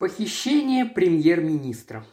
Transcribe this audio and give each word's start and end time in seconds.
Похищение 0.00 0.86
премьер-министра. 0.86 2.06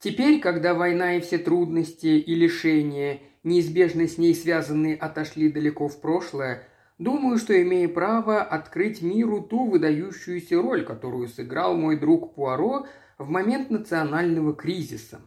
Теперь, 0.00 0.40
когда 0.40 0.74
война 0.74 1.14
и 1.14 1.20
все 1.20 1.38
трудности 1.38 2.08
и 2.08 2.34
лишения, 2.34 3.20
неизбежно 3.44 4.08
с 4.08 4.18
ней 4.18 4.34
связанные, 4.34 4.96
отошли 4.96 5.48
далеко 5.48 5.86
в 5.86 6.00
прошлое, 6.00 6.66
думаю, 6.98 7.38
что 7.38 7.62
имею 7.62 7.88
право 7.88 8.42
открыть 8.42 9.00
миру 9.00 9.42
ту 9.42 9.66
выдающуюся 9.66 10.60
роль, 10.60 10.84
которую 10.84 11.28
сыграл 11.28 11.76
мой 11.76 11.96
друг 11.96 12.34
Пуаро 12.34 12.88
в 13.16 13.30
момент 13.30 13.70
национального 13.70 14.56
кризиса. 14.56 15.20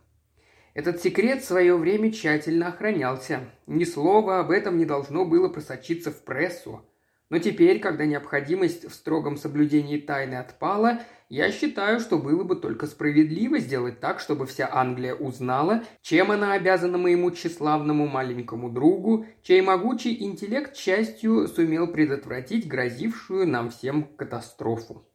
Этот 0.74 1.02
секрет 1.02 1.42
в 1.42 1.48
свое 1.48 1.78
время 1.78 2.12
тщательно 2.12 2.68
охранялся. 2.68 3.50
Ни 3.66 3.86
слова 3.86 4.42
об 4.42 4.52
этом 4.52 4.78
не 4.78 4.84
должно 4.84 5.24
было 5.24 5.48
просочиться 5.48 6.12
в 6.12 6.21
прессу– 6.26 6.82
но 7.30 7.39
теперь, 7.39 7.80
когда 7.80 8.05
необходимость 8.05 8.89
в 8.89 8.93
строгом 8.93 9.36
соблюдении 9.36 9.98
тайны 9.98 10.36
отпала, 10.36 11.02
я 11.28 11.52
считаю, 11.52 12.00
что 12.00 12.18
было 12.20 12.43
бы 12.43 12.56
только 12.56 12.88
справедливо 12.88 13.60
сделать 13.60 14.00
так, 14.00 14.21
чтобы 14.21 14.46
вся 14.46 14.70
Англия 14.71 15.14
узнала, 15.14 15.84
чем 16.01 16.32
она 16.32 16.54
обязана 16.54 16.98
моему 16.98 17.32
тщеславному 17.32 18.07
маленькому 18.07 18.70
другу, 18.70 19.25
чей 19.43 19.61
могучий 19.61 20.24
интеллект 20.24 20.74
частью 20.74 21.50
сумел 21.50 21.87
предотвратить 21.87 22.68
грозившую 22.68 23.46
нам 23.46 23.71
всем 23.71 24.04
катастрофу. 24.04 25.06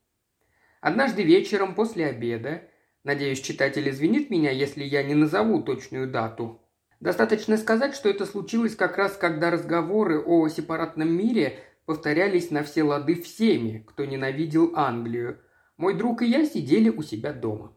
Однажды 0.83 1.23
вечером 1.23 1.75
после 1.75 2.07
обеда, 2.07 2.63
надеюсь, 3.05 3.41
читатель 3.41 3.89
извинит 3.89 4.29
меня, 4.29 4.51
если 4.51 4.85
я 4.85 5.03
не 5.03 5.15
назову 5.15 5.63
точную 5.63 6.11
дату, 6.11 6.59
Достаточно 7.03 7.57
сказать, 7.57 7.97
что 7.97 8.09
это 8.09 8.25
случилось 8.25 8.77
как 8.77 8.97
раз, 8.97 9.17
когда 9.17 9.51
разговоры 9.51 10.21
о 10.21 10.47
сепаратном 10.47 11.13
мире 11.13 11.59
повторялись 11.87 12.51
на 12.51 12.63
все 12.63 12.83
лады 12.83 13.15
всеми, 13.15 13.85
кто 13.87 14.05
ненавидел 14.05 14.73
Англию. 14.75 15.41
Мой 15.77 15.95
друг 15.95 16.23
и 16.23 16.27
я 16.27 16.47
сидели 16.47 16.89
у 16.89 17.03
себя 17.03 17.33
дома. 17.33 17.77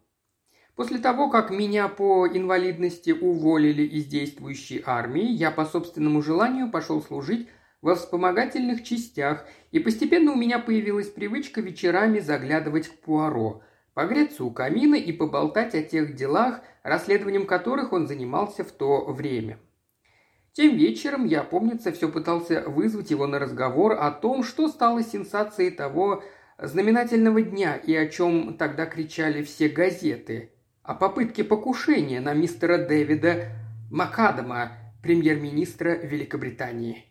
После 0.75 0.97
того, 0.97 1.29
как 1.29 1.51
меня 1.51 1.87
по 1.87 2.27
инвалидности 2.27 3.11
уволили 3.11 3.83
из 3.83 4.05
действующей 4.05 4.83
армии, 4.85 5.25
я 5.25 5.49
по 5.49 5.65
собственному 5.65 6.21
желанию 6.21 6.69
пошел 6.69 7.01
служить 7.01 7.47
во 7.81 7.95
вспомогательных 7.95 8.83
частях, 8.83 9.45
и 9.71 9.79
постепенно 9.79 10.33
у 10.33 10.35
меня 10.35 10.59
появилась 10.59 11.07
привычка 11.07 11.61
вечерами 11.61 12.19
заглядывать 12.19 12.89
к 12.89 12.99
Пуаро, 12.99 13.61
погреться 13.93 14.43
у 14.43 14.51
камина 14.51 14.95
и 14.95 15.13
поболтать 15.13 15.75
о 15.75 15.81
тех 15.81 16.15
делах, 16.15 16.61
расследованием 16.83 17.45
которых 17.45 17.93
он 17.93 18.07
занимался 18.07 18.63
в 18.63 18.71
то 18.71 19.05
время. 19.05 19.59
Тем 20.55 20.77
вечером 20.77 21.25
я, 21.25 21.43
помнится, 21.43 21.91
все 21.91 22.07
пытался 22.07 22.63
вызвать 22.65 23.11
его 23.11 23.27
на 23.27 23.39
разговор 23.39 23.91
о 23.91 24.09
том, 24.09 24.41
что 24.41 24.69
стало 24.69 25.03
сенсацией 25.03 25.69
того 25.69 26.23
знаменательного 26.57 27.41
дня 27.41 27.75
и 27.75 27.93
о 27.93 28.07
чем 28.07 28.55
тогда 28.55 28.85
кричали 28.85 29.43
все 29.43 29.67
газеты. 29.67 30.53
О 30.81 30.93
попытке 30.93 31.43
покушения 31.43 32.21
на 32.21 32.33
мистера 32.33 32.77
Дэвида 32.77 33.49
Макадама, 33.91 34.71
премьер-министра 35.03 35.89
Великобритании. 35.89 37.03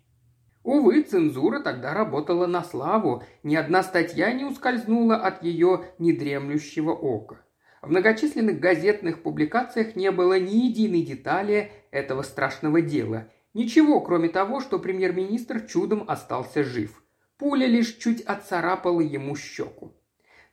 Увы, 0.62 1.02
цензура 1.02 1.60
тогда 1.60 1.92
работала 1.92 2.46
на 2.46 2.64
славу, 2.64 3.24
ни 3.42 3.56
одна 3.56 3.82
статья 3.82 4.32
не 4.32 4.46
ускользнула 4.46 5.16
от 5.16 5.42
ее 5.42 5.84
недремлющего 5.98 6.92
ока. 6.92 7.43
В 7.84 7.90
многочисленных 7.90 8.60
газетных 8.60 9.22
публикациях 9.22 9.94
не 9.94 10.10
было 10.10 10.40
ни 10.40 10.68
единой 10.68 11.02
детали 11.02 11.70
этого 11.90 12.22
страшного 12.22 12.80
дела. 12.80 13.28
Ничего, 13.52 14.00
кроме 14.00 14.30
того, 14.30 14.62
что 14.62 14.78
премьер-министр 14.78 15.66
чудом 15.66 16.02
остался 16.08 16.64
жив. 16.64 17.04
Пуля 17.36 17.66
лишь 17.66 17.96
чуть 17.96 18.22
отцарапала 18.22 19.02
ему 19.02 19.36
щеку. 19.36 19.92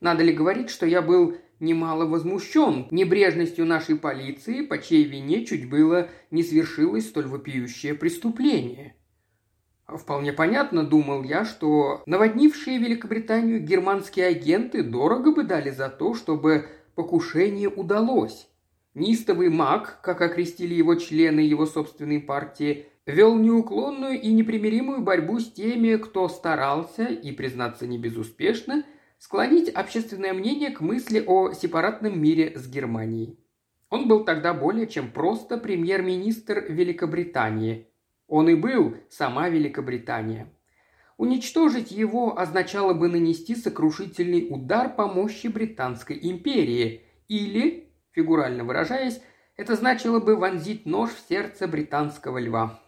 Надо 0.01 0.23
ли 0.23 0.33
говорить, 0.33 0.69
что 0.69 0.85
я 0.85 1.01
был 1.01 1.37
немало 1.61 2.05
возмущен 2.05 2.87
небрежностью 2.91 3.65
нашей 3.65 3.95
полиции, 3.95 4.65
по 4.65 4.77
чьей 4.77 5.05
вине 5.05 5.45
чуть 5.45 5.69
было 5.69 6.09
не 6.31 6.43
свершилось 6.43 7.07
столь 7.07 7.27
вопиющее 7.27 7.93
преступление. 7.93 8.95
Вполне 9.87 10.33
понятно, 10.33 10.83
думал 10.83 11.23
я, 11.23 11.45
что 11.45 12.03
наводнившие 12.05 12.77
Великобританию 12.77 13.61
германские 13.61 14.27
агенты 14.27 14.83
дорого 14.83 15.33
бы 15.33 15.43
дали 15.43 15.69
за 15.69 15.89
то, 15.89 16.13
чтобы 16.13 16.67
покушение 16.95 17.69
удалось. 17.69 18.47
Нистовый 18.93 19.49
маг, 19.49 19.99
как 20.01 20.21
окрестили 20.21 20.73
его 20.73 20.95
члены 20.95 21.39
его 21.39 21.65
собственной 21.65 22.19
партии, 22.19 22.87
вел 23.05 23.35
неуклонную 23.35 24.19
и 24.19 24.31
непримиримую 24.31 25.01
борьбу 25.01 25.39
с 25.39 25.51
теми, 25.51 25.95
кто 25.95 26.27
старался, 26.27 27.05
и, 27.05 27.31
признаться, 27.31 27.87
не 27.87 27.97
безуспешно, 27.97 28.83
склонить 29.17 29.69
общественное 29.69 30.33
мнение 30.33 30.71
к 30.71 30.81
мысли 30.81 31.23
о 31.25 31.53
сепаратном 31.53 32.19
мире 32.19 32.53
с 32.57 32.67
Германией. 32.67 33.37
Он 33.89 34.07
был 34.07 34.23
тогда 34.23 34.53
более 34.53 34.87
чем 34.87 35.11
просто 35.11 35.57
премьер-министр 35.57 36.65
Великобритании. 36.69 37.87
Он 38.27 38.49
и 38.49 38.55
был 38.55 38.95
сама 39.09 39.49
Великобритания. 39.49 40.51
Уничтожить 41.21 41.91
его 41.91 42.39
означало 42.39 42.95
бы 42.95 43.07
нанести 43.07 43.55
сокрушительный 43.55 44.47
удар 44.49 44.89
по 44.89 45.05
мощи 45.05 45.45
Британской 45.45 46.17
империи 46.19 47.03
или, 47.27 47.93
фигурально 48.11 48.63
выражаясь, 48.63 49.21
это 49.55 49.75
значило 49.75 50.19
бы 50.19 50.35
вонзить 50.35 50.87
нож 50.87 51.11
в 51.11 51.29
сердце 51.29 51.67
британского 51.67 52.39
льва. 52.39 52.79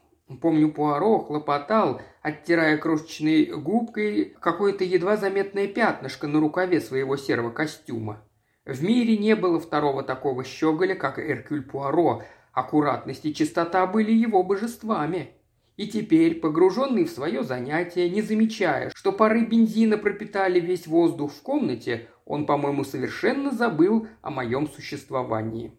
Помню, 0.42 0.72
Пуаро 0.74 1.20
хлопотал, 1.20 2.02
оттирая 2.24 2.80
крошечной 2.80 3.46
губкой 3.56 4.36
какое-то 4.42 4.84
едва 4.84 5.16
заметное 5.16 5.68
пятнышко 5.68 6.26
на 6.26 6.40
рукаве 6.40 6.82
своего 6.82 7.18
серого 7.18 7.52
костюма. 7.52 8.24
В 8.66 8.84
мире 8.84 9.16
не 9.16 9.36
было 9.36 9.60
второго 9.60 10.02
такого 10.02 10.44
щеголя, 10.44 10.96
как 10.96 11.20
Эркюль 11.20 11.62
Пуаро. 11.62 12.24
Аккуратность 12.52 13.28
и 13.28 13.34
чистота 13.36 13.86
были 13.86 14.12
его 14.12 14.42
божествами. 14.42 15.36
И 15.76 15.88
теперь, 15.88 16.40
погруженный 16.40 17.06
в 17.06 17.10
свое 17.10 17.44
занятие, 17.44 18.10
не 18.10 18.22
замечая, 18.22 18.92
что 18.94 19.12
пары 19.12 19.46
бензина 19.46 19.98
пропитали 19.98 20.60
весь 20.60 20.88
воздух 20.88 21.32
в 21.32 21.42
комнате, 21.42 22.10
он, 22.26 22.46
по-моему, 22.46 22.84
совершенно 22.84 23.52
забыл 23.52 24.08
о 24.22 24.30
моем 24.30 24.68
существовании. 24.68 25.78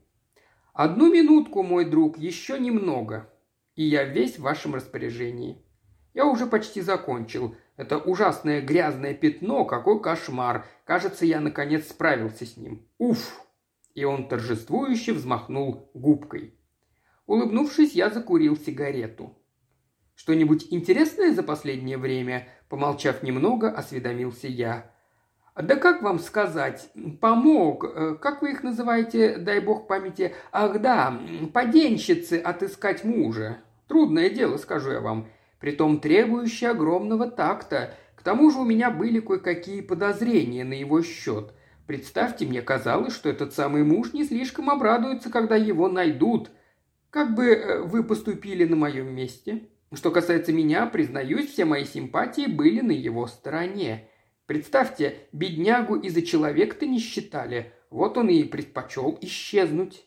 «Одну 0.72 1.12
минутку, 1.12 1.62
мой 1.62 1.84
друг, 1.84 2.18
еще 2.18 2.58
немного», 2.58 3.30
и 3.76 3.84
я 3.84 4.04
весь 4.04 4.38
в 4.38 4.42
вашем 4.42 4.74
распоряжении. 4.74 5.62
Я 6.12 6.26
уже 6.26 6.46
почти 6.46 6.80
закончил. 6.80 7.56
Это 7.76 7.98
ужасное 7.98 8.60
грязное 8.60 9.14
пятно, 9.14 9.64
какой 9.64 10.00
кошмар. 10.00 10.64
Кажется, 10.84 11.26
я 11.26 11.40
наконец 11.40 11.88
справился 11.88 12.46
с 12.46 12.56
ним. 12.56 12.86
Уф!» 12.98 13.40
И 13.94 14.04
он 14.04 14.28
торжествующе 14.28 15.12
взмахнул 15.12 15.90
губкой. 15.94 16.54
Улыбнувшись, 17.26 17.94
я 17.94 18.10
закурил 18.10 18.56
сигарету. 18.56 19.36
«Что-нибудь 20.14 20.68
интересное 20.70 21.32
за 21.32 21.42
последнее 21.42 21.98
время?» 21.98 22.48
Помолчав 22.68 23.22
немного, 23.22 23.70
осведомился 23.70 24.48
я. 24.48 24.90
«Да 25.54 25.76
как 25.76 26.02
вам 26.02 26.18
сказать? 26.18 26.90
Помог. 27.20 28.20
Как 28.20 28.42
вы 28.42 28.52
их 28.52 28.62
называете, 28.62 29.36
дай 29.36 29.60
бог 29.60 29.86
памяти? 29.86 30.34
Ах 30.50 30.80
да, 30.80 31.20
поденщицы 31.52 32.34
отыскать 32.38 33.04
мужа. 33.04 33.58
Трудное 33.86 34.30
дело, 34.30 34.56
скажу 34.56 34.90
я 34.90 35.00
вам. 35.00 35.28
Притом 35.60 36.00
требующее 36.00 36.70
огромного 36.70 37.30
такта. 37.30 37.94
К 38.16 38.22
тому 38.22 38.50
же 38.50 38.58
у 38.58 38.64
меня 38.64 38.90
были 38.90 39.20
кое-какие 39.20 39.80
подозрения 39.82 40.64
на 40.64 40.74
его 40.74 41.02
счет. 41.02 41.52
Представьте, 41.86 42.46
мне 42.46 42.62
казалось, 42.62 43.14
что 43.14 43.28
этот 43.28 43.52
самый 43.52 43.84
муж 43.84 44.12
не 44.14 44.24
слишком 44.24 44.70
обрадуется, 44.70 45.30
когда 45.30 45.56
его 45.56 45.88
найдут. 45.88 46.50
Как 47.10 47.34
бы 47.34 47.46
э, 47.46 47.82
вы 47.82 48.02
поступили 48.02 48.64
на 48.64 48.74
моем 48.76 49.14
месте? 49.14 49.68
Что 49.94 50.10
касается 50.10 50.52
меня, 50.52 50.86
признаюсь, 50.86 51.50
все 51.50 51.64
мои 51.64 51.84
симпатии 51.84 52.46
были 52.46 52.80
на 52.80 52.92
его 52.92 53.26
стороне. 53.26 54.08
Представьте, 54.46 55.18
беднягу 55.32 55.96
из-за 55.96 56.22
человека-то 56.22 56.86
не 56.86 56.98
считали. 56.98 57.72
Вот 57.90 58.18
он 58.18 58.28
и 58.28 58.42
предпочел 58.44 59.16
исчезнуть. 59.20 60.06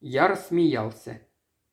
Я 0.00 0.28
рассмеялся. 0.28 1.20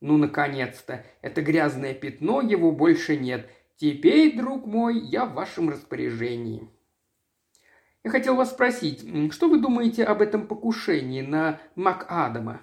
Ну, 0.02 0.18
наконец-то, 0.18 1.06
это 1.22 1.42
грязное 1.42 1.94
пятно, 1.94 2.42
его 2.42 2.72
больше 2.72 3.16
нет. 3.16 3.50
Теперь, 3.78 4.36
друг 4.36 4.66
мой, 4.66 5.00
я 5.00 5.26
в 5.26 5.34
вашем 5.34 5.70
распоряжении. 5.70 6.70
Я 8.04 8.12
хотел 8.12 8.36
вас 8.36 8.52
спросить, 8.52 9.06
что 9.32 9.50
вы 9.50 9.60
думаете 9.60 10.04
об 10.04 10.22
этом 10.22 10.48
покушении 10.48 11.22
на 11.22 11.60
МакАдама? 11.76 12.62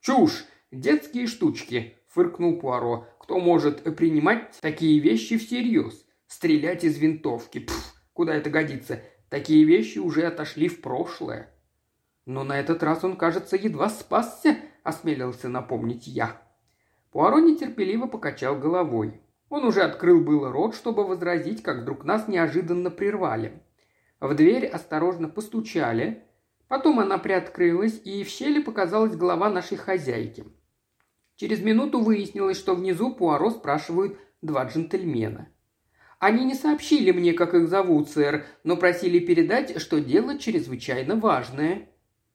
Чушь! 0.00 0.44
Детские 0.72 1.28
штучки, 1.28 1.96
фыркнул 2.08 2.58
Пуаро. 2.58 3.06
Кто 3.26 3.40
может 3.40 3.82
принимать 3.96 4.56
такие 4.60 5.00
вещи 5.00 5.36
всерьез? 5.36 6.06
Стрелять 6.28 6.84
из 6.84 6.96
винтовки. 6.96 7.58
Пф, 7.58 7.94
Куда 8.12 8.36
это 8.36 8.50
годится? 8.50 9.02
Такие 9.30 9.64
вещи 9.64 9.98
уже 9.98 10.22
отошли 10.28 10.68
в 10.68 10.80
прошлое. 10.80 11.52
Но 12.24 12.44
на 12.44 12.56
этот 12.56 12.84
раз 12.84 13.02
он, 13.02 13.16
кажется, 13.16 13.56
едва 13.56 13.88
спасся, 13.88 14.56
осмелился 14.84 15.48
напомнить 15.48 16.06
я. 16.06 16.40
Пуаро 17.10 17.40
нетерпеливо 17.40 18.06
покачал 18.06 18.60
головой. 18.60 19.20
Он 19.48 19.64
уже 19.64 19.82
открыл 19.82 20.20
было 20.20 20.52
рот, 20.52 20.76
чтобы 20.76 21.04
возразить, 21.04 21.64
как 21.64 21.78
вдруг 21.78 22.04
нас 22.04 22.28
неожиданно 22.28 22.92
прервали. 22.92 23.60
В 24.20 24.36
дверь 24.36 24.68
осторожно 24.68 25.28
постучали, 25.28 26.22
потом 26.68 27.00
она 27.00 27.18
приоткрылась, 27.18 28.00
и 28.04 28.22
в 28.22 28.28
щели 28.28 28.62
показалась 28.62 29.16
голова 29.16 29.50
нашей 29.50 29.78
хозяйки. 29.78 30.44
Через 31.36 31.60
минуту 31.60 32.00
выяснилось, 32.00 32.58
что 32.58 32.74
внизу 32.74 33.14
Пуаро 33.14 33.50
спрашивают 33.50 34.18
два 34.42 34.64
джентльмена. 34.64 35.48
Они 36.18 36.44
не 36.44 36.54
сообщили 36.54 37.12
мне, 37.12 37.34
как 37.34 37.54
их 37.54 37.68
зовут, 37.68 38.08
сэр, 38.08 38.46
но 38.64 38.76
просили 38.76 39.18
передать, 39.18 39.80
что 39.80 40.00
дело 40.00 40.38
чрезвычайно 40.38 41.16
важное. 41.16 41.90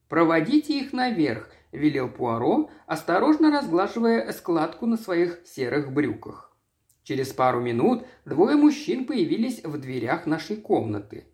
«Проводите 0.07 0.77
их 0.77 0.93
наверх»,– 0.93 1.49
велел 1.71 2.09
Пуаро, 2.09 2.69
осторожно 2.85 3.49
разглаживая 3.49 4.31
складку 4.33 4.85
на 4.85 4.97
своих 4.97 5.39
серых 5.45 5.91
брюках. 5.91 6.55
Через 7.03 7.29
пару 7.29 7.59
минут 7.59 8.05
двое 8.25 8.55
мужчин 8.55 9.05
появились 9.05 9.63
в 9.63 9.79
дверях 9.79 10.27
нашей 10.27 10.57
комнаты. 10.57 11.25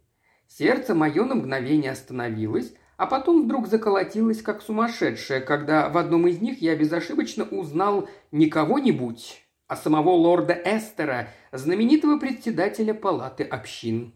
Сердце 0.47 0.95
мое 0.95 1.25
на 1.25 1.35
мгновение 1.35 1.91
остановилось, 1.91 2.73
а 2.97 3.05
потом 3.05 3.43
вдруг 3.43 3.67
заколотилось, 3.67 4.41
как 4.41 4.61
сумасшедшее, 4.61 5.39
когда 5.39 5.87
в 5.89 5.97
одном 5.97 6.27
из 6.27 6.41
них 6.41 6.61
я 6.61 6.75
безошибочно 6.75 7.43
узнал 7.45 8.09
не 8.31 8.47
кого-нибудь, 8.47 9.43
а 9.67 9.75
самого 9.75 10.09
лорда 10.09 10.53
Эстера, 10.53 11.29
знаменитого 11.51 12.19
председателя 12.19 12.93
палаты 12.93 13.43
общин. 13.43 14.13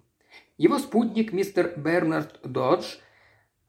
Его 0.57 0.79
спутник 0.79 1.31
мистер 1.31 1.73
Бернард 1.77 2.39
Додж 2.43 2.97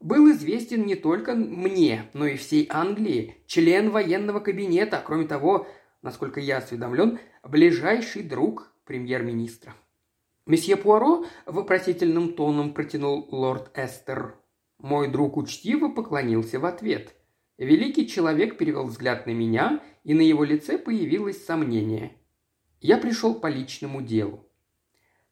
был 0.00 0.30
известен 0.32 0.84
не 0.84 0.94
только 0.94 1.34
мне, 1.34 2.10
но 2.14 2.26
и 2.26 2.36
всей 2.36 2.66
Англии, 2.70 3.36
член 3.46 3.90
военного 3.90 4.40
кабинета, 4.40 4.98
а 4.98 5.02
кроме 5.02 5.26
того, 5.26 5.66
насколько 6.00 6.40
я 6.40 6.58
осведомлен, 6.58 7.18
ближайший 7.44 8.22
друг 8.22 8.72
премьер-министра. 8.84 9.74
«Месье 10.44 10.76
Пуаро?»– 10.76 11.24
вопросительным 11.46 12.34
тоном 12.34 12.74
протянул 12.74 13.28
лорд 13.30 13.70
Эстер. 13.78 14.34
Мой 14.82 15.06
друг 15.06 15.36
учтиво 15.36 15.88
поклонился 15.90 16.58
в 16.58 16.66
ответ. 16.66 17.14
Великий 17.56 18.08
человек 18.08 18.58
перевел 18.58 18.86
взгляд 18.86 19.26
на 19.26 19.30
меня, 19.30 19.80
и 20.02 20.12
на 20.12 20.22
его 20.22 20.42
лице 20.42 20.76
появилось 20.76 21.46
сомнение. 21.46 22.16
Я 22.80 22.98
пришел 22.98 23.36
по 23.36 23.46
личному 23.46 24.02
делу. 24.02 24.44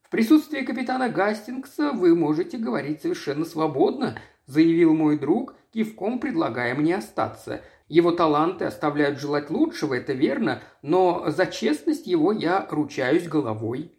В 0.02 0.10
присутствии 0.10 0.60
капитана 0.60 1.08
Гастингса 1.08 1.90
вы 1.90 2.14
можете 2.14 2.58
говорить 2.58 3.02
совершенно 3.02 3.44
свободно, 3.44 4.20
заявил 4.46 4.94
мой 4.94 5.18
друг, 5.18 5.56
кивком 5.72 6.20
предлагая 6.20 6.76
мне 6.76 6.94
остаться. 6.94 7.60
Его 7.88 8.12
таланты 8.12 8.66
оставляют 8.66 9.18
желать 9.18 9.50
лучшего, 9.50 9.94
это 9.94 10.12
верно, 10.12 10.62
но 10.82 11.28
за 11.28 11.46
честность 11.46 12.06
его 12.06 12.30
я 12.30 12.68
ручаюсь 12.70 13.26
головой. 13.26 13.92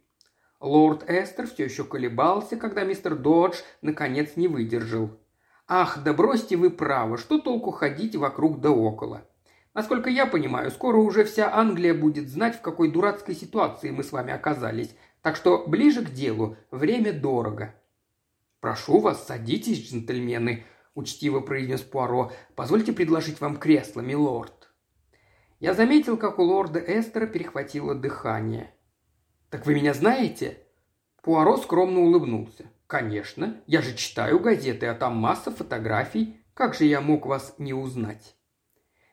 Лорд 0.61 1.09
Эстер 1.09 1.45
все 1.47 1.65
еще 1.65 1.83
колебался, 1.83 2.55
когда 2.55 2.85
мистер 2.85 3.15
Додж 3.15 3.57
наконец 3.81 4.37
не 4.37 4.47
выдержал. 4.47 5.20
«Ах, 5.73 6.03
да 6.03 6.13
бросьте 6.13 6.57
вы 6.57 6.69
право, 6.69 7.17
что 7.17 7.39
толку 7.39 7.71
ходить 7.71 8.17
вокруг 8.17 8.59
да 8.59 8.71
около? 8.71 9.25
Насколько 9.73 10.09
я 10.09 10.25
понимаю, 10.25 10.69
скоро 10.69 10.97
уже 10.97 11.23
вся 11.23 11.55
Англия 11.55 11.93
будет 11.93 12.27
знать, 12.27 12.57
в 12.57 12.61
какой 12.61 12.91
дурацкой 12.91 13.35
ситуации 13.35 13.89
мы 13.89 14.03
с 14.03 14.11
вами 14.11 14.33
оказались, 14.33 14.93
так 15.21 15.37
что 15.37 15.65
ближе 15.65 16.03
к 16.03 16.09
делу, 16.09 16.57
время 16.71 17.13
дорого». 17.13 17.73
«Прошу 18.59 18.99
вас, 18.99 19.25
садитесь, 19.25 19.89
джентльмены»,– 19.89 20.65
учтиво 20.93 21.39
произнес 21.39 21.79
Пуаро. 21.79 22.33
«Позвольте 22.55 22.91
предложить 22.91 23.39
вам 23.39 23.55
кресло, 23.55 24.01
милорд». 24.01 24.73
Я 25.61 25.73
заметил, 25.73 26.17
как 26.17 26.39
у 26.39 26.43
лорда 26.43 26.79
Эстера 26.79 27.27
перехватило 27.27 27.95
дыхание– 27.95 28.73
«Так 29.51 29.65
вы 29.65 29.73
меня 29.75 29.93
знаете?» 29.93 30.59
Пуаро 31.21 31.57
скромно 31.57 31.99
улыбнулся. 31.99 32.71
«Конечно. 32.91 33.55
Я 33.67 33.81
же 33.81 33.95
читаю 33.95 34.37
газеты, 34.41 34.87
а 34.87 34.93
там 34.93 35.15
масса 35.15 35.49
фотографий. 35.49 36.43
Как 36.53 36.73
же 36.73 36.83
я 36.83 36.99
мог 36.99 37.25
вас 37.25 37.55
не 37.57 37.73
узнать?» 37.73 38.35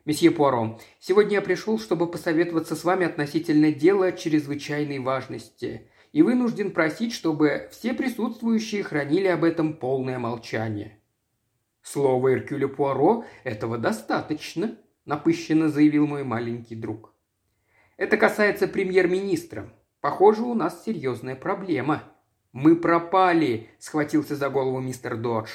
«Месье 0.05 0.33
Пуаро, 0.33 0.81
сегодня 0.99 1.35
я 1.35 1.43
пришел, 1.43 1.79
чтобы 1.79 2.11
посоветоваться 2.11 2.75
с 2.75 2.83
вами 2.83 3.07
относительно 3.07 3.71
дела 3.71 4.11
чрезвычайной 4.11 4.99
важности, 4.99 5.93
и 6.11 6.23
вынужден 6.23 6.73
просить, 6.73 7.13
чтобы 7.15 7.69
все 7.71 7.95
присутствующие 7.95 8.83
хранили 8.83 9.29
об 9.29 9.45
этом 9.45 9.75
полное 9.75 10.19
молчание». 10.19 11.01
«Слово 11.81 12.33
Эркюля 12.35 12.67
Пуаро 12.67 13.27
этого 13.45 13.79
достаточно»,– 13.79 14.77
напыщенно 15.05 15.69
заявил 15.69 16.09
мой 16.09 16.25
маленький 16.25 16.75
друг. 16.75 17.15
«Это 17.97 18.17
касается 18.17 18.67
премьер-министра. 18.67 19.73
Похоже, 20.01 20.43
у 20.43 20.55
нас 20.55 20.83
серьезная 20.83 21.37
проблема. 21.37 22.03
Мы 22.61 22.75
пропали, 22.75 23.69
схватился 23.79 24.35
за 24.35 24.51
голову 24.51 24.81
мистер 24.81 25.17
Додж. 25.17 25.49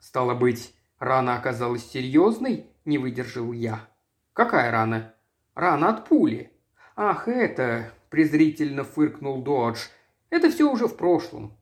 Стало 0.00 0.34
быть, 0.34 0.74
рана 0.98 1.36
оказалась 1.36 1.84
серьезной, 1.84 2.64
не 2.86 2.96
выдержал 2.96 3.52
я. 3.52 3.90
Какая 4.32 4.70
рана? 4.70 5.14
Рана 5.54 5.90
от 5.90 6.08
пули. 6.08 6.50
Ах, 6.96 7.28
это, 7.28 7.92
презрительно 8.08 8.84
фыркнул 8.84 9.42
Додж. 9.42 9.88
Это 10.30 10.50
все 10.50 10.72
уже 10.72 10.88
в 10.88 10.96
прошлом. 10.96 11.58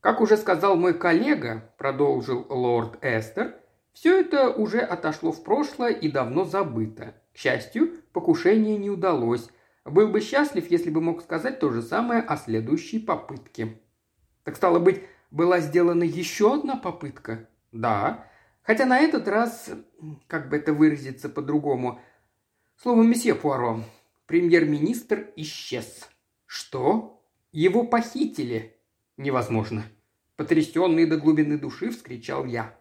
Как 0.00 0.22
уже 0.22 0.38
сказал 0.38 0.76
мой 0.76 0.94
коллега, 0.94 1.70
продолжил 1.76 2.46
лорд 2.48 2.96
Эстер, 3.02 3.54
все 3.92 4.18
это 4.18 4.48
уже 4.48 4.80
отошло 4.80 5.30
в 5.30 5.44
прошлое 5.44 5.92
и 5.92 6.10
давно 6.10 6.44
забыто. 6.44 7.12
К 7.34 7.36
счастью, 7.36 8.00
покушение 8.14 8.78
не 8.78 8.88
удалось, 8.88 9.50
был 9.84 10.08
бы 10.08 10.20
счастлив, 10.20 10.70
если 10.70 10.90
бы 10.90 11.00
мог 11.00 11.22
сказать 11.22 11.60
то 11.60 11.70
же 11.70 11.82
самое 11.82 12.22
о 12.22 12.36
следующей 12.36 12.98
попытке. 12.98 13.80
Так 14.42 14.56
стало 14.56 14.78
быть, 14.78 15.02
была 15.30 15.60
сделана 15.60 16.04
еще 16.04 16.54
одна 16.54 16.76
попытка? 16.76 17.48
Да. 17.72 18.26
Хотя 18.62 18.86
на 18.86 18.98
этот 18.98 19.28
раз, 19.28 19.70
как 20.26 20.48
бы 20.48 20.56
это 20.56 20.72
выразиться 20.72 21.28
по-другому, 21.28 22.00
словом, 22.76 23.10
месье 23.10 23.34
Пуаро, 23.34 23.82
премьер-министр 24.26 25.32
исчез. 25.36 26.08
Что? 26.46 27.22
Его 27.52 27.84
похитили? 27.84 28.76
Невозможно. 29.16 29.84
Потрясенный 30.36 31.06
до 31.06 31.18
глубины 31.18 31.58
души 31.58 31.90
вскричал 31.90 32.44
я. 32.46 32.76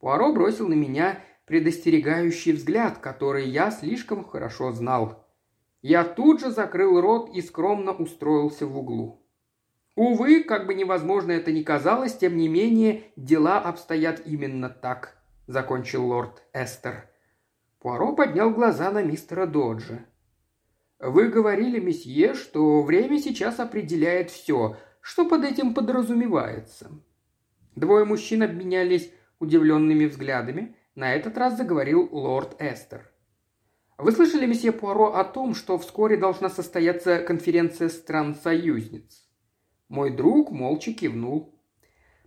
Пуаро 0.00 0.32
бросил 0.32 0.68
на 0.68 0.74
меня 0.74 1.22
предостерегающий 1.46 2.52
взгляд, 2.52 2.98
который 2.98 3.48
я 3.48 3.70
слишком 3.70 4.24
хорошо 4.24 4.72
знал. 4.72 5.21
Я 5.82 6.04
тут 6.04 6.40
же 6.40 6.50
закрыл 6.50 7.00
рот 7.00 7.34
и 7.34 7.42
скромно 7.42 7.92
устроился 7.92 8.66
в 8.66 8.78
углу. 8.78 9.20
Увы, 9.96 10.44
как 10.44 10.66
бы 10.66 10.74
невозможно 10.74 11.32
это 11.32 11.52
ни 11.52 11.62
казалось, 11.62 12.16
тем 12.16 12.36
не 12.36 12.48
менее 12.48 13.02
дела 13.16 13.58
обстоят 13.58 14.22
именно 14.24 14.70
так, 14.70 15.18
закончил 15.48 16.06
лорд 16.06 16.42
Эстер. 16.54 17.10
Пуаро 17.80 18.14
поднял 18.14 18.50
глаза 18.52 18.92
на 18.92 19.02
мистера 19.02 19.44
Доджа. 19.44 20.06
«Вы 21.00 21.28
говорили, 21.28 21.80
месье, 21.80 22.34
что 22.34 22.80
время 22.82 23.18
сейчас 23.18 23.58
определяет 23.58 24.30
все. 24.30 24.76
Что 25.00 25.28
под 25.28 25.42
этим 25.42 25.74
подразумевается?» 25.74 26.92
Двое 27.74 28.04
мужчин 28.04 28.44
обменялись 28.44 29.12
удивленными 29.40 30.06
взглядами. 30.06 30.76
На 30.94 31.12
этот 31.12 31.36
раз 31.36 31.56
заговорил 31.56 32.08
лорд 32.12 32.54
Эстер. 32.60 33.11
Вы 33.98 34.12
слышали, 34.12 34.46
месье 34.46 34.72
Пуаро, 34.72 35.14
о 35.14 35.24
том, 35.24 35.54
что 35.54 35.78
вскоре 35.78 36.16
должна 36.16 36.48
состояться 36.48 37.18
конференция 37.18 37.88
стран-союзниц? 37.88 39.28
Мой 39.88 40.10
друг 40.10 40.50
молча 40.50 40.92
кивнул. 40.92 41.54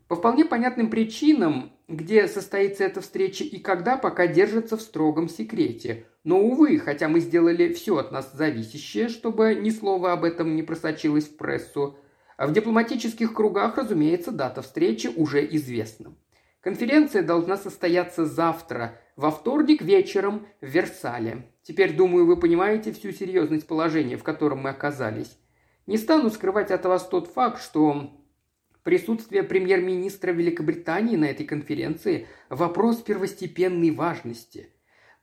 По 0.08 0.16
вполне 0.16 0.46
понятным 0.46 0.90
причинам, 0.90 1.74
где 1.88 2.28
состоится 2.28 2.84
эта 2.84 3.02
встреча 3.02 3.44
и 3.44 3.58
когда, 3.60 3.98
пока 3.98 4.28
держится 4.28 4.78
в 4.78 4.82
строгом 4.82 5.28
секрете. 5.28 6.06
Но, 6.24 6.40
увы, 6.40 6.78
хотя 6.78 7.08
мы 7.08 7.20
сделали 7.20 7.74
все 7.74 7.98
от 7.98 8.12
нас 8.12 8.32
зависящее, 8.34 9.10
чтобы 9.10 9.56
ни 9.56 9.72
слова 9.72 10.14
об 10.14 10.24
этом 10.24 10.56
не 10.56 10.64
просочилось 10.64 11.28
в 11.28 11.38
прессу, 11.38 11.98
в 12.38 12.52
дипломатических 12.52 13.34
кругах, 13.34 13.78
разумеется, 13.78 14.32
дата 14.32 14.62
встречи 14.62 15.08
уже 15.08 15.46
известна. 15.56 16.16
Конференция 16.62 17.24
должна 17.24 17.58
состояться 17.58 18.26
завтра, 18.26 19.00
во 19.16 19.32
вторник 19.32 19.82
вечером 19.82 20.48
в 20.62 20.66
Версале. 20.66 21.52
Теперь, 21.66 21.96
думаю, 21.96 22.28
вы 22.28 22.38
понимаете 22.38 22.92
всю 22.92 23.12
серьезность 23.12 23.66
положения, 23.66 24.18
в 24.18 24.24
котором 24.24 24.60
мы 24.60 24.70
оказались. 24.70 25.36
Не 25.88 25.98
стану 25.98 26.30
скрывать 26.30 26.70
от 26.70 26.86
вас 26.86 27.08
тот 27.08 27.28
факт, 27.28 27.60
что 27.60 28.12
присутствие 28.84 29.42
премьер-министра 29.42 30.32
Великобритании 30.32 31.16
на 31.16 31.26
этой 31.26 31.48
конференции– 31.48 32.28
вопрос 32.50 32.98
первостепенной 32.98 33.90
важности. 33.90 34.70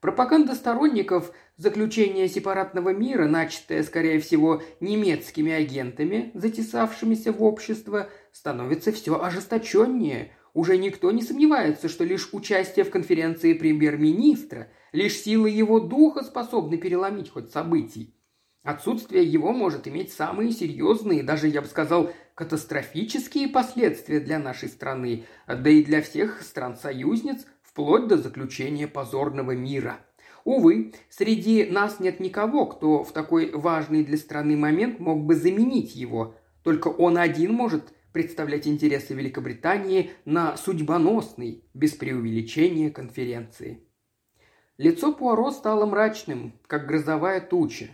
Пропаганда 0.01 0.53
сторонников 0.53 1.31
заключения 1.55 2.27
сепаратного 2.27 2.89
мира, 2.89 3.25
начатая, 3.25 3.81
скорее 3.81 4.19
всего, 4.19 4.61
немецкими 4.81 5.53
агентами, 5.53 6.31
затесавшимися 6.33 7.31
в 7.31 7.41
общество, 7.41 8.09
становится 8.33 8.91
все 8.91 9.17
ожесточеннее– 9.17 10.33
уже 10.53 10.77
никто 10.77 11.11
не 11.11 11.23
сомневается, 11.23 11.89
что 11.89 12.03
лишь 12.03 12.29
участие 12.31 12.85
в 12.85 12.91
конференции 12.91 13.53
премьер-министра, 13.53 14.67
лишь 14.93 15.17
сила 15.17 15.47
его 15.47 15.81
духа 15.81 16.23
способны 16.23 16.77
переломить 16.77 17.29
хоть 17.29 17.51
событий. 17.51 18.15
Отсутствие 18.63 19.25
его 19.25 19.51
может 19.51 19.89
иметь 19.89 20.13
самые 20.13 20.51
серьезные, 20.51 21.21
даже, 21.21 21.49
я 21.49 21.61
бы 21.61 21.67
сказал, 21.67 22.11
катастрофические 22.33 23.49
последствия 23.49 24.21
для 24.21 24.39
нашей 24.39 24.69
страны, 24.69 25.25
да 25.47 25.69
и 25.69 25.83
для 25.83 26.01
всех 26.01 26.41
стран-союзниц, 26.41 27.45
вплоть 27.61 28.07
до 28.07 28.17
заключения 28.17 28.87
позорного 28.87 29.51
мира. 29.51 29.99
Увы, 30.45 30.93
среди 31.09 31.65
нас 31.65 31.99
нет 31.99 32.19
никого, 32.21 32.65
кто 32.65 33.03
в 33.03 33.11
такой 33.11 33.51
важный 33.51 34.03
для 34.03 34.17
страны 34.17 34.55
момент 34.55 34.99
мог 34.99 35.25
бы 35.25 35.35
заменить 35.35 35.95
его. 35.95 36.35
Только 36.63 36.87
он 36.87 37.17
один 37.17 37.53
может 37.53 37.93
представлять 38.13 38.67
интересы 38.67 39.13
Великобритании 39.13 40.11
на 40.23 40.55
судьбоносной, 40.55 41.65
без 41.73 41.93
преувеличения, 41.93 42.91
конференции. 42.91 43.83
Лицо 44.77 45.13
Пуаро 45.13 45.51
стало 45.51 45.85
мрачным, 45.85 46.59
как 46.67 46.87
грозовая 46.87 47.41
туча. 47.41 47.89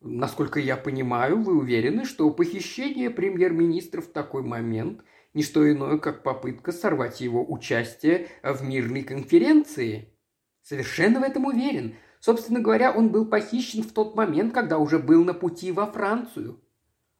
Насколько 0.00 0.58
я 0.58 0.76
понимаю, 0.76 1.40
вы 1.40 1.56
уверены, 1.56 2.04
что 2.04 2.30
похищение 2.30 3.10
премьер-министра 3.10 4.00
в 4.00 4.08
такой 4.08 4.42
момент– 4.42 5.02
не 5.34 5.42
что 5.42 5.70
иное, 5.70 5.98
как 5.98 6.22
попытка 6.22 6.72
сорвать 6.72 7.20
его 7.20 7.44
участие 7.50 8.28
в 8.42 8.62
мирной 8.62 9.02
конференции? 9.02 10.14
Совершенно 10.62 11.20
в 11.20 11.22
этом 11.22 11.46
уверен. 11.46 11.94
Собственно 12.20 12.60
говоря, 12.60 12.92
он 12.92 13.08
был 13.08 13.26
похищен 13.26 13.82
в 13.82 13.92
тот 13.92 14.14
момент, 14.14 14.52
когда 14.52 14.78
уже 14.78 14.98
был 14.98 15.24
на 15.24 15.34
пути 15.34 15.72
во 15.72 15.86
Францию. 15.86 16.60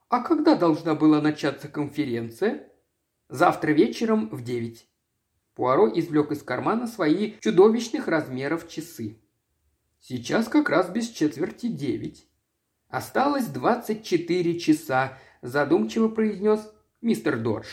А 0.08 0.22
когда 0.22 0.54
должна 0.54 0.94
была 0.94 1.22
начаться 1.22 1.68
конференция? 1.68 2.68
Завтра 3.28 3.72
вечером 3.72 4.28
в 4.28 4.44
девять. 4.44 4.88
Пуаро 5.54 5.88
извлек 5.88 6.30
из 6.32 6.42
кармана 6.42 6.86
свои 6.86 7.34
чудовищных 7.40 8.08
размеров 8.08 8.68
часы. 8.68 9.18
Сейчас 10.00 10.48
как 10.48 10.70
раз 10.70 10.90
без 10.90 11.08
четверти 11.08 11.66
девять. 11.66 12.26
Осталось 12.88 13.46
двадцать 13.46 14.04
четыре 14.04 14.58
часа, 14.58 15.18
задумчиво 15.42 16.08
произнес 16.08 16.72
мистер 17.00 17.38
Додж. 17.38 17.66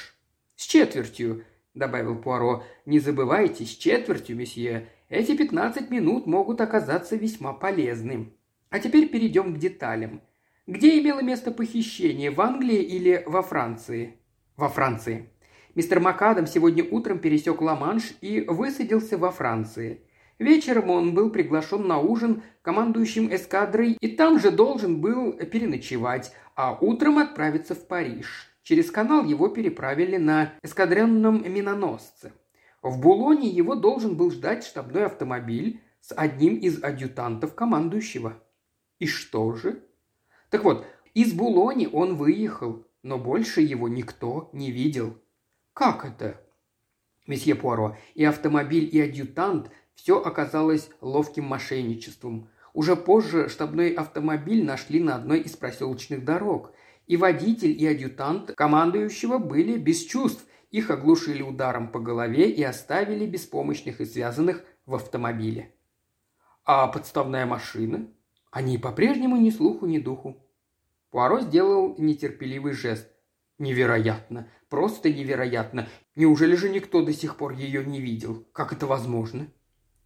С 0.55 0.65
четвертью, 0.65 1.45
добавил 1.73 2.17
Пуаро. 2.17 2.63
Не 2.85 2.99
забывайте, 2.99 3.65
с 3.65 3.69
четвертью, 3.69 4.35
месье. 4.35 4.89
Эти 5.07 5.35
пятнадцать 5.35 5.89
минут 5.89 6.27
могут 6.27 6.61
оказаться 6.61 7.15
весьма 7.15 7.53
полезным. 7.53 8.33
А 8.69 8.79
теперь 8.79 9.09
перейдем 9.09 9.55
к 9.55 9.57
деталям. 9.57 10.21
Где 10.67 10.99
имело 10.99 11.21
место 11.21 11.49
похищение, 11.51 12.29
в 12.29 12.39
Англии 12.41 12.81
или 12.81 13.23
во 13.25 13.41
Франции? 13.41 14.19
Во 14.55 14.69
Франции. 14.69 15.29
Мистер 15.75 15.99
Макадам 15.99 16.47
сегодня 16.47 16.83
утром 16.83 17.19
пересек 17.19 17.61
Ла-Манш 17.61 18.15
и 18.21 18.41
высадился 18.41 19.19
во 19.19 19.29
Франции. 19.31 20.01
Вечером 20.39 20.89
он 20.89 21.13
был 21.13 21.29
приглашен 21.29 21.87
на 21.87 21.99
ужин 21.99 22.41
командующим 22.63 23.33
эскадрой 23.33 23.95
и 23.99 24.07
там 24.07 24.39
же 24.39 24.49
должен 24.49 24.99
был 24.99 25.33
переночевать, 25.33 26.33
а 26.55 26.75
утром 26.79 27.19
отправиться 27.19 27.75
в 27.75 27.85
Париж. 27.85 28.47
Через 28.63 28.89
канал 28.89 29.23
его 29.25 29.47
переправили 29.49 30.17
на 30.17 30.53
эскадренном 30.63 31.43
миноносце. 31.51 32.33
В 32.81 32.99
Булоне 32.99 33.47
его 33.47 33.75
должен 33.75 34.15
был 34.15 34.31
ждать 34.31 34.65
штабной 34.65 35.05
автомобиль 35.05 35.81
с 36.01 36.13
одним 36.15 36.55
из 36.55 36.83
адъютантов 36.83 37.53
командующего. 37.53 38.41
И 38.97 39.05
что 39.05 39.53
же? 39.53 39.83
Так 40.49 40.63
вот, 40.63 40.87
из 41.13 41.31
Булони 41.33 41.87
он 41.91 42.15
выехал, 42.15 42.87
но 43.03 43.19
больше 43.19 43.61
его 43.61 43.87
никто 43.87 44.49
не 44.51 44.71
видел. 44.71 45.17
«Как 45.79 46.03
это?» 46.03 46.37
«Месье 47.25 47.55
Пуаро, 47.55 47.95
и 48.13 48.25
автомобиль, 48.25 48.89
и 48.91 48.99
адъютант– 48.99 49.71
все 49.95 50.21
оказалось 50.21 50.89
ловким 50.99 51.45
мошенничеством. 51.45 52.49
Уже 52.73 52.97
позже 52.97 53.47
штабной 53.47 53.91
автомобиль 53.91 54.65
нашли 54.65 54.99
на 54.99 55.15
одной 55.15 55.39
из 55.39 55.55
проселочных 55.55 56.25
дорог. 56.25 56.73
И 57.07 57.15
водитель, 57.15 57.81
и 57.81 57.87
адъютант 57.87 58.55
командующего 58.55 59.37
были 59.37 59.77
без 59.77 60.03
чувств. 60.03 60.45
Их 60.69 60.89
оглушили 60.89 61.43
ударом 61.43 61.89
по 61.93 62.01
голове 62.01 62.51
и 62.51 62.61
оставили 62.61 63.25
беспомощных 63.25 64.01
и 64.01 64.05
связанных 64.05 64.65
в 64.85 64.95
автомобиле. 64.95 65.73
А 66.65 66.87
подставная 66.87 67.45
машина? 67.45 68.05
Они 68.51 68.77
по-прежнему 68.77 69.37
ни 69.37 69.49
слуху, 69.49 69.85
ни 69.85 69.99
духу. 69.99 70.45
Пуаро 71.09 71.39
сделал 71.39 71.95
нетерпеливый 71.97 72.73
жест. 72.73 73.07
Невероятно. 73.59 74.47
Просто 74.69 75.11
невероятно. 75.11 75.87
Неужели 76.15 76.55
же 76.55 76.69
никто 76.69 77.03
до 77.03 77.13
сих 77.13 77.35
пор 77.35 77.51
ее 77.51 77.85
не 77.85 77.99
видел? 77.99 78.47
Как 78.53 78.71
это 78.71 78.87
возможно? 78.87 79.47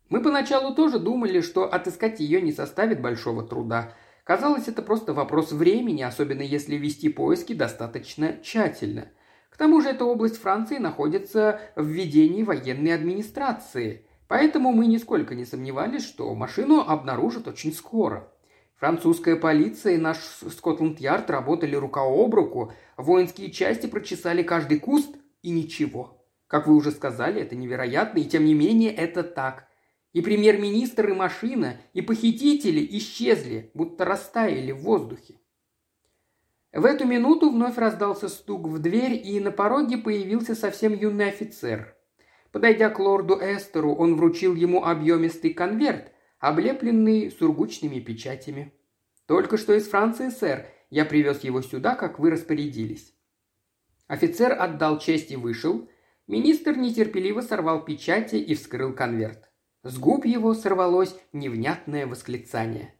Мы 0.09 0.21
поначалу 0.21 0.73
тоже 0.75 0.99
думали, 0.99 1.41
что 1.41 1.71
отыскать 1.71 2.19
ее 2.19 2.41
не 2.41 2.51
составит 2.51 2.99
большого 2.99 3.43
труда. 3.43 3.93
Казалось, 4.23 4.67
это 4.67 4.81
просто 4.81 5.13
вопрос 5.13 5.51
времени, 5.51 6.01
особенно 6.01 6.41
если 6.41 6.75
вести 6.75 7.09
поиски 7.09 7.53
достаточно 7.53 8.37
тщательно. 8.41 9.09
К 9.51 9.57
тому 9.57 9.81
же 9.81 9.89
эта 9.89 10.03
область 10.03 10.37
Франции 10.37 10.77
находится 10.77 11.61
в 11.75 11.85
ведении 11.85 12.41
военной 12.41 12.95
администрации, 12.95 14.07
поэтому 14.27 14.71
мы 14.71 14.87
нисколько 14.87 15.35
не 15.35 15.45
сомневались, 15.45 16.05
что 16.05 16.33
машину 16.33 16.79
обнаружат 16.79 17.47
очень 17.47 17.71
скоро. 17.71 18.32
Французская 18.83 19.37
полиция 19.37 19.93
и 19.93 19.97
наш 19.97 20.17
Скотланд-Ярд 20.17 21.29
работали 21.29 21.73
рука 21.73 22.01
об 22.01 22.35
руку, 22.35 22.73
воинские 22.97 23.49
части 23.49 23.87
прочесали 23.87 24.43
каждый 24.43 24.77
куст 24.77 25.15
и 25.41 25.51
ничего. 25.51 26.21
Как 26.47 26.67
вы 26.67 26.75
уже 26.75 26.91
сказали, 26.91 27.41
это 27.41 27.55
невероятно, 27.55 28.19
и 28.19 28.25
тем 28.25 28.43
не 28.43 28.53
менее 28.53 28.93
это 28.93 29.23
так. 29.23 29.69
И 30.11 30.21
премьер-министр, 30.21 31.11
и 31.11 31.13
машина, 31.13 31.77
и 31.93 32.01
похитители 32.01 32.85
исчезли, 32.97 33.71
будто 33.73 34.03
растаяли 34.03 34.73
в 34.73 34.79
воздухе. 34.79 35.39
В 36.73 36.83
эту 36.83 37.05
минуту 37.05 37.51
вновь 37.51 37.77
раздался 37.77 38.27
стук 38.27 38.67
в 38.67 38.79
дверь, 38.79 39.13
и 39.13 39.39
на 39.39 39.51
пороге 39.51 39.97
появился 39.97 40.55
совсем 40.55 40.93
юный 40.93 41.29
офицер. 41.29 41.95
Подойдя 42.51 42.89
к 42.89 42.99
лорду 42.99 43.39
Эстеру, 43.41 43.95
он 43.95 44.17
вручил 44.17 44.53
ему 44.55 44.83
объемистый 44.83 45.53
конверт, 45.53 46.12
облепленный 46.43 47.31
сургучными 47.31 48.01
печатями. 48.01 48.73
«Только 49.27 49.55
что 49.55 49.73
из 49.73 49.87
Франции, 49.87 50.27
сэр. 50.27 50.65
Я 50.89 51.05
привез 51.05 51.41
его 51.45 51.61
сюда, 51.61 51.95
как 51.95 52.19
вы 52.19 52.31
распорядились». 52.31 53.13
Офицер 54.07 54.51
отдал 54.51 54.99
честь 54.99 55.31
и 55.31 55.37
вышел. 55.37 55.87
Министр 56.27 56.75
нетерпеливо 56.75 57.39
сорвал 57.39 57.85
печати 57.85 58.35
и 58.35 58.55
вскрыл 58.55 58.91
конверт. 58.91 59.49
С 59.83 59.97
губ 59.97 60.25
его 60.25 60.53
сорвалось 60.53 61.15
невнятное 61.31 62.07
восклицание. 62.07 62.93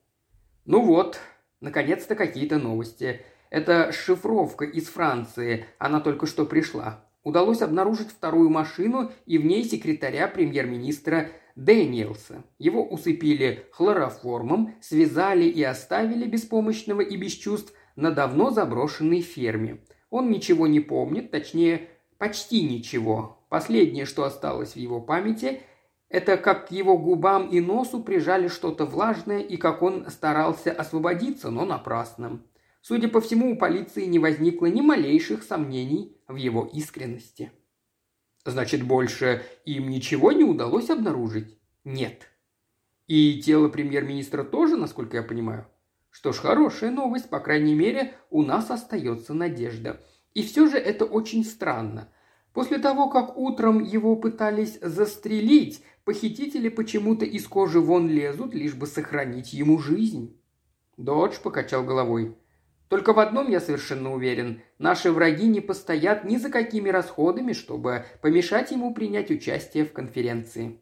«Ну 0.64 0.82
вот, 0.82 1.20
наконец-то 1.60 2.16
какие-то 2.16 2.60
новости. 2.60 3.26
Это 3.50 3.92
шифровка 3.92 4.64
из 4.64 4.88
Франции, 4.88 5.66
она 5.80 6.00
только 6.00 6.28
что 6.28 6.46
пришла. 6.46 7.06
Удалось 7.24 7.62
обнаружить 7.62 8.10
вторую 8.10 8.50
машину 8.50 9.12
и 9.26 9.38
в 9.38 9.46
ней 9.46 9.66
секретаря 9.66 10.30
премьер-министра 10.30 11.30
Дэниелса. 11.56 12.44
Его 12.58 12.84
усыпили 12.84 13.68
хлороформом, 13.72 14.76
связали 14.82 15.46
и 15.46 15.64
оставили 15.64 16.26
беспомощного 16.26 17.02
и 17.02 17.16
без 17.16 17.34
чувств 17.34 17.74
на 17.96 18.12
давно 18.12 18.50
заброшенной 18.50 19.22
ферме. 19.22 19.80
Он 20.10 20.30
ничего 20.30 20.68
не 20.68 20.80
помнит, 20.80 21.32
точнее, 21.32 21.90
почти 22.18 22.64
ничего. 22.64 23.46
Последнее, 23.50 24.06
что 24.06 24.24
осталось 24.24 24.74
в 24.74 24.78
его 24.78 25.00
памяти, 25.00 25.62
это 26.10 26.38
как 26.38 26.68
к 26.68 26.72
его 26.72 26.98
губам 26.98 27.50
и 27.50 27.60
носу 27.60 28.04
прижали 28.04 28.48
что-то 28.48 28.86
влажное 28.86 29.40
и 29.40 29.58
как 29.58 29.82
он 29.82 30.10
старался 30.10 30.72
освободиться, 30.72 31.50
но 31.50 31.66
напрасно. 31.66 32.42
Судя 32.82 33.08
по 33.08 33.22
всему, 33.22 33.54
у 33.54 33.58
полиции 33.58 34.06
не 34.06 34.20
возникло 34.20 34.68
ни 34.68 34.82
малейших 34.82 35.42
сомнений 35.42 36.16
в 36.28 36.36
его 36.36 36.70
искренности. 36.72 37.52
Значит, 38.46 38.84
больше 38.84 39.44
им 39.66 39.90
ничего 39.90 40.32
не 40.32 40.44
удалось 40.44 40.90
обнаружить? 40.90 41.58
Нет. 41.84 42.30
И 43.08 43.42
тело 43.42 43.70
премьер-министра 43.70 44.44
тоже, 44.44 44.76
насколько 44.76 45.18
я 45.18 45.24
понимаю? 45.24 45.68
Что 46.10 46.32
ж, 46.32 46.38
хорошая 46.38 46.92
новость, 46.92 47.30
по 47.30 47.40
крайней 47.40 47.74
мере, 47.74 48.14
у 48.30 48.44
нас 48.44 48.70
остается 48.70 49.34
надежда. 49.34 50.00
И 50.34 50.44
все 50.44 50.68
же 50.68 50.78
это 50.78 51.06
очень 51.06 51.44
странно. 51.44 52.10
После 52.54 52.78
того, 52.78 53.10
как 53.10 53.36
утром 53.38 53.82
его 53.82 54.16
пытались 54.16 54.78
застрелить, 54.82 55.84
похитители 56.04 56.70
почему-то 56.70 57.26
из 57.26 57.48
кожи 57.48 57.80
вон 57.80 58.08
лезут, 58.08 58.54
лишь 58.54 58.76
бы 58.76 58.88
сохранить 58.88 59.54
ему 59.54 59.80
жизнь. 59.80 60.40
Додж 60.98 61.40
покачал 61.42 61.84
головой. 61.84 62.38
Только 62.90 63.14
в 63.14 63.20
одном 63.20 63.50
я 63.50 63.60
совершенно 63.60 64.14
уверен. 64.14 64.62
Наши 64.78 65.12
враги 65.12 65.48
не 65.48 65.62
постоят 65.62 66.26
ни 66.26 66.38
за 66.38 66.50
какими 66.50 66.90
расходами, 66.90 67.54
чтобы 67.54 68.06
помешать 68.22 68.72
ему 68.72 68.94
принять 68.94 69.32
участие 69.32 69.86
в 69.86 69.94
конференции. 69.94 70.82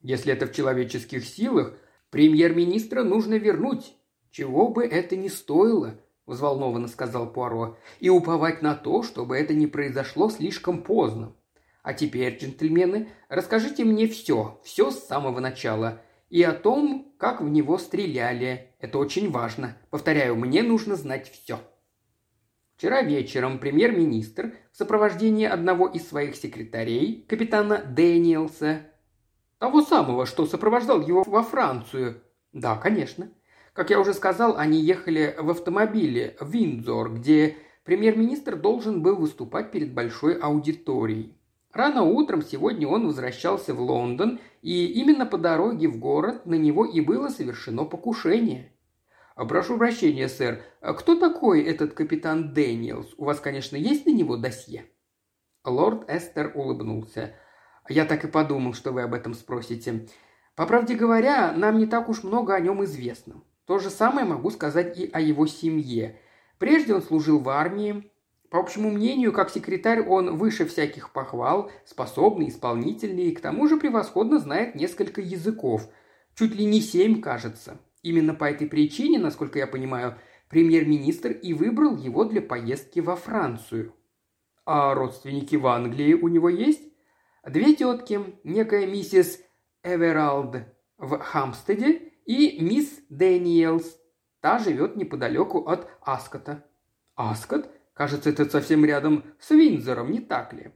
Если 0.00 0.32
это 0.32 0.46
в 0.46 0.52
человеческих 0.52 1.24
силах, 1.24 1.76
премьер-министра 2.10 3.02
нужно 3.02 3.34
вернуть, 3.34 3.96
чего 4.30 4.68
бы 4.68 4.84
это 4.84 5.16
ни 5.16 5.28
стоило, 5.28 5.98
взволнованно 6.26 6.86
сказал 6.86 7.32
Пуаро, 7.32 7.76
и 7.98 8.08
уповать 8.08 8.62
на 8.62 8.74
то, 8.74 9.02
чтобы 9.02 9.36
это 9.36 9.54
не 9.54 9.66
произошло 9.66 10.30
слишком 10.30 10.82
поздно. 10.82 11.34
А 11.82 11.94
теперь, 11.94 12.36
джентльмены, 12.36 13.08
расскажите 13.28 13.84
мне 13.84 14.06
все, 14.06 14.60
все 14.62 14.90
с 14.90 15.06
самого 15.06 15.40
начала 15.40 16.02
и 16.28 16.42
о 16.42 16.52
том, 16.52 17.12
как 17.18 17.40
в 17.40 17.48
него 17.48 17.78
стреляли. 17.78 18.67
Это 18.78 18.98
очень 18.98 19.30
важно. 19.30 19.76
Повторяю, 19.90 20.36
мне 20.36 20.62
нужно 20.62 20.96
знать 20.96 21.30
все». 21.30 21.58
Вчера 22.76 23.02
вечером 23.02 23.58
премьер-министр 23.58 24.54
в 24.70 24.76
сопровождении 24.76 25.46
одного 25.46 25.88
из 25.88 26.08
своих 26.08 26.36
секретарей, 26.36 27.26
капитана 27.28 27.78
Дэниелса, 27.78 28.82
того 29.58 29.82
самого, 29.82 30.26
что 30.26 30.46
сопровождал 30.46 31.00
его 31.00 31.24
во 31.26 31.42
Францию. 31.42 32.22
Да, 32.52 32.76
конечно. 32.76 33.30
Как 33.72 33.90
я 33.90 34.00
уже 34.00 34.14
сказал, 34.14 34.56
они 34.56 34.80
ехали 34.80 35.34
в 35.38 35.50
автомобиле 35.50 36.36
в 36.40 36.50
Виндзор, 36.50 37.14
где 37.14 37.56
премьер-министр 37.84 38.56
должен 38.56 39.02
был 39.02 39.16
выступать 39.16 39.72
перед 39.72 39.92
большой 39.92 40.38
аудиторией. 40.38 41.37
Рано 41.72 42.02
утром 42.02 42.42
сегодня 42.42 42.88
он 42.88 43.06
возвращался 43.06 43.74
в 43.74 43.80
Лондон, 43.80 44.40
и 44.62 44.86
именно 44.86 45.26
по 45.26 45.38
дороге 45.38 45.88
в 45.88 45.98
город 45.98 46.46
на 46.46 46.54
него 46.54 46.84
и 46.84 47.00
было 47.00 47.28
совершено 47.28 47.84
покушение. 47.84 48.72
«Прошу 49.36 49.78
прощения, 49.78 50.28
сэр. 50.28 50.62
А 50.80 50.94
кто 50.94 51.14
такой 51.14 51.62
этот 51.62 51.92
капитан 51.92 52.52
Дэниелс? 52.52 53.14
У 53.18 53.24
вас, 53.24 53.38
конечно, 53.38 53.76
есть 53.76 54.06
на 54.06 54.10
него 54.10 54.36
досье?» 54.36 54.86
Лорд 55.64 56.10
Эстер 56.10 56.52
улыбнулся. 56.54 57.34
«Я 57.88 58.04
так 58.04 58.24
и 58.24 58.28
подумал, 58.28 58.72
что 58.72 58.90
вы 58.90 59.02
об 59.02 59.14
этом 59.14 59.34
спросите. 59.34 60.08
По 60.56 60.66
правде 60.66 60.96
говоря, 60.96 61.52
нам 61.52 61.78
не 61.78 61.86
так 61.86 62.08
уж 62.08 62.24
много 62.24 62.54
о 62.54 62.60
нем 62.60 62.82
известно. 62.82 63.42
То 63.64 63.78
же 63.78 63.90
самое 63.90 64.26
могу 64.26 64.50
сказать 64.50 64.98
и 64.98 65.08
о 65.12 65.20
его 65.20 65.46
семье. 65.46 66.18
Прежде 66.58 66.94
он 66.94 67.02
служил 67.02 67.38
в 67.38 67.48
армии. 67.48 68.10
По 68.50 68.58
общему 68.58 68.90
мнению, 68.90 69.32
как 69.32 69.50
секретарь 69.50 70.00
он 70.00 70.36
выше 70.36 70.64
всяких 70.64 71.12
похвал, 71.12 71.70
способный, 71.84 72.48
исполнительный 72.48 73.24
и 73.24 73.34
к 73.34 73.40
тому 73.40 73.68
же 73.68 73.76
превосходно 73.76 74.38
знает 74.38 74.74
несколько 74.74 75.20
языков. 75.20 75.88
Чуть 76.34 76.54
ли 76.54 76.64
не 76.64 76.80
семь, 76.80 77.20
кажется. 77.20 77.78
Именно 78.02 78.34
по 78.34 78.44
этой 78.44 78.66
причине, 78.66 79.18
насколько 79.18 79.58
я 79.58 79.66
понимаю, 79.66 80.18
премьер-министр 80.48 81.32
и 81.32 81.52
выбрал 81.52 81.96
его 81.96 82.24
для 82.24 82.40
поездки 82.40 83.00
во 83.00 83.16
Францию. 83.16 83.94
А 84.64 84.94
родственники 84.94 85.56
в 85.56 85.66
Англии 85.66 86.14
у 86.14 86.28
него 86.28 86.48
есть? 86.48 86.82
Две 87.46 87.74
тетки, 87.74 88.20
некая 88.44 88.86
миссис 88.86 89.40
Эвералд 89.82 90.56
в 90.96 91.18
Хамстеде 91.18 92.12
и 92.24 92.60
мисс 92.62 93.00
Дэниелс. 93.10 93.98
Та 94.40 94.58
живет 94.58 94.96
неподалеку 94.96 95.60
от 95.66 95.88
Аскота. 96.00 96.64
Аскот? 97.14 97.70
Кажется, 97.98 98.30
это 98.30 98.48
совсем 98.48 98.84
рядом 98.84 99.24
с 99.40 99.50
Виндзором, 99.50 100.12
не 100.12 100.20
так 100.20 100.52
ли? 100.52 100.70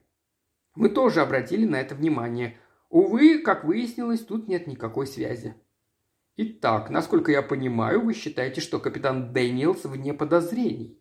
Мы 0.75 0.89
тоже 0.89 1.21
обратили 1.21 1.65
на 1.65 1.77
это 1.77 1.95
внимание. 1.95 2.59
Увы, 2.91 3.39
как 3.39 3.63
выяснилось, 3.63 4.25
тут 4.25 4.49
нет 4.49 4.67
никакой 4.67 5.07
связи. 5.07 5.55
Итак, 6.37 6.91
насколько 6.91 7.31
я 7.31 7.43
понимаю, 7.43 8.01
вы 8.01 8.15
считаете, 8.15 8.61
что 8.61 8.81
капитан 8.81 9.33
Дэниелс 9.33 9.85
вне 9.85 10.13
подозрений. 10.13 10.99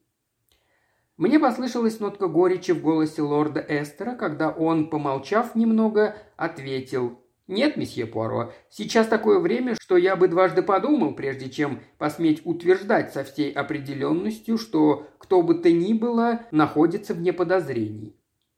Мне 1.18 1.40
послышалась 1.40 2.00
нотка 2.00 2.28
горечи 2.28 2.70
в 2.70 2.84
голосе 2.84 3.24
лорда 3.24 3.66
Эстера, 3.68 4.16
когда 4.16 4.52
он, 4.52 4.92
помолчав 4.92 5.56
немного, 5.56 6.16
ответил 6.38 7.20
«Нет, 7.48 7.76
месье 7.76 8.06
Пуаро, 8.06 8.54
сейчас 8.70 9.08
такое 9.08 9.40
время, 9.40 9.76
что 9.76 9.98
я 9.98 10.16
бы 10.16 10.28
дважды 10.28 10.62
подумал, 10.62 11.14
прежде 11.14 11.50
чем 11.50 11.82
посметь 11.98 12.42
утверждать 12.46 13.14
со 13.14 13.24
всей 13.24 13.52
определенностью, 13.52 14.58
что 14.58 15.08
кто 15.18 15.42
бы 15.42 15.56
то 15.56 15.72
ни 15.72 15.94
было 15.94 16.42
находится 16.52 17.14
вне 17.14 17.34
подозрений». 17.34 18.16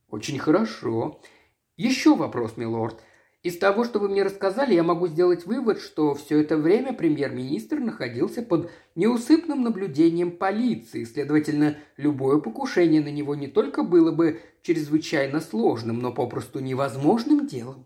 «Очень 0.10 0.38
хорошо. 0.38 1.22
Еще 1.76 2.16
вопрос, 2.16 2.56
милорд. 2.56 3.02
Из 3.44 3.58
того, 3.58 3.84
что 3.84 4.00
вы 4.00 4.08
мне 4.08 4.24
рассказали, 4.24 4.74
я 4.74 4.84
могу 4.84 5.08
сделать 5.08 5.46
вывод, 5.46 5.82
что 5.82 6.16
все 6.16 6.40
это 6.40 6.56
время 6.56 6.94
премьер-министр 6.94 7.80
находился 7.80 8.42
под 8.42 8.72
неусыпным 8.96 9.64
наблюдением 9.64 10.32
полиции, 10.32 11.04
следовательно, 11.04 11.76
любое 11.98 12.38
покушение 12.38 13.02
на 13.02 13.12
него 13.12 13.36
не 13.36 13.48
только 13.48 13.84
было 13.84 14.14
бы 14.14 14.40
чрезвычайно 14.62 15.42
сложным, 15.42 16.00
но 16.00 16.14
попросту 16.14 16.60
невозможным 16.60 17.46
делом. 17.46 17.86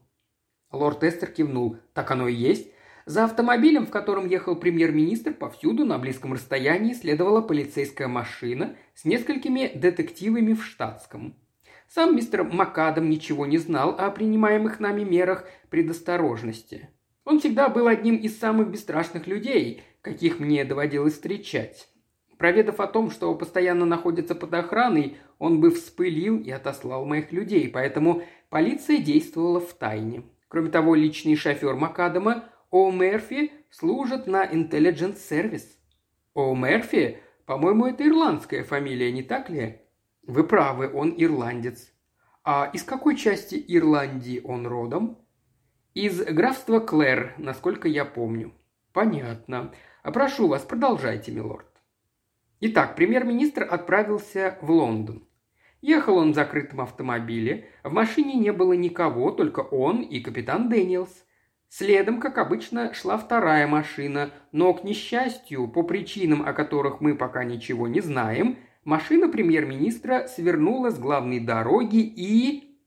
Лорд 0.71 1.03
Эстер 1.03 1.29
кивнул. 1.29 1.77
Так 1.93 2.12
оно 2.12 2.27
и 2.27 2.33
есть. 2.33 2.71
За 3.06 3.23
автомобилем, 3.23 3.86
в 3.86 3.89
котором 3.89 4.27
ехал 4.27 4.56
премьер-министр, 4.58 5.34
повсюду 5.34 5.86
на 5.86 5.97
близком 5.97 6.34
расстоянии 6.34 6.93
следовала 6.93 7.41
полицейская 7.41 8.10
машина 8.10 8.75
с 8.95 9.06
несколькими 9.06 9.71
детективами 9.73 10.53
в 10.53 10.65
штатском. 10.65 11.34
Сам 11.88 12.17
мистер 12.17 12.43
Макадам 12.43 13.10
ничего 13.10 13.45
не 13.45 13.58
знал 13.58 13.95
о 13.97 14.12
принимаемых 14.12 14.82
нами 14.82 15.03
мерах 15.03 15.45
предосторожности. 15.69 16.89
Он 17.23 17.39
всегда 17.39 17.69
был 17.69 17.88
одним 17.88 18.17
из 18.17 18.38
самых 18.38 18.69
бесстрашных 18.69 19.25
людей, 19.25 19.84
каких 20.01 20.39
мне 20.39 20.65
доводилось 20.65 21.13
встречать. 21.13 21.88
Проведав 22.38 22.82
о 22.82 22.88
том, 22.88 23.10
что 23.10 23.34
постоянно 23.36 23.86
находится 23.86 24.36
под 24.36 24.53
охраной, 24.53 25.17
он 25.39 25.62
бы 25.62 25.71
вспылил 25.71 26.39
и 26.39 26.51
отослал 26.51 27.06
моих 27.06 27.32
людей, 27.32 27.69
поэтому 27.69 28.23
полиция 28.49 28.97
действовала 28.97 29.60
в 29.60 29.73
тайне. 29.73 30.23
Кроме 30.47 30.69
того, 30.69 30.95
личный 30.95 31.36
шофер 31.36 31.75
Макадама 31.75 32.45
О. 32.71 32.91
Мерфи 32.91 33.51
служит 33.69 34.27
на 34.27 34.45
Intelligence 34.45 35.17
Service. 35.17 35.65
О. 36.33 36.55
Мерфи, 36.55 37.19
по-моему, 37.45 37.88
это 37.88 38.07
ирландская 38.07 38.63
фамилия, 38.63 39.12
не 39.12 39.23
так 39.23 39.49
ли? 39.49 39.81
Вы 40.23 40.43
правы, 40.43 40.91
он 40.93 41.13
ирландец. 41.17 41.93
А 42.43 42.69
из 42.71 42.83
какой 42.83 43.17
части 43.17 43.62
Ирландии 43.67 44.39
он 44.41 44.67
родом? 44.67 45.17
Из 45.93 46.23
графства 46.23 46.79
Клэр, 46.79 47.33
насколько 47.38 47.89
я 47.89 48.05
помню. 48.05 48.53
Понятно. 48.93 49.73
Прошу 50.03 50.47
вас, 50.47 50.63
продолжайте, 50.63 51.31
милорд. 51.31 51.67
Итак, 52.62 52.95
премьер-министр 52.95 53.67
отправился 53.69 54.57
в 54.62 54.71
Лондон. 54.71 55.27
Ехал 55.82 56.18
он 56.18 56.32
в 56.32 56.36
закрытом 56.36 56.82
автомобиле, 56.82 57.70
в 57.84 57.92
машине 57.92 58.34
не 58.36 58.52
было 58.52 58.74
никого, 58.74 59.32
только 59.32 59.60
он 59.60 60.02
и 60.02 60.20
капитан 60.20 60.70
Дэниелс. 60.70 61.26
Следом, 61.70 62.20
как 62.20 62.38
обычно, 62.38 62.94
шла 62.94 63.18
вторая 63.18 63.68
машина, 63.68 64.32
но, 64.52 64.74
к 64.74 64.84
несчастью, 64.84 65.68
по 65.68 65.84
причинам, 65.84 66.42
о 66.42 66.54
которых 66.54 67.02
мы 67.02 67.16
пока 67.16 67.44
ничего 67.44 67.88
не 67.88 68.00
знаем, 68.00 68.58
машина 68.86 69.28
премьер-министра 69.28 70.28
свернула 70.28 70.90
с 70.90 70.98
главной 70.98 71.40
дороги 71.40 72.00
и... 72.00 72.80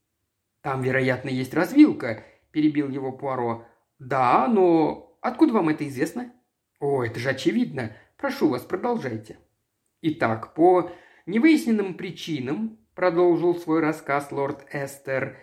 «Там, 0.63 0.83
вероятно, 0.83 1.29
есть 1.29 1.55
развилка»,– 1.55 2.25
перебил 2.53 2.89
его 2.89 3.13
Пуаро. 3.13 3.67
«Да, 3.99 4.49
но 4.49 5.17
откуда 5.21 5.55
вам 5.55 5.69
это 5.69 5.87
известно?» 5.87 6.33
«О, 6.81 7.05
это 7.05 7.21
же 7.21 7.31
очевидно. 7.31 7.93
Прошу 8.17 8.49
вас, 8.49 8.63
продолжайте». 8.63 9.39
Итак, 10.03 10.55
по 10.55 10.91
невыясненным 11.27 11.95
причинам, 11.95 12.79
продолжил 13.01 13.55
свой 13.55 13.81
рассказ 13.81 14.31
лорд 14.31 14.67
Эстер, 14.75 15.39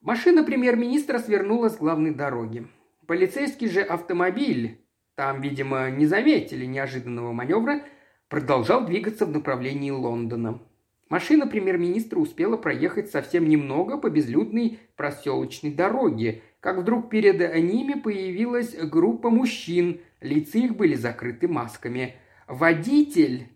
машина 0.00 0.44
премьер-министра 0.44 1.18
свернула 1.18 1.68
с 1.68 1.76
главной 1.76 2.14
дороги. 2.14 2.66
Полицейский 3.06 3.68
же 3.68 3.82
автомобиль, 3.82 4.80
там, 5.14 5.42
видимо, 5.42 5.90
не 5.90 6.06
заметили 6.06 6.64
неожиданного 6.64 7.32
маневра, 7.32 7.82
продолжал 8.30 8.86
двигаться 8.86 9.26
в 9.26 9.30
направлении 9.30 9.90
Лондона. 9.90 10.62
Машина 11.10 11.46
премьер-министра 11.46 12.18
успела 12.18 12.56
проехать 12.56 13.10
совсем 13.10 13.46
немного 13.46 13.98
по 13.98 14.08
безлюдной 14.08 14.78
проселочной 14.96 15.70
дороге, 15.70 16.40
как 16.60 16.78
вдруг 16.78 17.10
перед 17.10 17.40
ними 17.62 17.92
появилась 17.92 18.74
группа 18.74 19.28
мужчин, 19.28 20.00
лица 20.22 20.56
их 20.56 20.76
были 20.76 20.94
закрыты 20.94 21.46
масками. 21.46 22.14
Водитель, 22.48 23.48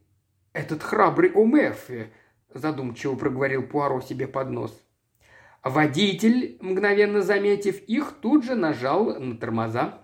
этот 0.52 0.82
храбрый 0.82 1.30
Омерфи, 1.34 2.08
задумчиво 2.58 3.14
проговорил 3.14 3.62
Пуаро 3.62 4.00
себе 4.00 4.26
под 4.26 4.50
нос. 4.50 4.82
Водитель, 5.62 6.58
мгновенно 6.60 7.22
заметив 7.22 7.80
их, 7.80 8.12
тут 8.20 8.44
же 8.44 8.54
нажал 8.54 9.18
на 9.18 9.36
тормоза. 9.36 10.02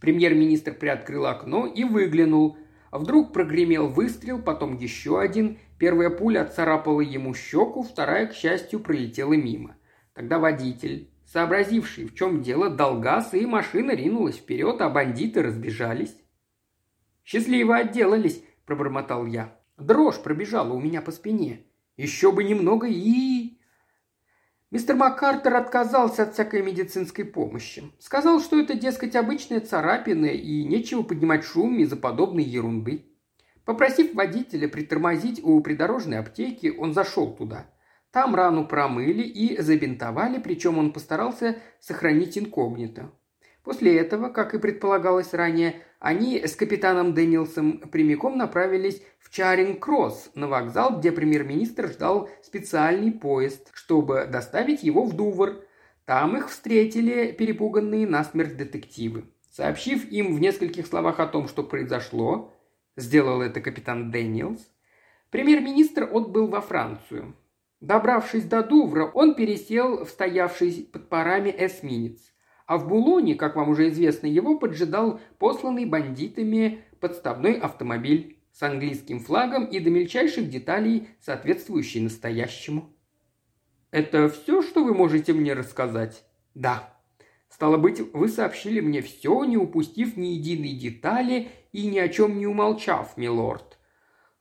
Премьер-министр 0.00 0.74
приоткрыл 0.74 1.26
окно 1.26 1.66
и 1.66 1.84
выглянул– 1.84 2.58
Вдруг 2.98 3.32
прогремел 3.32 3.88
выстрел, 3.88 4.40
потом 4.40 4.76
еще 4.76 5.20
один. 5.20 5.58
Первая 5.78 6.10
пуля 6.10 6.42
отцарапала 6.42 7.00
ему 7.00 7.34
щеку, 7.34 7.82
вторая, 7.82 8.26
к 8.26 8.34
счастью, 8.34 8.80
пролетела 8.80 9.34
мимо. 9.34 9.76
Тогда 10.14 10.38
водитель, 10.38 11.10
сообразивший, 11.26 12.06
в 12.06 12.14
чем 12.14 12.42
дело, 12.42 12.70
дал 12.70 12.98
газ, 12.98 13.34
и 13.34 13.44
машина 13.44 13.92
ринулась 13.94 14.36
вперед, 14.36 14.80
а 14.80 14.88
бандиты 14.88 15.42
разбежались. 15.42 16.16
«Счастливо 17.24 17.76
отделались»,– 17.76 18.42
пробормотал 18.66 19.26
я. 19.26 19.60
Дрожь 19.76 20.22
пробежала 20.22 20.72
у 20.72 20.80
меня 20.80 21.02
по 21.02 21.10
спине. 21.10 21.65
Еще 21.96 22.32
бы 22.32 22.44
немного 22.44 22.86
и... 22.86 23.58
Мистер 24.70 24.96
Маккартер 24.96 25.54
отказался 25.54 26.24
от 26.24 26.34
всякой 26.34 26.62
медицинской 26.62 27.24
помощи. 27.24 27.84
Сказал, 27.98 28.40
что 28.40 28.58
это, 28.58 28.74
дескать, 28.74 29.14
обычная 29.14 29.60
царапина 29.60 30.26
и 30.26 30.64
нечего 30.64 31.02
поднимать 31.02 31.44
шум 31.44 31.78
из-за 31.78 31.96
подобной 31.96 32.42
ерунды. 32.42 33.06
Попросив 33.64 34.14
водителя 34.14 34.68
притормозить 34.68 35.42
у 35.42 35.60
придорожной 35.60 36.18
аптеки, 36.18 36.74
он 36.76 36.94
зашел 36.94 37.34
туда. 37.34 37.70
Там 38.10 38.34
рану 38.34 38.66
промыли 38.66 39.22
и 39.22 39.60
забинтовали, 39.60 40.38
причем 40.38 40.78
он 40.78 40.92
постарался 40.92 41.58
сохранить 41.80 42.36
инкогнито. 42.36 43.12
После 43.66 43.98
этого, 43.98 44.28
как 44.28 44.54
и 44.54 44.60
предполагалось 44.60 45.34
ранее, 45.34 45.82
они 45.98 46.38
с 46.46 46.54
капитаном 46.54 47.14
Дэниелсом 47.14 47.78
прямиком 47.78 48.38
направились 48.38 49.02
в 49.18 49.28
Чаринг-Кросс, 49.36 50.30
на 50.36 50.46
вокзал, 50.46 51.00
где 51.00 51.10
премьер-министр 51.10 51.88
ждал 51.88 52.30
специальный 52.44 53.10
поезд, 53.10 53.72
чтобы 53.74 54.28
доставить 54.30 54.84
его 54.84 55.04
в 55.04 55.16
Дувр. 55.16 55.64
Там 56.04 56.36
их 56.36 56.48
встретили 56.48 57.32
перепуганные 57.32 58.06
насмерть 58.06 58.56
детективы. 58.56 59.24
Сообщив 59.50 60.12
им 60.12 60.36
в 60.36 60.40
нескольких 60.40 60.86
словах 60.86 61.18
о 61.18 61.26
том, 61.26 61.48
что 61.48 61.64
произошло, 61.64 62.54
сделал 62.94 63.42
это 63.42 63.60
капитан 63.60 64.12
Дэниелс, 64.12 64.60
премьер-министр 65.30 66.04
отбыл 66.04 66.46
во 66.46 66.60
Францию. 66.60 67.34
Добравшись 67.80 68.44
до 68.44 68.62
Дувра, 68.62 69.06
он 69.06 69.34
пересел 69.34 70.04
в 70.04 70.08
стоявший 70.08 70.88
под 70.92 71.08
парами 71.08 71.52
эсминец. 71.58 72.32
А 72.66 72.78
в 72.78 72.88
Булоне, 72.88 73.34
как 73.34 73.56
вам 73.56 73.70
уже 73.70 73.88
известно, 73.88 74.26
его 74.26 74.58
поджидал 74.58 75.20
посланный 75.38 75.86
бандитами 75.86 76.84
подставной 77.00 77.54
автомобиль 77.54 78.38
с 78.52 78.62
английским 78.62 79.20
флагом 79.20 79.66
и 79.66 79.78
до 79.78 79.90
мельчайших 79.90 80.50
деталей, 80.50 81.08
соответствующий 81.20 82.00
настоящему. 82.00 82.92
«Это 83.90 84.28
все, 84.28 84.62
что 84.62 84.84
вы 84.84 84.94
можете 84.94 85.32
мне 85.32 85.52
рассказать?» 85.52 86.24
«Да», 86.54 86.92
Стало 87.48 87.76
быть, 87.76 88.00
вы 88.12 88.28
сообщили 88.28 88.80
мне 88.80 89.00
все, 89.00 89.44
не 89.44 89.56
упустив 89.56 90.16
ни 90.16 90.26
единой 90.26 90.72
детали 90.72 91.48
и 91.72 91.86
ни 91.86 91.98
о 91.98 92.08
чем 92.08 92.38
не 92.38 92.46
умолчав, 92.46 93.16
милорд. 93.16 93.78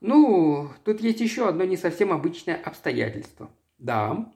Ну, 0.02 0.70
тут 0.84 1.02
есть 1.02 1.22
еще 1.22 1.48
одно 1.48 1.64
не 1.64 1.78
совсем 1.78 2.12
обычное 2.12 2.56
обстоятельство. 2.56 3.50
Да. 3.78 4.34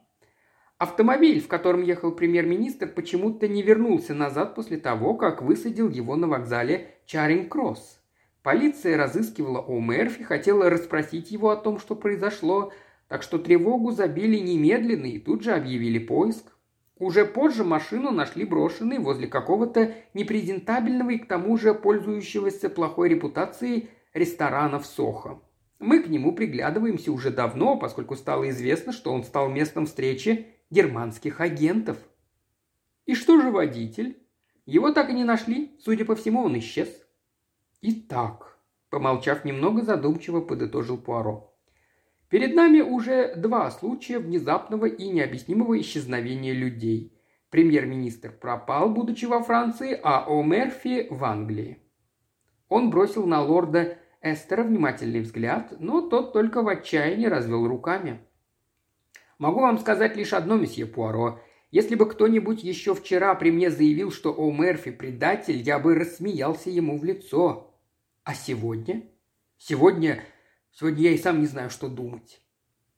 Автомобиль, 0.79 1.41
в 1.41 1.49
котором 1.49 1.81
ехал 1.81 2.13
премьер-министр, 2.13 2.87
почему-то 2.87 3.49
не 3.49 3.61
вернулся 3.61 4.13
назад 4.13 4.55
после 4.55 4.77
того, 4.77 5.13
как 5.13 5.41
высадил 5.41 5.89
его 5.89 6.15
на 6.15 6.29
вокзале 6.29 6.95
Чаринг-Кросс. 7.05 7.99
Полиция 8.43 8.95
разыскивала 8.95 9.59
О. 9.59 9.81
Мерфи, 9.81 10.23
хотела 10.23 10.69
расспросить 10.69 11.31
его 11.31 11.49
о 11.49 11.57
том, 11.57 11.79
что 11.79 11.97
произошло, 11.97 12.71
так 13.09 13.23
что 13.23 13.39
тревогу 13.39 13.91
забили 13.91 14.37
немедленно 14.37 15.07
и 15.07 15.19
тут 15.19 15.43
же 15.43 15.51
объявили 15.51 15.99
поиск. 15.99 16.45
Уже 16.97 17.25
позже 17.25 17.65
машину 17.65 18.11
нашли 18.11 18.45
брошенной 18.45 18.99
возле 18.99 19.27
какого-то 19.27 19.93
непрезентабельного 20.13 21.09
и 21.09 21.17
к 21.17 21.27
тому 21.27 21.57
же 21.57 21.73
пользующегося 21.73 22.69
плохой 22.69 23.09
репутацией 23.09 23.89
ресторана 24.13 24.79
в 24.79 24.85
Сохо. 24.85 25.41
Мы 25.79 26.01
к 26.01 26.07
нему 26.07 26.31
приглядываемся 26.31 27.11
уже 27.11 27.31
давно, 27.31 27.75
поскольку 27.75 28.15
стало 28.15 28.49
известно, 28.49 28.93
что 28.93 29.11
он 29.11 29.25
стал 29.25 29.49
местом 29.49 29.85
встречи 29.85 30.47
германских 30.69 31.41
агентов. 31.41 31.97
И 33.05 33.15
что 33.15 33.41
же 33.41 33.51
водитель? 33.51 34.21
Его 34.65 34.91
так 34.91 35.09
и 35.09 35.13
не 35.13 35.23
нашли, 35.23 35.75
судя 35.79 36.05
по 36.05 36.15
всему, 36.15 36.43
он 36.43 36.57
исчез. 36.59 36.89
Итак, 37.81 38.59
помолчав 38.89 39.45
немного, 39.45 39.81
задумчиво 39.81 40.41
подытожил 40.41 40.97
Пуаро. 40.97 41.55
Перед 42.29 42.53
нами 42.53 42.81
уже 42.81 43.33
два 43.35 43.71
случая 43.71 44.19
внезапного 44.19 44.85
и 44.85 45.09
необъяснимого 45.09 45.79
исчезновения 45.79 46.53
людей. 46.53 47.19
Премьер-министр 47.49 48.31
пропал, 48.31 48.91
будучи 48.91 49.25
во 49.25 49.41
Франции, 49.41 49.99
а 50.03 50.25
О. 50.27 50.43
Мерфи 50.43 51.07
в 51.09 51.23
Англии. 51.23 51.81
Он 52.67 52.91
бросил 52.91 53.25
на 53.25 53.41
лорда 53.41 53.97
Эстера 54.21 54.63
внимательный 54.63 55.21
взгляд, 55.21 55.73
но 55.79 56.01
тот 56.01 56.33
только 56.33 56.61
в 56.61 56.67
отчаянии 56.67 57.25
развел 57.25 57.67
руками. 57.67 58.19
«Могу 59.39 59.61
вам 59.61 59.79
сказать 59.79 60.15
лишь 60.15 60.33
одно, 60.33 60.57
месье 60.57 60.85
Пуаро. 60.85 61.41
Если 61.71 61.95
бы 61.95 62.07
кто-нибудь 62.07 62.63
еще 62.63 62.93
вчера 62.93 63.33
при 63.33 63.49
мне 63.51 63.71
заявил, 63.71 64.11
что 64.11 64.31
О. 64.31 64.51
Мерфи 64.51 64.91
предатель, 64.91 65.57
я 65.57 65.79
бы 65.79 65.95
рассмеялся 65.95 66.69
ему 66.69 66.99
в 66.99 67.03
лицо. 67.03 67.73
А 68.23 68.35
сегодня? 68.35 69.03
Сегодня 69.57 70.23
Сегодня 70.71 71.03
я 71.03 71.11
и 71.11 71.17
сам 71.17 71.39
не 71.39 71.45
знаю, 71.45 71.69
что 71.69 71.89
думать». 71.89 72.41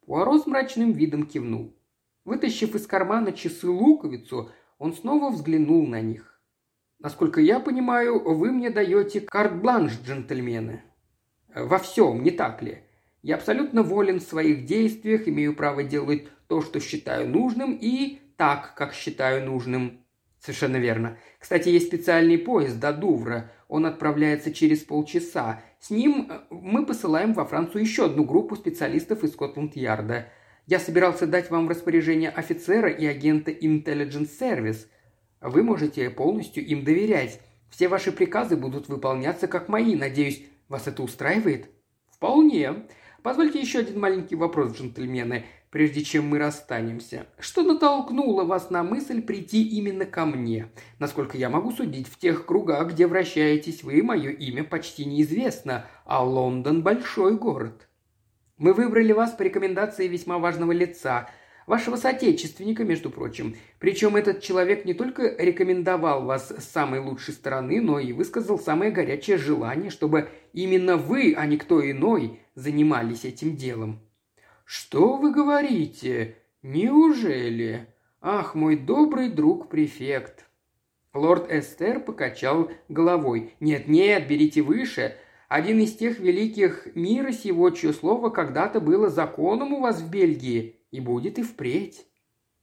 Пуаро 0.05 0.37
с 0.37 0.45
мрачным 0.45 0.91
видом 0.91 1.25
кивнул. 1.25 1.75
Вытащив 2.25 2.75
из 2.75 2.85
кармана 2.85 3.31
часы-луковицу, 3.31 4.51
он 4.77 4.93
снова 4.93 5.31
взглянул 5.31 5.87
на 5.87 6.01
них. 6.01 6.39
«Насколько 6.99 7.41
я 7.41 7.59
понимаю, 7.59 8.19
вы 8.19 8.51
мне 8.51 8.69
даете 8.69 9.21
карт-бланш, 9.21 9.93
джентльмены. 10.03 10.83
Во 11.55 11.79
всем, 11.79 12.23
не 12.23 12.31
так 12.31 12.61
ли? 12.61 12.83
Я 13.21 13.35
абсолютно 13.35 13.83
волен 13.83 14.19
в 14.19 14.23
своих 14.23 14.65
действиях, 14.65 15.27
имею 15.27 15.55
право 15.55 15.83
делать 15.83 16.27
то, 16.47 16.61
что 16.61 16.79
считаю 16.79 17.29
нужным, 17.29 17.77
и 17.79 18.19
так, 18.35 18.73
как 18.75 18.93
считаю 18.93 19.45
нужным. 19.45 20.01
Совершенно 20.39 20.77
верно. 20.77 21.17
Кстати, 21.37 21.69
есть 21.69 21.87
специальный 21.87 22.39
поезд 22.39 22.79
до 22.79 22.91
Дувра. 22.93 23.51
Он 23.67 23.85
отправляется 23.85 24.51
через 24.51 24.79
полчаса. 24.79 25.61
С 25.79 25.91
ним 25.91 26.27
э, 26.31 26.39
мы 26.49 26.83
посылаем 26.83 27.33
во 27.33 27.45
Францию 27.45 27.81
еще 27.81 28.05
одну 28.05 28.23
группу 28.23 28.55
специалистов 28.55 29.23
из 29.23 29.33
Скотланд-Ярда. 29.33 30.29
Я 30.65 30.79
собирался 30.79 31.27
дать 31.27 31.51
вам 31.51 31.67
в 31.67 31.69
распоряжение 31.69 32.31
офицера 32.31 32.89
и 32.89 33.05
агента 33.05 33.51
Intelligence 33.51 34.29
Service. 34.39 34.87
Вы 35.41 35.61
можете 35.61 36.09
полностью 36.09 36.65
им 36.65 36.83
доверять. 36.83 37.39
Все 37.69 37.87
ваши 37.87 38.11
приказы 38.11 38.55
будут 38.55 38.89
выполняться 38.89 39.47
как 39.47 39.69
мои. 39.69 39.95
Надеюсь, 39.95 40.43
вас 40.69 40.87
это 40.87 41.03
устраивает? 41.03 41.69
Вполне. 42.09 42.87
Позвольте 43.23 43.59
еще 43.59 43.79
один 43.79 43.99
маленький 43.99 44.35
вопрос, 44.35 44.77
джентльмены 44.77 45.45
прежде 45.71 46.03
чем 46.03 46.27
мы 46.27 46.37
расстанемся. 46.37 47.25
Что 47.39 47.63
натолкнуло 47.63 48.43
вас 48.43 48.69
на 48.69 48.83
мысль 48.83 49.21
прийти 49.21 49.63
именно 49.63 50.05
ко 50.05 50.25
мне? 50.25 50.67
Насколько 50.99 51.37
я 51.37 51.49
могу 51.49 51.71
судить, 51.71 52.07
в 52.07 52.19
тех 52.19 52.45
кругах, 52.45 52.91
где 52.91 53.07
вращаетесь 53.07 53.81
вы, 53.83 54.03
мое 54.03 54.31
имя 54.31 54.63
почти 54.63 55.05
неизвестно, 55.05 55.87
а 56.05 56.23
Лондон– 56.23 56.83
большой 56.83 57.37
город. 57.37 57.87
Мы 58.57 58.73
выбрали 58.73 59.13
вас 59.13 59.31
по 59.31 59.41
рекомендации 59.41 60.07
весьма 60.07 60.37
важного 60.37 60.73
лица, 60.73 61.29
вашего 61.67 61.95
соотечественника, 61.95 62.83
между 62.83 63.09
прочим. 63.09 63.55
Причем 63.79 64.15
этот 64.15 64.41
человек 64.41 64.85
не 64.85 64.93
только 64.93 65.35
рекомендовал 65.37 66.25
вас 66.25 66.49
с 66.49 66.63
самой 66.63 66.99
лучшей 66.99 67.33
стороны, 67.33 67.81
но 67.81 67.99
и 67.99 68.13
высказал 68.13 68.59
самое 68.59 68.91
горячее 68.91 69.37
желание, 69.37 69.89
чтобы 69.89 70.29
именно 70.53 70.97
вы, 70.97 71.33
а 71.37 71.45
не 71.45 71.57
кто 71.57 71.89
иной, 71.89 72.39
занимались 72.55 73.25
этим 73.25 73.55
делом. 73.55 73.99
«Что 74.65 75.17
вы 75.17 75.31
говорите? 75.31 76.35
Неужели? 76.63 77.87
Ах, 78.21 78.55
мой 78.55 78.77
добрый 78.77 79.29
друг-префект!» 79.29 80.45
Лорд 81.13 81.51
Эстер 81.51 81.99
покачал 81.99 82.71
головой. 82.87 83.53
«Нет-нет, 83.59 84.27
берите 84.27 84.61
выше. 84.61 85.17
Один 85.49 85.79
из 85.79 85.97
тех 85.97 86.19
великих 86.19 86.95
мира 86.95 87.33
сего, 87.33 87.69
чье 87.71 87.91
слово 87.91 88.29
когда-то 88.29 88.79
было 88.79 89.09
законом 89.09 89.73
у 89.73 89.81
вас 89.81 89.99
в 89.99 90.09
Бельгии, 90.09 90.77
и 90.91 90.99
будет 90.99 91.39
и 91.39 91.43
впредь». 91.43 92.05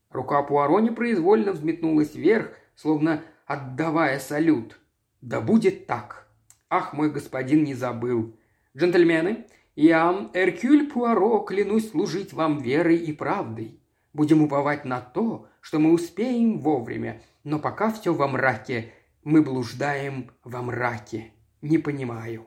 Рука 0.09 0.41
Пуаро 0.41 0.79
непроизвольно 0.79 1.51
взметнулась 1.51 2.15
вверх, 2.15 2.51
словно 2.75 3.23
отдавая 3.45 4.19
салют. 4.19 4.79
«Да 5.21 5.41
будет 5.41 5.85
так!» 5.85 6.27
«Ах, 6.69 6.93
мой 6.93 7.11
господин 7.11 7.63
не 7.63 7.73
забыл!» 7.73 8.35
«Джентльмены, 8.77 9.45
я, 9.75 10.29
Эркюль 10.33 10.87
Пуаро, 10.87 11.39
клянусь 11.39 11.89
служить 11.89 12.33
вам 12.33 12.59
верой 12.59 12.97
и 12.97 13.11
правдой. 13.11 13.79
Будем 14.13 14.43
уповать 14.43 14.85
на 14.85 15.01
то, 15.01 15.47
что 15.61 15.79
мы 15.79 15.91
успеем 15.91 16.59
вовремя, 16.59 17.21
но 17.43 17.59
пока 17.59 17.91
все 17.91 18.13
во 18.13 18.27
мраке. 18.27 18.93
Мы 19.23 19.41
блуждаем 19.41 20.31
во 20.43 20.61
мраке. 20.61 21.33
Не 21.61 21.77
понимаю». 21.77 22.45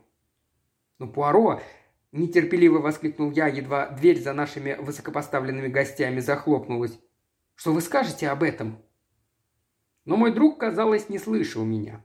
«Ну, 0.99 1.09
Пуаро!»– 1.09 1.61
нетерпеливо 2.13 2.79
воскликнул 2.79 3.31
я, 3.33 3.49
едва 3.49 3.89
дверь 3.89 4.21
за 4.21 4.33
нашими 4.33 4.75
высокопоставленными 4.81 5.69
гостями 5.69 6.21
захлопнулась. 6.21 6.99
«Что 7.55 7.73
вы 7.73 7.81
скажете 7.81 8.29
об 8.29 8.43
этом?» 8.43 8.79
Но 10.05 10.17
мой 10.17 10.33
друг, 10.33 10.59
казалось, 10.59 11.09
не 11.09 11.19
слышал 11.19 11.65
меня. 11.65 12.05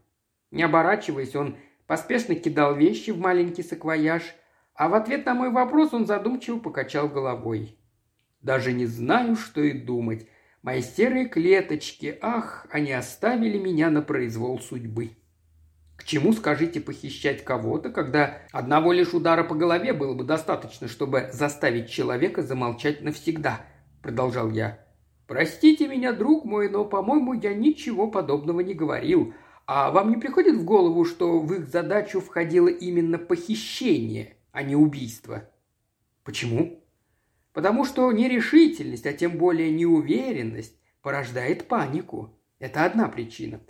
Не 0.52 0.64
оборачиваясь, 0.64 1.36
он 1.36 1.58
поспешно 1.88 2.36
кидал 2.36 2.76
вещи 2.76 3.12
в 3.12 3.20
маленький 3.20 3.64
саквояж– 3.64 4.24
а 4.78 4.90
в 4.90 4.94
ответ 4.94 5.26
на 5.26 5.34
мой 5.34 5.50
вопрос 5.50 5.92
он 5.94 6.06
задумчиво 6.06 6.60
покачал 6.60 7.10
головой. 7.10 7.76
«Даже 8.42 8.72
не 8.74 8.86
знаю, 8.86 9.36
что 9.36 9.60
и 9.62 9.74
думать. 9.74 10.28
Мои 10.62 10.84
серые 10.84 11.28
клеточки, 11.28 12.18
ах, 12.22 12.68
они 12.70 12.92
оставили 12.92 13.58
меня 13.58 13.90
на 13.90 14.04
произвол 14.04 14.60
судьбы». 14.60 15.18
К 15.98 16.06
чему, 16.06 16.32
скажите, 16.32 16.80
похищать 16.80 17.44
кого-то, 17.44 17.90
когда 17.90 18.40
одного 18.52 18.94
лишь 18.94 19.14
удара 19.14 19.44
по 19.44 19.56
голове 19.56 19.92
было 19.92 20.14
бы 20.14 20.24
достаточно, 20.24 20.88
чтобы 20.88 21.30
заставить 21.34 21.90
человека 21.90 22.42
замолчать 22.42 23.02
навсегда?»– 23.02 23.62
продолжал 24.02 24.50
я. 24.52 24.80
«Простите 25.28 25.90
меня, 25.90 26.14
друг 26.14 26.46
мой, 26.46 26.70
но, 26.70 26.86
по-моему, 26.86 27.34
я 27.34 27.54
ничего 27.54 28.10
подобного 28.10 28.62
не 28.62 28.74
говорил. 28.74 29.34
А 29.66 29.92
вам 29.92 30.12
не 30.12 30.16
приходит 30.16 30.56
в 30.56 30.64
голову, 30.64 31.04
что 31.04 31.40
в 31.40 31.54
их 31.54 31.68
задачу 31.68 32.22
входило 32.22 32.70
именно 32.70 33.18
похищение? 33.18 34.38
а 34.58 34.64
не 34.64 34.76
убийство. 34.76 35.48
Почему? 36.24 36.84
Потому 37.54 37.86
что 37.86 38.12
нерешительность, 38.12 39.06
а 39.06 39.14
тем 39.14 39.38
более 39.38 39.70
неуверенность 39.70 40.74
порождает 41.04 41.68
панику. 41.68 42.42
Это 42.58 42.84
одна 42.84 43.08
причина. 43.08 43.62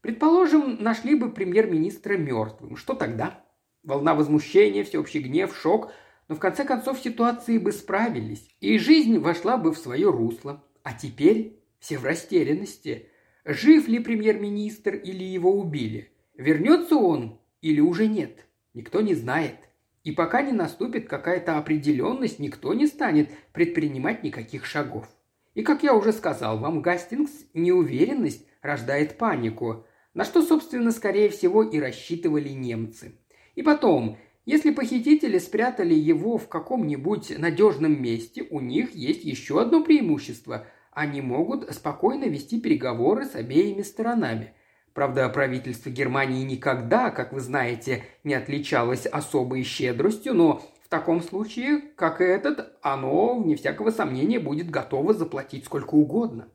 Предположим, 0.00 0.82
нашли 0.82 1.14
бы 1.14 1.30
премьер-министра 1.30 2.16
мертвым. 2.16 2.76
Что 2.76 2.94
тогда? 2.94 3.44
Волна 3.82 4.14
возмущения, 4.14 4.84
всеобщий 4.84 5.20
гнев, 5.20 5.56
шок. 5.56 5.92
Но 6.28 6.36
в 6.36 6.38
конце 6.38 6.64
концов 6.64 7.00
ситуации 7.00 7.58
бы 7.58 7.72
справились, 7.72 8.48
и 8.60 8.78
жизнь 8.78 9.18
вошла 9.18 9.56
бы 9.56 9.72
в 9.72 9.78
свое 9.78 10.10
русло. 10.10 10.64
А 10.82 10.92
теперь 10.92 11.60
все 11.80 11.98
в 11.98 12.04
растерянности. 12.04 13.08
Жив 13.44 13.88
ли 13.88 13.98
премьер-министр 13.98 14.94
или 14.94 15.24
его 15.24 15.52
убили? 15.52 16.12
Вернется 16.34 16.96
он 16.96 17.40
или 17.60 17.80
уже 17.80 18.06
нет? 18.06 18.46
Никто 18.74 19.00
не 19.00 19.14
знает. 19.14 19.56
И 20.04 20.12
пока 20.12 20.40
не 20.40 20.52
наступит 20.52 21.08
какая-то 21.08 21.58
определенность, 21.58 22.38
никто 22.38 22.72
не 22.72 22.86
станет 22.86 23.30
предпринимать 23.52 24.22
никаких 24.22 24.64
шагов. 24.64 25.08
И, 25.54 25.62
как 25.62 25.82
я 25.82 25.94
уже 25.94 26.12
сказал 26.12 26.58
вам, 26.58 26.80
Гастингс, 26.80 27.32
неуверенность 27.52 28.46
рождает 28.62 29.18
панику, 29.18 29.84
на 30.14 30.24
что, 30.24 30.42
собственно, 30.42 30.90
скорее 30.90 31.28
всего 31.28 31.62
и 31.62 31.78
рассчитывали 31.78 32.48
немцы. 32.48 33.18
И 33.54 33.62
потом, 33.62 34.18
если 34.44 34.70
похитители 34.70 35.38
спрятали 35.38 35.94
его 35.94 36.38
в 36.38 36.48
каком-нибудь 36.48 37.38
надежном 37.38 38.02
месте, 38.02 38.46
у 38.50 38.60
них 38.60 38.94
есть 38.94 39.24
еще 39.24 39.60
одно 39.60 39.82
преимущество– 39.82 40.66
они 40.92 41.20
могут 41.20 41.72
спокойно 41.72 42.24
вести 42.24 42.60
переговоры 42.60 43.24
с 43.24 43.34
обеими 43.34 43.82
сторонами. 43.82 44.54
Правда, 44.92 45.28
правительство 45.28 45.88
Германии 45.88 46.42
никогда, 46.42 47.10
как 47.10 47.32
вы 47.32 47.40
знаете, 47.40 48.04
не 48.24 48.34
отличалось 48.34 49.06
особой 49.06 49.62
щедростью, 49.62 50.34
но 50.34 50.60
в 50.84 50.88
таком 50.88 51.22
случае, 51.22 51.80
как 51.94 52.20
этот, 52.20 52.76
оно, 52.82 53.38
вне 53.38 53.54
всякого 53.54 53.90
сомнения, 53.90 54.40
будет 54.40 54.68
готово 54.68 55.14
заплатить 55.14 55.64
сколько 55.64 55.94
угодно. 55.94 56.48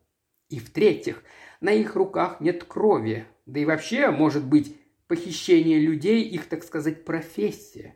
И 0.50 0.60
в-третьих, 0.60 1.24
на 1.62 1.72
их 1.72 1.96
руках 1.96 2.42
нет 2.42 2.66
крови, 2.66 3.26
да 3.46 3.60
и 3.60 3.66
вообще, 3.66 4.12
может 4.12 4.46
быть, 4.46 4.76
похищение 5.08 5.80
людей– 5.80 6.24
их, 6.24 6.48
так 6.48 6.64
сказать, 6.64 7.06
профессия. 7.06 7.96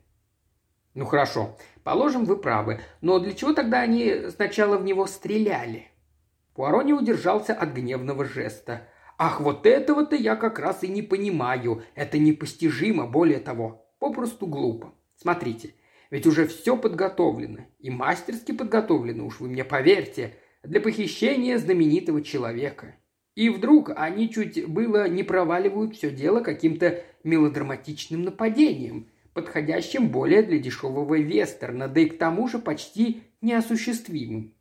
Ну 0.93 1.05
хорошо, 1.05 1.57
положим, 1.83 2.25
вы 2.25 2.37
правы, 2.37 2.81
но 3.01 3.19
для 3.19 3.33
чего 3.33 3.53
тогда 3.53 3.81
они 3.81 4.29
сначала 4.29 4.77
в 4.77 4.83
него 4.83 5.07
стреляли? 5.07 5.87
Пуаро 6.53 6.81
не 6.81 6.93
удержался 6.93 7.53
от 7.53 7.73
гневного 7.73 8.25
жеста. 8.25 8.87
«Ах, 9.17 9.41
вот 9.41 9.65
этого-то 9.65 10.15
я 10.15 10.35
как 10.35 10.59
раз 10.59 10.83
и 10.83 10.87
не 10.87 11.01
понимаю. 11.01 11.83
Это 11.95 12.17
непостижимо, 12.17 13.05
более 13.05 13.39
того, 13.39 13.85
попросту 13.99 14.47
глупо. 14.47 14.93
Смотрите, 15.17 15.73
ведь 16.09 16.25
уже 16.25 16.47
все 16.47 16.77
подготовлено. 16.77 17.65
И 17.79 17.89
мастерски 17.89 18.51
подготовлено, 18.51 19.25
уж 19.25 19.39
вы 19.39 19.49
мне 19.49 19.63
поверьте, 19.63 20.37
для 20.63 20.81
похищения 20.81 21.57
знаменитого 21.57 22.21
человека. 22.21 22.95
И 23.39 23.47
вдруг 23.47 23.91
они 23.95 24.29
чуть 24.29 24.67
было 24.67 25.07
не 25.07 25.23
проваливают 25.23 25.95
все 25.95 26.11
дело 26.11 26.41
каким-то 26.41 27.01
мелодраматичным 27.23 28.23
нападением, 28.23 29.07
подходящим 29.33 30.09
более 30.09 30.43
для 30.43 30.59
дешевого 30.59 31.17
вестерна, 31.17 31.87
да 31.87 32.01
и 32.01 32.07
к 32.07 32.17
тому 32.17 32.49
же 32.49 32.59
почти 32.59 33.23
неосуществимым. 33.39 34.53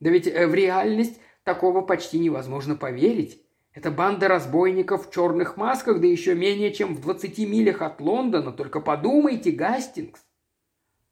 Да 0.00 0.10
ведь 0.10 0.26
э, 0.26 0.48
в 0.48 0.52
реальность 0.52 1.20
такого 1.44 1.80
почти 1.80 2.18
невозможно 2.18 2.74
поверить. 2.74 3.40
Это 3.72 3.92
банда 3.92 4.26
разбойников 4.26 5.06
в 5.06 5.14
черных 5.14 5.56
масках, 5.56 6.00
да 6.00 6.06
еще 6.08 6.34
менее 6.34 6.72
чем 6.72 6.96
в 6.96 7.02
20 7.02 7.38
милях 7.48 7.82
от 7.82 8.00
Лондона. 8.00 8.50
Только 8.50 8.80
подумайте, 8.80 9.52
Гастингс. 9.52 10.24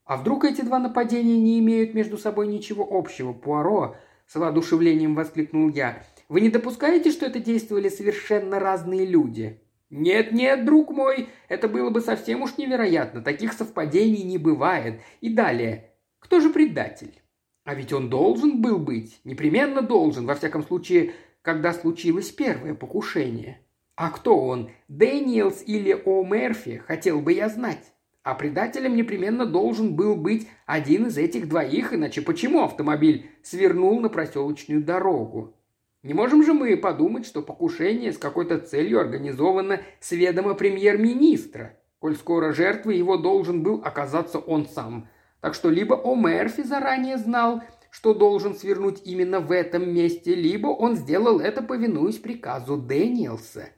А 0.03 0.17
вдруг 0.17 0.43
эти 0.43 0.59
два 0.59 0.77
нападения 0.77 1.39
не 1.39 1.57
имеют 1.59 1.93
между 1.93 2.17
собой 2.17 2.47
ничего 2.47 2.85
общего? 2.85 3.31
Пуаро, 3.31 3.95
с 4.27 4.35
воодушевлением 4.35 5.15
воскликнул 5.15 5.69
я. 5.69 6.03
Вы 6.31 6.39
не 6.39 6.47
допускаете, 6.47 7.11
что 7.11 7.25
это 7.25 7.41
действовали 7.41 7.89
совершенно 7.89 8.57
разные 8.57 9.05
люди? 9.05 9.59
«Нет-нет, 9.89 10.63
друг 10.63 10.91
мой, 10.91 11.27
это 11.49 11.67
было 11.67 11.89
бы 11.89 11.99
совсем 11.99 12.41
уж 12.41 12.57
невероятно. 12.57 13.21
Таких 13.21 13.51
совпадений 13.51 14.23
не 14.23 14.37
бывает. 14.37 15.01
И 15.19 15.27
далее. 15.27 15.91
Кто 16.19 16.39
же 16.39 16.49
предатель?» 16.49 17.21
А 17.65 17.75
ведь 17.75 17.91
он 17.91 18.09
должен 18.09 18.61
был 18.61 18.77
быть, 18.77 19.19
непременно 19.25 19.81
должен, 19.81 20.25
во 20.25 20.35
всяком 20.35 20.63
случае, 20.63 21.11
когда 21.41 21.73
случилось 21.73 22.31
первое 22.31 22.75
покушение. 22.75 23.59
А 23.97 24.09
кто 24.09 24.39
он, 24.39 24.71
Дэниелс 24.87 25.63
или 25.67 26.01
О. 26.05 26.23
Мерфи, 26.23 26.77
хотел 26.77 27.19
бы 27.19 27.33
я 27.33 27.49
знать. 27.49 27.91
А 28.23 28.35
предателем 28.35 28.95
непременно 28.95 29.45
должен 29.45 29.97
был 29.97 30.15
быть 30.15 30.47
один 30.65 31.07
из 31.07 31.17
этих 31.17 31.49
двоих, 31.49 31.93
иначе 31.93 32.21
почему 32.21 32.63
автомобиль 32.63 33.29
свернул 33.43 33.99
на 33.99 34.07
проселочную 34.07 34.81
дорогу? 34.81 35.57
Не 36.03 36.13
можем 36.13 36.43
же 36.43 36.53
мы 36.53 36.75
подумать, 36.77 37.25
что 37.25 37.41
покушение 37.41 38.11
с 38.11 38.17
какой-то 38.17 38.59
целью 38.59 38.99
организовано 38.99 39.81
с 39.99 40.11
ведома 40.11 40.55
премьер-министра, 40.55 41.77
коль 41.99 42.15
скоро 42.15 42.53
жертвой 42.53 42.97
его 42.97 43.17
должен 43.17 43.63
был 43.63 43.81
оказаться 43.83 44.39
он 44.39 44.65
сам– 44.67 45.07
так 45.41 45.55
что 45.55 45.69
либо 45.69 45.95
О. 45.95 46.15
Мерфи 46.15 46.63
заранее 46.63 47.17
знал, 47.17 47.63
что 47.89 48.13
должен 48.13 48.55
свернуть 48.55 49.01
именно 49.03 49.39
в 49.39 49.51
этом 49.51 49.93
месте, 49.93 50.33
либо 50.35 50.67
он 50.67 50.95
сделал 50.95 51.39
это, 51.39 51.61
повинуясь 51.61 52.19
приказу 52.19 52.77
Дэниелса. 52.77 53.69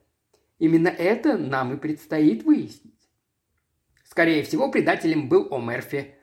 Именно 0.60 0.90
это 0.90 1.38
нам 1.38 1.74
и 1.74 1.78
предстоит 1.78 2.44
выяснить. 2.44 3.10
Скорее 4.06 4.44
всего, 4.44 4.70
предателем 4.70 5.30
был 5.30 5.48
О'Мерфи. 5.50 6.13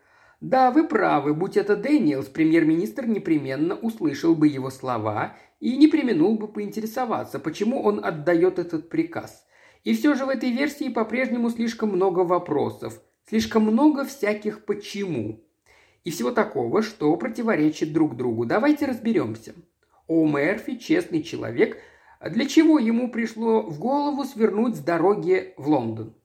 Да, 0.41 0.71
вы 0.71 0.89
правы, 0.89 1.35
будь 1.35 1.57
это 1.57 1.77
Дэниелс, 1.77 2.27
премьер-министр 2.27 3.07
непременно 3.07 3.75
услышал 3.75 4.35
бы 4.35 4.49
его 4.49 4.71
слова 4.71 5.37
и 5.61 5.77
не 5.77 5.87
преминул 5.87 6.39
бы 6.39 6.49
поинтересоваться, 6.49 7.39
почему 7.39 7.83
он 7.83 8.05
отдает 8.05 8.59
этот 8.59 8.89
приказ. 8.89 9.47
И 9.85 9.95
все 9.95 10.15
же 10.15 10.25
в 10.25 10.29
этой 10.29 10.51
версии 10.51 10.89
по-прежнему 10.89 11.51
слишком 11.51 11.91
много 11.91 12.21
вопросов– 12.21 13.01
Слишком 13.31 13.63
много 13.63 14.05
всяких 14.05 14.65
«почему». 14.65 15.45
И 16.03 16.11
всего 16.11 16.33
такого, 16.33 16.83
что 16.83 17.15
противоречит 17.17 17.93
друг 17.93 18.17
другу. 18.17 18.45
Давайте 18.45 18.87
разберемся. 18.87 19.55
О 20.09 20.27
Мерфи– 20.27 20.77
честный 20.79 21.23
человек. 21.23 21.79
Для 22.29 22.45
чего 22.47 22.81
ему 22.81 23.09
пришло 23.09 23.63
в 23.63 23.79
голову 23.79 24.25
свернуть 24.25 24.75
с 24.75 24.81
дороги 24.81 25.55
в 25.57 25.69
Лондон? 25.69 26.17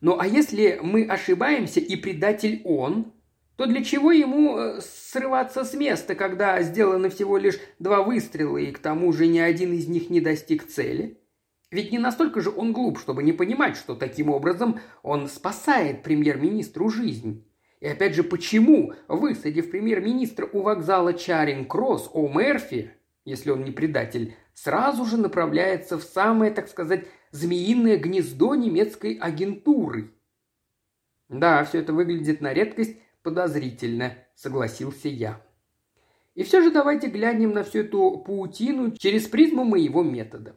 Ну 0.00 0.18
а 0.18 0.26
если 0.26 0.80
мы 0.82 1.04
ошибаемся 1.04 1.78
и 1.78 1.94
предатель 1.94 2.62
он, 2.64 3.12
то 3.60 3.66
для 3.66 3.84
чего 3.84 4.10
ему 4.10 4.56
э, 4.56 4.80
срываться 4.80 5.64
с 5.64 5.74
места, 5.74 6.14
когда 6.14 6.62
сделано 6.62 7.10
всего 7.10 7.36
лишь 7.36 7.58
два 7.78 8.02
выстрела, 8.02 8.56
и 8.56 8.72
к 8.72 8.78
тому 8.78 9.12
же 9.12 9.26
ни 9.26 9.38
один 9.38 9.74
из 9.74 9.86
них 9.86 10.08
не 10.08 10.22
достиг 10.22 10.66
цели? 10.66 11.20
Ведь 11.70 11.92
не 11.92 11.98
настолько 11.98 12.40
же 12.40 12.48
он 12.48 12.72
глуп, 12.72 12.98
чтобы 12.98 13.22
не 13.22 13.32
понимать, 13.32 13.76
что 13.76 13.94
таким 13.94 14.30
образом 14.30 14.80
он 15.02 15.28
спасает 15.28 16.02
премьер-министру 16.02 16.88
жизнь. 16.88 17.46
И 17.80 17.86
опять 17.86 18.14
же, 18.14 18.22
почему, 18.22 18.94
высадив 19.08 19.70
премьер-министра 19.70 20.48
у 20.50 20.62
вокзала 20.62 21.12
Чаринг-Кросс, 21.12 22.08
О. 22.14 22.30
Мерфи, 22.30 22.92
если 23.26 23.50
он 23.50 23.62
не 23.62 23.72
предатель, 23.72 24.36
сразу 24.54 25.04
же 25.04 25.18
направляется 25.18 25.98
в 25.98 26.02
самое, 26.02 26.50
так 26.50 26.66
сказать, 26.66 27.04
змеиное 27.30 27.98
гнездо 27.98 28.54
немецкой 28.54 29.18
агентуры? 29.20 30.14
Да, 31.28 31.62
все 31.64 31.80
это 31.80 31.92
выглядит 31.92 32.40
на 32.40 32.54
редкость 32.54 32.96
подозрительно, 33.22 34.14
согласился 34.34 35.08
я. 35.08 35.44
И 36.34 36.42
все 36.42 36.62
же 36.62 36.70
давайте 36.70 37.08
глянем 37.08 37.52
на 37.52 37.64
всю 37.64 37.80
эту 37.80 38.18
паутину 38.18 38.96
через 38.96 39.26
призму 39.26 39.64
моего 39.64 40.02
метода. 40.02 40.56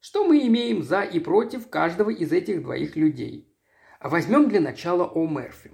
Что 0.00 0.24
мы 0.24 0.46
имеем 0.46 0.82
за 0.82 1.02
и 1.02 1.20
против 1.20 1.68
каждого 1.68 2.10
из 2.10 2.32
этих 2.32 2.62
двоих 2.62 2.96
людей? 2.96 3.56
Возьмем 4.00 4.48
для 4.48 4.60
начала 4.60 5.04
О. 5.04 5.28
Мерфи. 5.28 5.70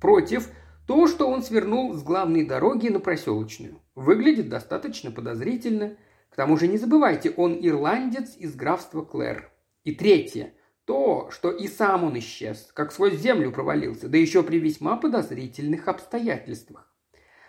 Против 0.00 0.48
то, 0.86 1.08
что 1.08 1.28
он 1.28 1.42
свернул 1.42 1.92
с 1.94 2.02
главной 2.02 2.44
дороги 2.44 2.88
на 2.88 3.00
проселочную. 3.00 3.82
Выглядит 3.94 4.48
достаточно 4.48 5.10
подозрительно. 5.10 5.96
К 6.30 6.36
тому 6.36 6.56
же 6.56 6.68
не 6.68 6.78
забывайте, 6.78 7.30
он 7.30 7.58
ирландец 7.60 8.36
из 8.36 8.54
графства 8.54 9.02
Клэр. 9.02 9.52
И 9.82 9.92
третье. 9.92 10.54
То, 10.84 11.30
что 11.30 11.50
и 11.52 11.68
сам 11.68 12.04
он 12.04 12.18
исчез, 12.18 12.70
как 12.74 12.92
сквозь 12.92 13.14
землю 13.14 13.52
провалился, 13.52 14.08
да 14.08 14.18
еще 14.18 14.42
при 14.42 14.58
весьма 14.58 14.96
подозрительных 14.96 15.86
обстоятельствах. 15.86 16.92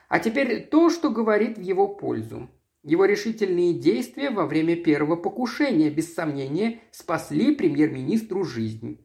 А 0.08 0.20
теперь 0.20 0.68
то, 0.68 0.90
что 0.90 1.10
говорит 1.10 1.58
в 1.58 1.62
его 1.62 1.88
пользу. 1.88 2.50
Его 2.84 3.06
решительные 3.06 3.74
действия 3.74 4.30
во 4.30 4.46
время 4.46 4.76
первого 4.76 5.16
покушения, 5.16 5.90
без 5.90 6.14
сомнения, 6.14 6.82
спасли 6.92 7.56
премьер-министру 7.56 8.44
жизнь. 8.44 9.00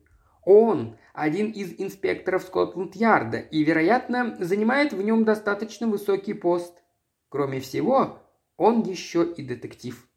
Он– 0.44 0.98
один 1.14 1.50
из 1.50 1.74
инспекторов 1.80 2.42
Скотланд-Ярда 2.42 3.38
и, 3.38 3.64
вероятно, 3.64 4.36
занимает 4.40 4.92
в 4.92 5.02
нем 5.02 5.24
достаточно 5.24 5.86
высокий 5.86 6.34
пост. 6.34 6.74
Кроме 7.28 7.60
всего, 7.60 8.20
он 8.56 8.82
еще 8.82 9.24
и 9.36 9.42
детектив. 9.42 10.08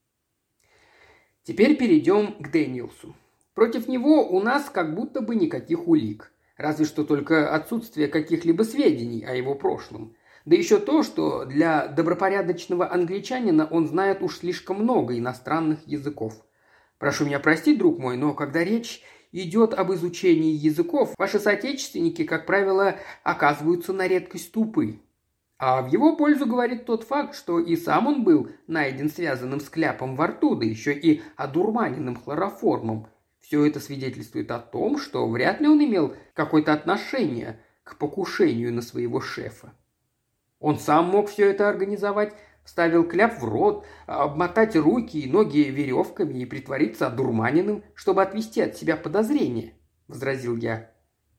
Теперь 1.44 1.78
перейдем 1.78 2.34
к 2.42 2.52
Дэниелсу. 2.52 3.16
Против 3.54 3.88
него 3.88 4.28
у 4.28 4.42
нас 4.42 4.70
как 4.70 4.96
будто 4.96 5.22
бы 5.22 5.36
никаких 5.36 5.88
улик. 5.88 6.32
Разве 6.58 6.86
что 6.86 7.04
только 7.04 7.54
отсутствие 7.54 8.08
каких-либо 8.08 8.64
сведений 8.64 9.24
о 9.24 9.34
его 9.34 9.56
прошлом. 9.56 10.16
Да 10.46 10.56
еще 10.56 10.80
то, 10.80 11.04
что 11.04 11.46
для 11.46 11.88
добропорядочного 11.88 12.92
англичанина 12.92 13.66
он 13.66 13.88
знает 13.88 14.24
уж 14.24 14.38
слишком 14.38 14.78
много 14.78 15.18
иностранных 15.18 15.86
языков. 15.86 16.34
Прошу 16.98 17.26
меня 17.26 17.40
простить, 17.40 17.78
друг 17.78 18.00
мой, 18.00 18.18
но 18.18 18.34
когда 18.34 18.64
речь 18.64 19.02
идет 19.32 19.74
об 19.74 19.92
изучении 19.94 20.54
языков, 20.54 21.14
ваши 21.18 21.40
соотечественники, 21.40 22.24
как 22.24 22.46
правило, 22.46 22.96
оказываются 23.24 23.94
на 23.94 24.08
редкость 24.08 24.52
тупы. 24.52 25.00
А 25.58 25.84
в 25.84 25.92
его 25.92 26.16
пользу 26.16 26.48
говорит 26.48 26.86
тот 26.86 27.04
факт, 27.04 27.36
что 27.36 27.60
и 27.60 27.76
сам 27.76 28.08
он 28.08 28.24
был 28.24 28.50
найден 28.66 29.10
связанным 29.10 29.60
с 29.60 29.70
кляпом 29.70 30.16
во 30.16 30.28
рту, 30.28 30.56
да 30.56 30.66
еще 30.66 30.92
и 30.92 31.22
одурманенным 31.36 32.16
хлороформом. 32.16 33.08
Все 33.52 33.66
это 33.66 33.82
свидетельствует 33.82 34.50
о 34.52 34.60
том, 34.60 34.98
что 34.98 35.28
вряд 35.28 35.60
ли 35.60 35.68
он 35.68 35.84
имел 35.84 36.16
какое-то 36.34 36.72
отношение 36.72 37.60
к 37.84 37.98
покушению 37.98 38.74
на 38.74 38.82
своего 38.82 39.20
шефа. 39.20 39.74
Он 40.62 40.80
сам 40.80 41.08
мог 41.08 41.28
все 41.28 41.50
это 41.50 41.68
организовать, 41.68 42.34
вставил 42.64 43.04
кляп 43.04 43.42
в 43.42 43.44
рот, 43.44 43.86
обмотать 44.08 44.78
руки 44.78 45.18
и 45.20 45.30
ноги 45.30 45.64
веревками 45.64 46.40
и 46.40 46.46
притвориться 46.46 47.08
одурманенным, 47.08 47.84
чтобы 47.94 48.22
отвести 48.22 48.62
от 48.62 48.78
себя 48.78 48.96
подозрения,– 48.96 49.74
возразил 50.08 50.56
я. 50.56 50.90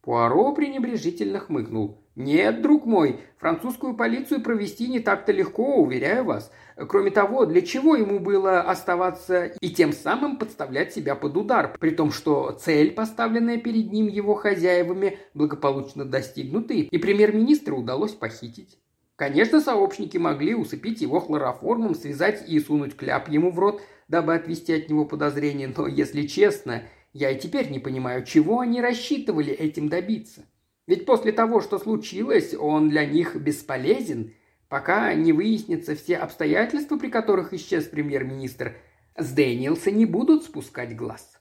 Пуаро 0.02 0.52
пренебрежительно 0.52 1.40
хмыкнул. 1.40 2.01
«Нет, 2.14 2.60
друг 2.60 2.84
мой, 2.84 3.20
французскую 3.38 3.94
полицию 3.94 4.42
провести 4.42 4.86
не 4.88 5.00
так-то 5.00 5.32
легко, 5.32 5.76
уверяю 5.76 6.24
вас. 6.24 6.52
Кроме 6.76 7.10
того, 7.10 7.46
для 7.46 7.62
чего 7.62 7.96
ему 7.96 8.18
было 8.18 8.60
оставаться 8.60 9.46
и 9.46 9.70
тем 9.70 9.94
самым 9.94 10.36
подставлять 10.36 10.92
себя 10.92 11.14
под 11.14 11.36
удар, 11.38 11.74
при 11.80 11.90
том, 11.90 12.12
что 12.12 12.50
цель, 12.52 12.92
поставленная 12.92 13.56
перед 13.56 13.92
ним 13.92 14.08
его 14.08 14.34
хозяевами, 14.34 15.18
благополучно 15.32 16.04
достигнута, 16.04 16.74
и 16.74 16.98
премьер-министра 16.98 17.74
удалось 17.74 18.12
похитить? 18.12 18.78
Конечно, 19.16 19.60
сообщники 19.60 20.18
могли 20.18 20.54
усыпить 20.54 21.00
его 21.00 21.18
хлороформом, 21.20 21.94
связать 21.94 22.46
и 22.46 22.60
сунуть 22.60 22.96
кляп 22.96 23.30
ему 23.30 23.52
в 23.52 23.58
рот, 23.58 23.80
дабы 24.08 24.34
отвести 24.34 24.74
от 24.74 24.90
него 24.90 25.06
подозрения, 25.06 25.72
но, 25.74 25.86
если 25.86 26.26
честно, 26.26 26.82
я 27.14 27.30
и 27.30 27.38
теперь 27.38 27.70
не 27.70 27.78
понимаю, 27.78 28.24
чего 28.24 28.60
они 28.60 28.82
рассчитывали 28.82 29.52
этим 29.52 29.88
добиться. 29.88 30.44
Ведь 30.86 31.06
после 31.06 31.32
того, 31.32 31.60
что 31.60 31.78
случилось, 31.78 32.54
он 32.54 32.88
для 32.88 33.06
них 33.06 33.36
бесполезен, 33.36 34.34
пока 34.68 35.14
не 35.14 35.32
выяснятся 35.32 35.94
все 35.94 36.16
обстоятельства, 36.16 36.96
при 36.96 37.08
которых 37.08 37.52
исчез 37.52 37.84
премьер-министр. 37.84 38.76
С 39.16 39.30
Дэниелса 39.32 39.90
не 39.90 40.06
будут 40.06 40.44
спускать 40.44 40.96
глаз. 40.96 41.38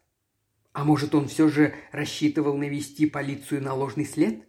А 0.73 0.83
может, 0.83 1.15
он 1.15 1.27
все 1.27 1.47
же 1.47 1.73
рассчитывал 1.91 2.55
навести 2.55 3.05
полицию 3.05 3.63
на 3.63 3.73
ложный 3.73 4.05
след? 4.05 4.47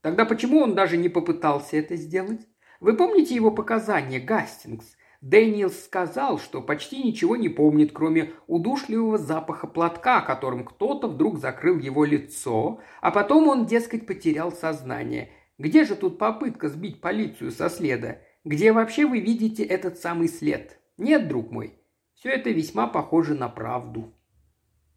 Тогда 0.00 0.24
почему 0.24 0.60
он 0.60 0.74
даже 0.74 0.96
не 0.96 1.08
попытался 1.08 1.76
это 1.76 1.96
сделать? 1.96 2.46
Вы 2.80 2.96
помните 2.96 3.34
его 3.34 3.50
показания, 3.50 4.20
Гастингс? 4.20 4.96
Дэниелс 5.24 5.84
сказал, 5.86 6.38
что 6.38 6.60
почти 6.60 7.02
ничего 7.02 7.36
не 7.36 7.48
помнит, 7.48 7.92
кроме 7.92 8.32
удушливого 8.46 9.16
запаха 9.16 9.66
платка, 9.66 10.20
которым 10.20 10.66
кто-то 10.66 11.08
вдруг 11.08 11.38
закрыл 11.38 11.78
его 11.78 12.04
лицо, 12.04 12.80
а 13.00 13.10
потом 13.10 13.48
он, 13.48 13.64
дескать, 13.64 14.06
потерял 14.06 14.52
сознание. 14.52 15.30
Где 15.56 15.86
же 15.86 15.96
тут 15.96 16.18
попытка 16.18 16.68
сбить 16.68 17.00
полицию 17.00 17.52
со 17.52 17.70
следа? 17.70 18.18
Где 18.44 18.72
вообще 18.72 19.06
вы 19.06 19.20
видите 19.20 19.64
этот 19.64 19.96
самый 19.98 20.28
след? 20.28 20.78
Нет, 20.98 21.26
друг 21.26 21.50
мой, 21.50 21.72
все 22.12 22.28
это 22.28 22.50
весьма 22.50 22.86
похоже 22.86 23.34
на 23.34 23.48
правду. 23.48 24.12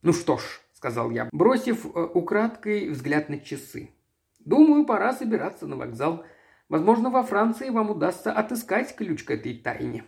Ну 0.01 0.11
что 0.11 0.39
ж, 0.39 0.59
сказал 0.73 1.09
я, 1.09 1.29
бросив 1.31 1.85
э, 1.85 1.89
украдкой 2.13 2.89
взгляд 2.89 3.29
на 3.29 3.39
часы. 3.39 3.91
Думаю, 4.39 4.85
пора 4.85 5.13
собираться 5.13 5.67
на 5.67 5.77
вокзал. 5.77 6.25
Возможно, 6.67 7.09
во 7.09 7.23
Франции 7.23 7.69
вам 7.69 7.91
удастся 7.91 8.33
отыскать 8.33 8.93
ключ 8.93 9.23
к 9.23 9.31
этой 9.31 9.57
тайне. 9.57 10.03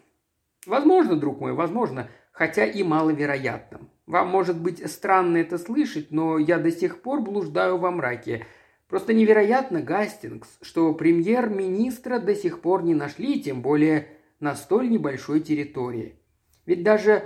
Возможно, 0.70 1.16
друг 1.16 1.42
мой, 1.42 1.54
возможно, 1.54 2.12
хотя 2.32 2.64
и 2.64 2.84
маловероятно. 2.84 3.90
Вам 4.06 4.30
может 4.30 4.62
быть 4.62 4.88
странно 4.88 5.38
это 5.38 5.58
слышать, 5.58 6.12
но 6.12 6.38
я 6.38 6.60
до 6.60 6.72
сих 6.72 7.02
пор 7.02 7.22
блуждаю 7.22 7.80
во 7.80 7.90
мраке. 7.90 8.46
Просто 8.88 9.16
невероятно, 9.16 9.82
Гастингс, 9.82 10.60
что 10.62 10.94
премьер-министра 10.94 12.20
до 12.20 12.36
сих 12.36 12.62
пор 12.62 12.84
не 12.84 12.94
нашли, 12.94 13.42
тем 13.42 13.64
более 13.64 14.10
на 14.40 14.56
столь 14.56 14.92
небольшой 14.92 15.40
территории. 15.40 16.20
Ведь 16.68 16.84
даже 16.84 17.24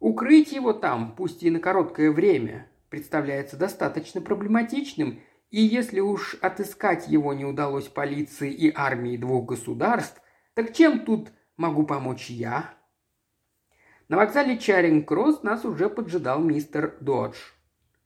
укрыть 0.00 0.52
его 0.52 0.72
там, 0.72 1.14
пусть 1.16 1.42
и 1.42 1.50
на 1.50 1.60
короткое 1.60 2.10
время, 2.10 2.66
представляется 2.88 3.58
достаточно 3.58 4.22
проблематичным, 4.22 5.20
и 5.50 5.60
если 5.60 6.00
уж 6.00 6.38
отыскать 6.40 7.08
его 7.08 7.34
не 7.34 7.44
удалось 7.44 7.88
полиции 7.88 8.50
и 8.50 8.72
армии 8.74 9.18
двух 9.18 9.44
государств, 9.44 10.22
так 10.54 10.72
чем 10.72 11.00
тут 11.00 11.28
могу 11.58 11.84
помочь 11.84 12.30
я?» 12.30 12.75
На 14.08 14.16
вокзале 14.16 14.56
Чаринг-Кросс 14.56 15.42
нас 15.42 15.64
уже 15.64 15.88
поджидал 15.88 16.40
мистер 16.40 16.96
Додж. 17.00 17.34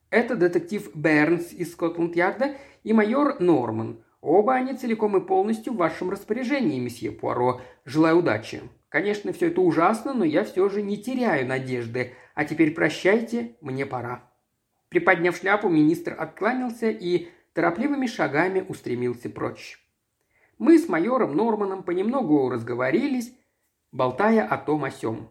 Это 0.09 0.35
детектив 0.35 0.91
Бернс 0.95 1.53
из 1.53 1.73
Скотланд-Ярда 1.73 2.57
и 2.85 2.95
майор 2.95 3.39
Норман. 3.39 4.03
Оба 4.23 4.55
они 4.55 4.75
целиком 4.75 5.19
и 5.19 5.27
полностью 5.27 5.75
в 5.75 5.77
вашем 5.77 6.09
распоряжении, 6.09 6.81
месье 6.81 7.13
Пуаро. 7.13 7.61
Желаю 7.85 8.19
удачи. 8.19 8.63
Конечно, 8.89 9.35
все 9.35 9.49
это 9.49 9.61
ужасно, 9.61 10.15
но 10.15 10.25
я 10.25 10.45
все 10.45 10.69
же 10.71 10.81
не 10.81 10.97
теряю 10.97 11.47
надежды. 11.47 12.15
А 12.35 12.47
теперь 12.47 12.75
прощайте, 12.75 13.57
мне 13.61 13.85
пора». 13.85 14.25
Приподняв 14.89 15.37
шляпу, 15.37 15.69
министр 15.69 16.17
откланялся 16.19 16.91
и 16.91 17.29
торопливыми 17.53 18.07
шагами 18.07 18.65
устремился 18.67 19.29
прочь. 19.29 19.79
Мы 20.59 20.79
с 20.79 20.89
майором 20.89 21.37
Норманом 21.37 21.83
понемногу 21.83 22.51
разговорились, 22.51 23.33
болтая 23.93 24.45
о 24.45 24.57
том 24.59 24.85
о 24.85 24.91
сём. 24.91 25.31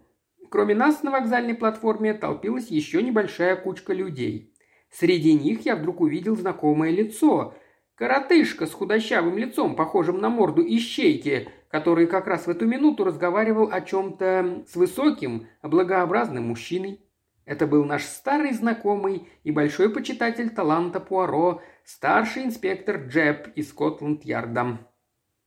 Кроме 0.49 0.73
нас 0.73 1.03
на 1.03 1.11
вокзальной 1.11 1.53
платформе 1.53 2.13
толпилась 2.15 2.69
еще 2.69 3.03
небольшая 3.03 3.55
кучка 3.55 3.93
людей. 3.93 4.53
Среди 4.91 5.33
них 5.33 5.65
я 5.65 5.75
вдруг 5.75 6.01
увидел 6.01 6.35
знакомое 6.35 6.89
лицо. 6.89 7.53
Коротышка 7.93 8.65
с 8.65 8.73
худощавым 8.73 9.37
лицом, 9.37 9.75
похожим 9.75 10.19
на 10.19 10.29
морду 10.29 10.65
ищейки, 10.65 11.49
который 11.69 12.07
как 12.07 12.25
раз 12.25 12.47
в 12.47 12.49
эту 12.49 12.65
минуту 12.65 13.03
разговаривал 13.03 13.69
о 13.71 13.81
чем-то 13.81 14.63
с 14.67 14.75
высоким, 14.75 15.47
благообразным 15.61 16.47
мужчиной. 16.47 17.01
Это 17.45 17.67
был 17.67 17.85
наш 17.85 18.03
старый 18.03 18.53
знакомый 18.53 19.27
и 19.43 19.51
большой 19.51 19.91
почитатель 19.91 20.49
таланта 20.49 20.99
Пуаро, 20.99 21.61
старший 21.83 22.45
инспектор 22.45 22.97
Джеб 22.97 23.49
из 23.55 23.69
Скотланд-Ярда. 23.69 24.79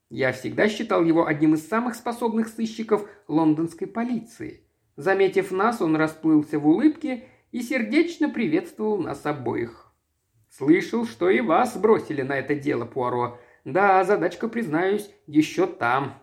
Я 0.09 0.31
всегда 0.31 0.69
считал 0.69 1.03
его 1.03 1.25
одним 1.25 1.55
из 1.55 1.67
самых 1.67 1.95
способных 1.95 2.47
сыщиков 2.49 3.09
лондонской 3.27 3.87
полиции. 3.87 4.62
Заметив 4.95 5.51
нас, 5.51 5.81
он 5.81 5.95
расплылся 5.95 6.59
в 6.59 6.67
улыбке 6.67 7.23
и 7.51 7.61
сердечно 7.61 8.29
приветствовал 8.29 8.97
нас 8.97 9.25
обоих. 9.25 9.91
«Слышал, 10.49 11.05
что 11.05 11.29
и 11.29 11.41
вас 11.41 11.75
бросили 11.77 12.21
на 12.21 12.37
это 12.37 12.53
дело, 12.55 12.85
Пуаро. 12.85 13.39
Да, 13.65 14.03
задачка, 14.03 14.47
признаюсь, 14.47 15.09
еще 15.25 15.65
там. 15.65 16.21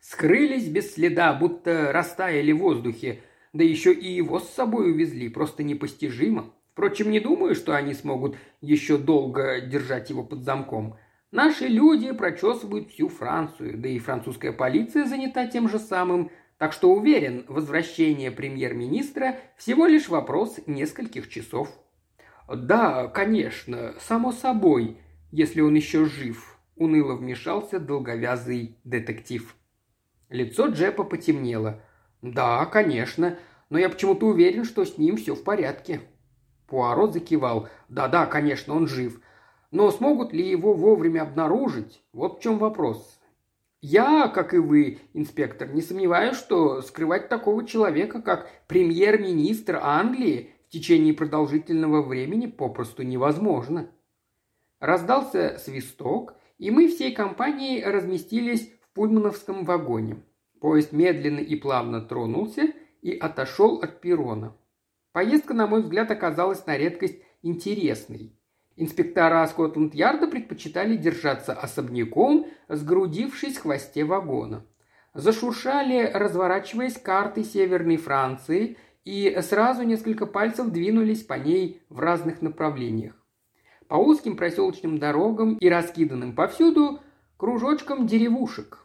Скрылись 0.00 0.68
без 0.68 0.94
следа, 0.94 1.34
будто 1.34 1.92
растаяли 1.92 2.52
в 2.52 2.58
воздухе, 2.58 3.22
да 3.52 3.64
еще 3.64 3.92
и 3.92 4.08
его 4.10 4.38
с 4.38 4.48
собой 4.50 4.92
увезли, 4.92 5.28
просто 5.28 5.64
непостижимо. 5.64 6.54
Впрочем, 6.72 7.10
не 7.10 7.18
думаю, 7.18 7.56
что 7.56 7.74
они 7.74 7.94
смогут 7.94 8.36
еще 8.60 8.96
долго 8.96 9.60
держать 9.60 10.10
его 10.10 10.22
под 10.22 10.44
замком. 10.44 10.96
Наши 11.32 11.66
люди 11.66 12.12
прочесывают 12.12 12.90
всю 12.90 13.08
Францию, 13.08 13.76
да 13.76 13.88
и 13.88 13.98
французская 13.98 14.52
полиция 14.52 15.04
занята 15.04 15.46
тем 15.46 15.68
же 15.68 15.78
самым, 15.80 16.30
так 16.58 16.72
что 16.72 16.92
уверен, 16.92 17.44
возвращение 17.48 18.32
премьер-министра 18.32 19.36
всего 19.56 19.86
лишь 19.86 20.08
вопрос 20.08 20.58
нескольких 20.66 21.28
часов. 21.28 21.70
«Да, 22.48 23.06
конечно, 23.06 23.94
само 24.00 24.32
собой, 24.32 24.98
если 25.30 25.60
он 25.60 25.74
еще 25.74 26.06
жив»,– 26.06 26.58
уныло 26.76 27.14
вмешался 27.14 27.78
долговязый 27.78 28.76
детектив. 28.82 29.54
Лицо 30.30 30.66
Джепа 30.66 31.04
потемнело. 31.04 31.80
«Да, 32.22 32.66
конечно, 32.66 33.38
но 33.70 33.78
я 33.78 33.88
почему-то 33.88 34.26
уверен, 34.26 34.64
что 34.64 34.84
с 34.84 34.98
ним 34.98 35.16
все 35.16 35.34
в 35.34 35.44
порядке». 35.44 36.00
Пуаро 36.66 37.06
закивал. 37.06 37.68
«Да-да, 37.88 38.26
конечно, 38.26 38.74
он 38.74 38.88
жив. 38.88 39.20
Но 39.70 39.90
смогут 39.90 40.32
ли 40.32 40.48
его 40.48 40.74
вовремя 40.74 41.22
обнаружить? 41.22 42.02
Вот 42.12 42.38
в 42.38 42.42
чем 42.42 42.58
вопрос. 42.58 43.17
Я, 43.80 44.26
как 44.28 44.54
и 44.54 44.58
вы, 44.58 44.98
инспектор, 45.14 45.68
не 45.68 45.82
сомневаюсь, 45.82 46.36
что 46.36 46.82
скрывать 46.82 47.28
такого 47.28 47.64
человека, 47.64 48.20
как 48.20 48.50
премьер-министр 48.66 49.78
Англии, 49.80 50.50
в 50.68 50.72
течение 50.72 51.14
продолжительного 51.14 52.02
времени 52.02 52.46
попросту 52.46 53.04
невозможно. 53.04 53.88
Раздался 54.80 55.58
свисток, 55.58 56.34
и 56.58 56.72
мы 56.72 56.88
всей 56.88 57.14
компанией 57.14 57.84
разместились 57.84 58.68
в 58.82 58.94
пульмановском 58.94 59.64
вагоне. 59.64 60.24
Поезд 60.60 60.90
медленно 60.90 61.38
и 61.38 61.54
плавно 61.54 62.00
тронулся 62.00 62.72
и 63.00 63.16
отошел 63.16 63.76
от 63.76 64.00
перрона. 64.00 64.56
Поездка, 65.12 65.54
на 65.54 65.68
мой 65.68 65.82
взгляд, 65.82 66.10
оказалась 66.10 66.66
на 66.66 66.76
редкость 66.76 67.22
интересной. 67.42 68.36
Инспектора 68.74 69.46
Скотланд-Ярда 69.46 70.26
предпочитали 70.26 70.47
держаться 70.96 71.52
особняком, 71.52 72.46
сгрудившись 72.68 73.56
в 73.56 73.62
хвосте 73.62 74.04
вагона. 74.04 74.64
Зашуршали, 75.14 76.10
разворачиваясь 76.12 76.98
карты 76.98 77.44
Северной 77.44 77.96
Франции, 77.96 78.76
и 79.04 79.38
сразу 79.40 79.84
несколько 79.84 80.26
пальцев 80.26 80.70
двинулись 80.70 81.22
по 81.22 81.34
ней 81.34 81.82
в 81.88 82.00
разных 82.00 82.42
направлениях. 82.42 83.14
По 83.88 83.94
узким 83.94 84.36
проселочным 84.36 84.98
дорогам 84.98 85.56
и 85.56 85.68
раскиданным 85.68 86.34
повсюду 86.34 87.00
кружочкам 87.38 88.06
деревушек. 88.06 88.84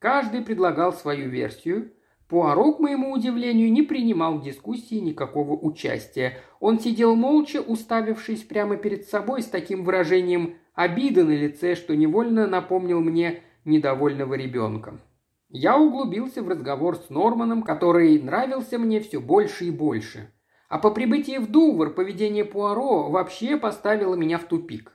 Каждый 0.00 0.42
предлагал 0.42 0.92
свою 0.92 1.28
версию. 1.28 1.92
Пуаро, 2.28 2.72
к 2.72 2.80
моему 2.80 3.12
удивлению, 3.12 3.70
не 3.70 3.82
принимал 3.82 4.38
в 4.38 4.42
дискуссии 4.42 4.96
никакого 4.96 5.52
участия. 5.52 6.38
Он 6.58 6.80
сидел 6.80 7.14
молча, 7.14 7.60
уставившись 7.60 8.42
прямо 8.42 8.76
перед 8.76 9.08
собой 9.08 9.42
с 9.42 9.46
таким 9.46 9.84
выражением 9.84 10.56
обиды 10.76 11.24
на 11.24 11.32
лице, 11.32 11.74
что 11.74 11.96
невольно 11.96 12.46
напомнил 12.46 13.00
мне 13.00 13.42
недовольного 13.64 14.34
ребенка. 14.34 15.00
Я 15.48 15.76
углубился 15.78 16.42
в 16.42 16.48
разговор 16.48 16.96
с 16.96 17.10
Норманом, 17.10 17.62
который 17.62 18.20
нравился 18.20 18.78
мне 18.78 19.00
все 19.00 19.20
больше 19.20 19.66
и 19.66 19.70
больше. 19.70 20.32
А 20.68 20.78
по 20.78 20.90
прибытии 20.90 21.38
в 21.38 21.50
Дувр 21.50 21.90
поведение 21.90 22.44
Пуаро 22.44 23.10
вообще 23.10 23.56
поставило 23.56 24.14
меня 24.14 24.38
в 24.38 24.44
тупик. 24.44 24.92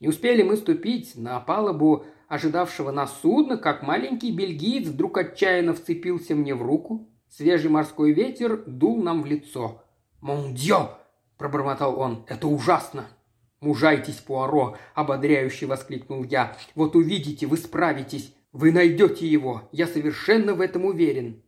Не 0.00 0.08
успели 0.08 0.42
мы 0.42 0.56
ступить 0.56 1.14
на 1.16 1.38
палубу 1.40 2.06
ожидавшего 2.28 2.90
нас 2.90 3.20
судна, 3.20 3.56
как 3.58 3.82
маленький 3.82 4.32
бельгиец 4.32 4.88
вдруг 4.88 5.18
отчаянно 5.18 5.74
вцепился 5.74 6.34
мне 6.34 6.54
в 6.54 6.62
руку. 6.62 7.08
Свежий 7.28 7.70
морской 7.70 8.12
ветер 8.12 8.64
дул 8.66 9.02
нам 9.02 9.22
в 9.22 9.26
лицо. 9.26 9.84
«Мон 10.20 10.56
пробормотал 11.36 12.00
он. 12.00 12.24
«Это 12.26 12.48
ужасно!» 12.48 13.06
«Мужайтесь, 13.60 14.16
Пуаро!»– 14.16 14.76
ободряюще 14.94 15.66
воскликнул 15.66 16.24
я. 16.24 16.56
«Вот 16.74 16.96
увидите, 16.96 17.46
вы 17.46 17.58
справитесь. 17.58 18.34
Вы 18.52 18.72
найдете 18.72 19.26
его. 19.26 19.68
Я 19.70 19.86
совершенно 19.86 20.54
в 20.54 20.62
этом 20.62 20.86
уверен». 20.86 21.42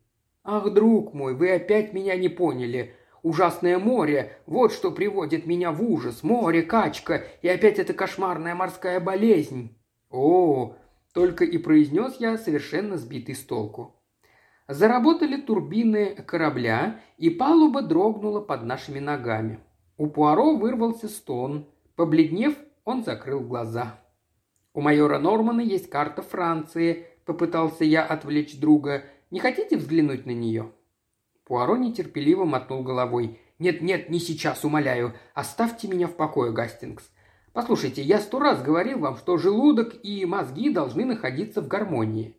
«Ах, 0.44 0.72
друг 0.72 1.14
мой, 1.14 1.34
вы 1.34 1.52
опять 1.52 1.94
меня 1.94 2.16
не 2.16 2.28
поняли. 2.28 2.94
Ужасное 3.22 3.78
море– 3.78 4.36
вот 4.46 4.72
что 4.72 4.90
приводит 4.90 5.46
меня 5.46 5.72
в 5.72 5.82
ужас. 5.82 6.22
Море, 6.22 6.62
качка 6.62 7.24
и 7.40 7.48
опять 7.48 7.78
эта 7.78 7.94
кошмарная 7.94 8.54
морская 8.54 9.00
болезнь». 9.00 9.74
«О!»– 10.10 10.76
только 11.14 11.44
и 11.44 11.56
произнес 11.56 12.16
я, 12.18 12.36
совершенно 12.36 12.98
сбитый 12.98 13.34
с 13.34 13.40
толку. 13.40 14.02
Заработали 14.68 15.40
турбины 15.40 16.14
корабля, 16.26 17.00
и 17.16 17.30
палуба 17.30 17.82
дрогнула 17.82 18.40
под 18.40 18.64
нашими 18.64 18.98
ногами. 18.98 19.60
У 19.96 20.08
Пуаро 20.08 20.56
вырвался 20.56 21.08
стон. 21.08 21.68
Побледнев, 21.96 22.54
он 22.84 23.04
закрыл 23.04 23.40
глаза. 23.40 24.00
«У 24.74 24.80
майора 24.80 25.18
Нормана 25.18 25.60
есть 25.60 25.90
карта 25.90 26.22
Франции»,– 26.22 27.06
попытался 27.26 27.84
я 27.84 28.04
отвлечь 28.04 28.58
друга. 28.58 29.04
«Не 29.30 29.40
хотите 29.40 29.76
взглянуть 29.76 30.26
на 30.26 30.30
нее?» 30.30 30.72
Пуаро 31.44 31.76
нетерпеливо 31.76 32.44
мотнул 32.44 32.82
головой. 32.82 33.38
«Нет-нет, 33.58 34.08
не 34.08 34.18
сейчас, 34.18 34.64
умоляю. 34.64 35.14
Оставьте 35.34 35.88
меня 35.88 36.06
в 36.06 36.14
покое, 36.14 36.52
Гастингс. 36.52 37.10
Послушайте, 37.52 38.00
я 38.00 38.18
сто 38.18 38.38
раз 38.38 38.62
говорил 38.62 38.98
вам, 38.98 39.16
что 39.16 39.36
желудок 39.36 39.94
и 40.02 40.24
мозги 40.24 40.70
должны 40.70 41.04
находиться 41.04 41.60
в 41.60 41.68
гармонии. 41.68 42.36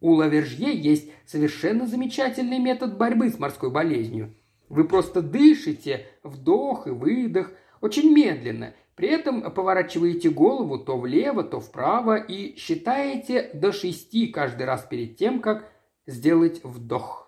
У 0.00 0.12
Лавержье 0.12 0.74
есть 0.74 1.10
совершенно 1.26 1.86
замечательный 1.86 2.58
метод 2.58 2.96
борьбы 2.96 3.28
с 3.28 3.38
морской 3.38 3.70
болезнью. 3.70 4.34
Вы 4.68 4.84
просто 4.84 5.20
дышите, 5.20 6.06
вдох 6.22 6.86
и 6.86 6.90
выдох, 6.90 7.52
очень 7.80 8.12
медленно, 8.12 8.74
при 8.94 9.08
этом 9.08 9.50
поворачиваете 9.52 10.30
голову 10.30 10.78
то 10.78 10.96
влево, 10.98 11.44
то 11.44 11.60
вправо 11.60 12.16
и 12.16 12.56
считаете 12.56 13.50
до 13.52 13.72
шести 13.72 14.28
каждый 14.28 14.64
раз 14.64 14.82
перед 14.82 15.16
тем, 15.16 15.40
как 15.40 15.70
сделать 16.06 16.62
вдох. 16.64 17.26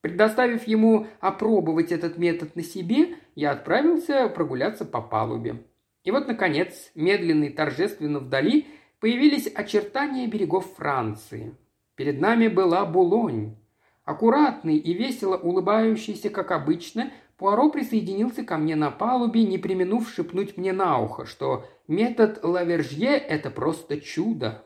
Предоставив 0.00 0.66
ему 0.68 1.08
опробовать 1.20 1.90
этот 1.90 2.18
метод 2.18 2.54
на 2.54 2.62
себе, 2.62 3.16
я 3.34 3.50
отправился 3.50 4.28
прогуляться 4.28 4.84
по 4.84 5.00
палубе. 5.00 5.64
И 6.04 6.10
вот, 6.10 6.28
наконец, 6.28 6.90
медленно 6.94 7.44
и 7.44 7.50
торжественно 7.50 8.20
вдали 8.20 8.66
появились 9.00 9.50
очертания 9.52 10.28
берегов 10.28 10.72
Франции. 10.76 11.54
Перед 11.96 12.20
нами 12.20 12.46
была 12.46 12.84
Булонь. 12.86 13.56
Аккуратный 14.04 14.76
и 14.76 14.94
весело 14.94 15.36
улыбающийся, 15.36 16.30
как 16.30 16.52
обычно, 16.52 17.10
Пуаро 17.38 17.70
присоединился 17.70 18.44
ко 18.44 18.58
мне 18.58 18.76
на 18.76 18.90
палубе, 18.90 19.44
не 19.44 19.58
применув 19.58 20.10
шепнуть 20.10 20.56
мне 20.56 20.72
на 20.72 20.98
ухо, 20.98 21.24
что 21.24 21.64
метод 21.86 22.40
Лавержье– 22.42 23.16
это 23.16 23.50
просто 23.50 24.00
чудо. 24.00 24.64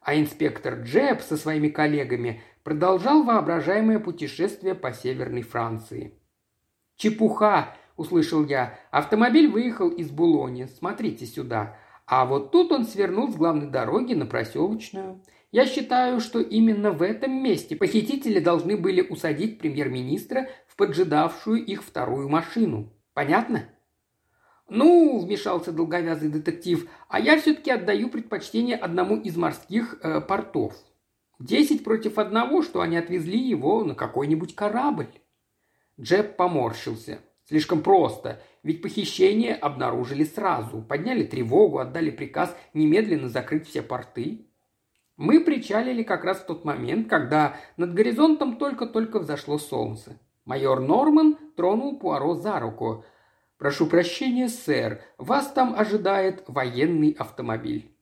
А 0.00 0.14
инспектор 0.14 0.74
Джеб 0.82 1.22
со 1.22 1.36
своими 1.36 1.68
коллегами 1.68 2.42
продолжал 2.62 3.24
воображаемое 3.24 3.98
путешествие 3.98 4.74
по 4.74 4.92
Северной 4.92 5.42
Франции. 5.42 6.12
«Чепуха!» 6.96 7.74
услышал 7.98 8.46
я. 8.46 8.78
Автомобиль 8.90 9.48
выехал 9.48 9.90
из 9.90 10.10
Булони. 10.10 10.66
Смотрите 10.78 11.26
сюда. 11.26 11.76
А 12.06 12.24
вот 12.24 12.52
тут 12.52 12.72
он 12.72 12.86
свернул 12.86 13.30
с 13.30 13.34
главной 13.34 13.66
дороги 13.66 14.14
на 14.14 14.24
проселочную. 14.24 15.20
Я 15.50 15.66
считаю, 15.66 16.20
что 16.20 16.40
именно 16.40 16.92
в 16.92 17.02
этом 17.02 17.42
месте 17.42 17.76
похитители 17.76 18.38
должны 18.38 18.76
были 18.76 19.02
усадить 19.02 19.58
премьер-министра 19.58 20.48
поджидавшую 20.78 21.62
их 21.66 21.82
вторую 21.82 22.28
машину. 22.30 22.88
Понятно? 23.12 23.68
«Ну»,– 24.70 25.18
вмешался 25.24 25.72
долговязый 25.72 26.30
детектив,– 26.30 26.88
«а 27.08 27.18
я 27.18 27.38
все-таки 27.40 27.70
отдаю 27.70 28.10
предпочтение 28.10 28.76
одному 28.76 29.16
из 29.16 29.36
морских 29.36 29.98
э, 30.02 30.20
портов. 30.20 30.74
Десять 31.40 31.84
против 31.84 32.18
одного, 32.18 32.62
что 32.62 32.80
они 32.80 32.96
отвезли 32.96 33.38
его 33.38 33.82
на 33.84 33.94
какой-нибудь 33.94 34.54
корабль». 34.54 35.08
Джеб 36.00 36.36
поморщился. 36.36 37.18
Слишком 37.44 37.82
просто, 37.82 38.40
ведь 38.62 38.82
похищение 38.82 39.54
обнаружили 39.54 40.22
сразу, 40.22 40.82
подняли 40.82 41.24
тревогу, 41.24 41.78
отдали 41.78 42.10
приказ 42.10 42.54
немедленно 42.74 43.28
закрыть 43.30 43.66
все 43.66 43.82
порты. 43.82 44.46
Мы 45.16 45.40
причалили 45.40 46.02
как 46.02 46.24
раз 46.24 46.38
в 46.38 46.46
тот 46.46 46.64
момент, 46.64 47.08
когда 47.08 47.56
над 47.78 47.94
горизонтом 47.94 48.58
только-только 48.58 49.18
взошло 49.18 49.58
солнце. 49.58 50.20
Майор 50.48 50.80
Норман 50.80 51.36
тронул 51.56 51.98
Пуаро 51.98 52.34
за 52.34 52.58
руку. 52.58 53.04
«Прошу 53.58 53.86
прощения, 53.86 54.48
сэр, 54.48 55.02
вас 55.18 55.52
там 55.52 55.74
ожидает 55.78 56.42
военный 56.46 57.10
автомобиль». 57.18 57.94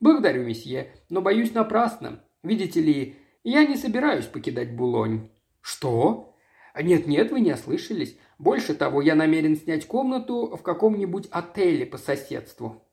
«Благодарю, 0.00 0.44
месье, 0.44 0.92
но 1.08 1.22
боюсь 1.22 1.54
напрасно. 1.54 2.22
Видите 2.42 2.82
ли, 2.82 3.16
я 3.42 3.64
не 3.64 3.76
собираюсь 3.76 4.26
покидать 4.26 4.76
Булонь». 4.76 5.30
«Что?» 5.62 6.36
«Нет-нет, 6.78 7.30
вы 7.30 7.40
не 7.40 7.54
ослышались. 7.54 8.18
Больше 8.38 8.74
того, 8.74 9.00
я 9.00 9.14
намерен 9.14 9.56
снять 9.56 9.86
комнату 9.86 10.54
в 10.54 10.62
каком-нибудь 10.62 11.28
отеле 11.30 11.86
по 11.86 11.96
соседству». 11.96 12.86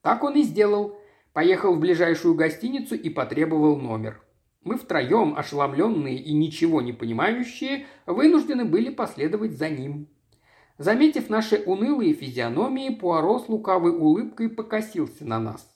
Так 0.00 0.24
он 0.24 0.36
и 0.36 0.44
сделал. 0.44 0.96
Поехал 1.34 1.74
в 1.74 1.78
ближайшую 1.78 2.36
гостиницу 2.36 2.94
и 2.94 3.10
потребовал 3.10 3.76
номер. 3.76 4.22
Мы 4.62 4.76
втроем, 4.76 5.34
ошеломленные 5.36 6.18
и 6.18 6.34
ничего 6.34 6.82
не 6.82 6.92
понимающие, 6.92 7.86
вынуждены 8.04 8.66
были 8.66 8.90
последовать 8.90 9.52
за 9.52 9.70
ним. 9.70 10.08
Заметив 10.76 11.30
наши 11.30 11.62
унылые 11.64 12.12
физиономии, 12.12 12.90
Пуаро 12.90 13.38
с 13.38 13.48
лукавой 13.48 13.92
улыбкой 13.92 14.50
покосился 14.50 15.24
на 15.24 15.38
нас. 15.38 15.66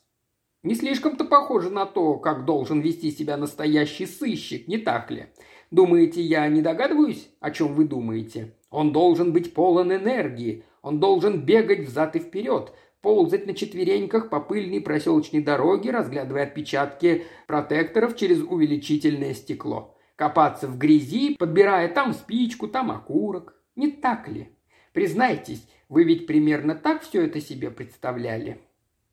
Не 0.63 0.75
слишком-то 0.75 1.25
похоже 1.25 1.71
на 1.71 1.85
то, 1.87 2.17
как 2.17 2.45
должен 2.45 2.81
вести 2.81 3.11
себя 3.11 3.37
настоящий 3.37 4.07
сыщик, 4.07 4.69
не 4.69 4.79
так 4.79 5.11
ли? 5.11 5.27
Думаете, 5.71 6.23
я 6.23 6.47
не 6.49 6.63
догадываюсь, 6.63 7.29
о 7.41 7.51
чем 7.51 7.75
вы 7.75 7.85
думаете? 7.87 8.55
Он 8.71 8.93
должен 8.93 9.33
быть 9.33 9.53
полон 9.55 9.93
энергии, 9.95 10.65
он 10.83 11.01
должен 11.01 11.45
бегать 11.45 11.87
взад 11.87 12.17
и 12.17 12.19
вперед, 12.19 12.73
ползать 13.05 13.47
на 13.47 13.55
четвереньках 13.55 14.31
по 14.31 14.41
пыльной 14.41 14.81
проселочной 14.81 15.43
дороге, 15.43 15.91
разглядывая 15.91 16.45
отпечатки 16.45 17.27
протекторов 17.47 18.17
через 18.17 18.41
увеличительное 18.43 19.35
стекло. 19.35 19.95
Копаться 20.17 20.67
в 20.67 20.79
грязи, 20.79 21.37
подбирая 21.37 21.89
там 21.89 22.15
спичку, 22.15 22.67
там 22.67 22.91
окурок. 22.91 23.55
Не 23.77 23.91
так 23.91 24.27
ли? 24.27 24.57
Признайтесь, 24.95 25.69
вы 25.91 26.05
ведь 26.05 26.27
примерно 26.27 26.75
так 26.75 27.03
все 27.03 27.27
это 27.27 27.43
себе 27.43 27.71
представляли. 27.71 28.59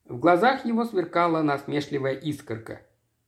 В 0.06 0.20
глазах 0.20 0.66
его 0.66 0.86
сверкала 0.86 1.42
насмешливая 1.42 2.14
искорка. 2.14 2.82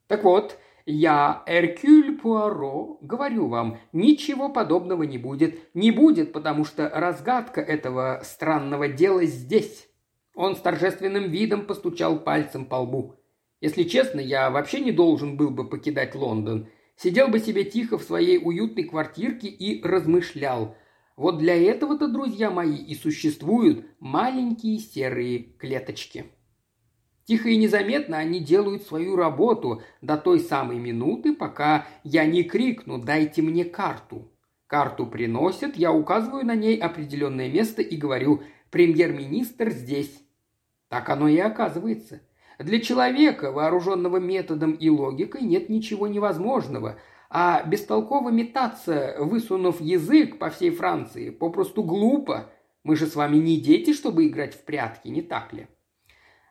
Так 0.07 0.23
вот, 0.23 0.57
я, 0.85 1.43
Эркюль 1.45 2.17
Пуаро, 2.17 2.99
говорю 3.01 3.47
вам, 3.47 3.79
ничего 3.91 4.47
подобного 4.47 5.03
не 5.03 5.17
будет. 5.17 5.59
Не 5.73 5.91
будет, 5.91 6.31
потому 6.31 6.63
что 6.63 6.89
разгадка 6.89 7.59
этого 7.59 8.21
странного 8.23 8.87
дела 8.87 9.25
здесь. 9.25 9.89
Он 10.33 10.55
с 10.55 10.59
торжественным 10.59 11.29
видом 11.29 11.65
постучал 11.65 12.19
пальцем 12.19 12.65
по 12.65 12.75
лбу. 12.75 13.15
Если 13.61 13.83
честно, 13.83 14.19
я 14.19 14.49
вообще 14.49 14.79
не 14.81 14.91
должен 14.91 15.37
был 15.37 15.49
бы 15.49 15.69
покидать 15.69 16.15
Лондон. 16.15 16.67
Сидел 16.95 17.27
бы 17.27 17.39
себе 17.39 17.63
тихо 17.63 17.97
в 17.97 18.03
своей 18.03 18.37
уютной 18.37 18.83
квартирке 18.83 19.47
и 19.47 19.81
размышлял. 19.83 20.75
Вот 21.15 21.37
для 21.37 21.55
этого-то, 21.55 22.07
друзья 22.07 22.49
мои, 22.49 22.75
и 22.75 22.95
существуют 22.95 23.85
маленькие 23.99 24.79
серые 24.79 25.39
клеточки. 25.39 26.25
Тихо 27.25 27.49
и 27.49 27.57
незаметно 27.57 28.17
они 28.17 28.39
делают 28.39 28.83
свою 28.83 29.15
работу 29.15 29.81
до 30.01 30.17
той 30.17 30.39
самой 30.39 30.77
минуты, 30.77 31.33
пока 31.33 31.87
я 32.03 32.25
не 32.25 32.43
крикну 32.43 32.97
«дайте 32.97 33.41
мне 33.41 33.63
карту». 33.63 34.29
Карту 34.67 35.05
приносят, 35.05 35.77
я 35.77 35.93
указываю 35.93 36.45
на 36.45 36.55
ней 36.55 36.77
определенное 36.77 37.49
место 37.49 37.81
и 37.81 37.95
говорю 37.95 38.41
«премьер-министр 38.71 39.69
здесь». 39.69 40.22
Так 40.93 41.09
оно 41.09 41.27
и 41.27 41.39
оказывается. 41.39 42.21
Для 42.59 42.79
человека, 42.79 43.51
вооруженного 43.51 44.17
методом 44.17 44.73
и 44.73 44.89
логикой, 44.91 45.41
нет 45.41 45.67
ничего 45.67 46.05
невозможного, 46.05 46.99
а 47.31 47.63
бестолково 47.63 48.29
метаться, 48.29 49.15
высунув 49.17 49.81
язык 49.81 50.37
по 50.37 50.51
всей 50.51 50.69
Франции, 50.69 51.31
попросту 51.31 51.81
глупо. 51.81 52.51
Мы 52.83 52.95
же 52.95 53.07
с 53.07 53.15
вами 53.15 53.37
не 53.37 53.59
дети, 53.59 53.91
чтобы 53.91 54.27
играть 54.27 54.53
в 54.53 54.65
прятки, 54.65 55.07
не 55.07 55.23
так 55.23 55.51
ли? 55.51 55.65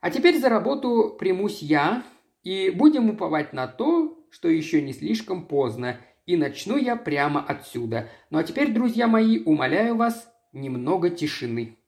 А 0.01 0.11
теперь 0.11 0.41
за 0.41 0.49
работу 0.49 1.15
примусь 1.17 1.63
я, 1.63 2.03
и 2.43 2.71
будем 2.71 3.11
уповать 3.11 3.53
на 3.53 3.69
то, 3.69 4.27
что 4.29 4.49
еще 4.49 4.83
не 4.83 4.93
слишком 4.93 5.47
поздно, 5.47 5.99
и 6.27 6.37
начну 6.37 6.77
я 6.77 6.97
прямо 6.97 7.41
отсюда. 7.41 8.09
Ну 8.31 8.39
а 8.39 8.43
теперь, 8.43 8.73
друзья 8.73 9.07
мои, 9.07 9.39
умоляю 9.45 9.95
вас, 9.95 10.29
немного 10.53 11.11
тишины. 11.11 11.79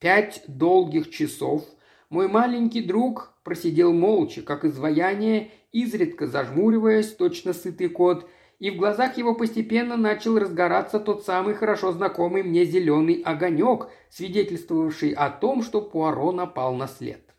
Пять 0.00 0.44
долгих 0.46 1.10
часов 1.10 1.64
мой 2.08 2.28
маленький 2.28 2.82
друг 2.82 3.34
просидел 3.42 3.92
молча, 3.92 4.42
как 4.42 4.64
изваяние, 4.64 5.50
изредка 5.72 6.28
зажмуриваясь, 6.28 7.12
точно 7.12 7.52
сытый 7.52 7.88
кот, 7.88 8.28
и 8.60 8.70
в 8.70 8.76
глазах 8.76 9.18
его 9.18 9.34
постепенно 9.34 9.96
начал 9.96 10.38
разгораться 10.38 11.00
тот 11.00 11.24
самый 11.24 11.54
хорошо 11.54 11.90
знакомый 11.90 12.44
мне 12.44 12.64
зеленый 12.64 13.22
огонек, 13.24 13.88
свидетельствовавший 14.08 15.10
о 15.10 15.30
том, 15.30 15.64
что 15.64 15.80
Пуаро 15.80 16.30
напал 16.30 16.76
на 16.76 16.86
след. 16.86 17.34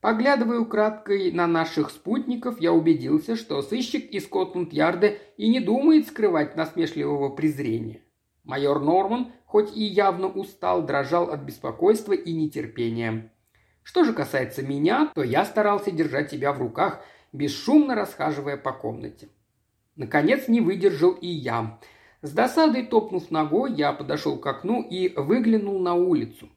Поглядывая 0.00 0.60
украдкой 0.60 1.32
на 1.32 1.48
наших 1.48 1.90
спутников, 1.90 2.60
я 2.60 2.72
убедился, 2.72 3.34
что 3.34 3.60
сыщик 3.60 4.08
из 4.10 4.24
Скотланд-Ярда 4.24 5.14
и 5.36 5.48
не 5.48 5.58
думает 5.58 6.06
скрывать 6.06 6.54
насмешливого 6.54 7.30
презрения. 7.30 8.02
Майор 8.44 8.80
Норман, 8.80 9.32
хоть 9.52 9.76
и 9.76 9.84
явно 9.84 10.28
устал, 10.28 10.82
дрожал 10.82 11.28
от 11.30 11.42
беспокойства 11.42 12.14
и 12.14 12.32
нетерпения. 12.32 13.30
Что 13.82 14.02
же 14.02 14.14
касается 14.14 14.62
меня, 14.62 15.12
то 15.14 15.22
я 15.22 15.44
старался 15.44 15.90
держать 15.90 16.30
себя 16.30 16.54
в 16.54 16.58
руках, 16.58 17.04
бесшумно 17.34 17.94
расхаживая 17.94 18.56
по 18.56 18.72
комнате. 18.72 19.28
Наконец 19.94 20.48
не 20.48 20.62
выдержал 20.62 21.10
и 21.10 21.26
я. 21.26 21.78
С 22.22 22.32
досадой 22.32 22.86
топнув 22.86 23.30
ногой, 23.30 23.74
я 23.74 23.92
подошел 23.92 24.38
к 24.38 24.46
окну 24.46 24.80
и 24.80 25.12
выглянул 25.14 25.78
на 25.80 25.92
улицу. 25.92 26.48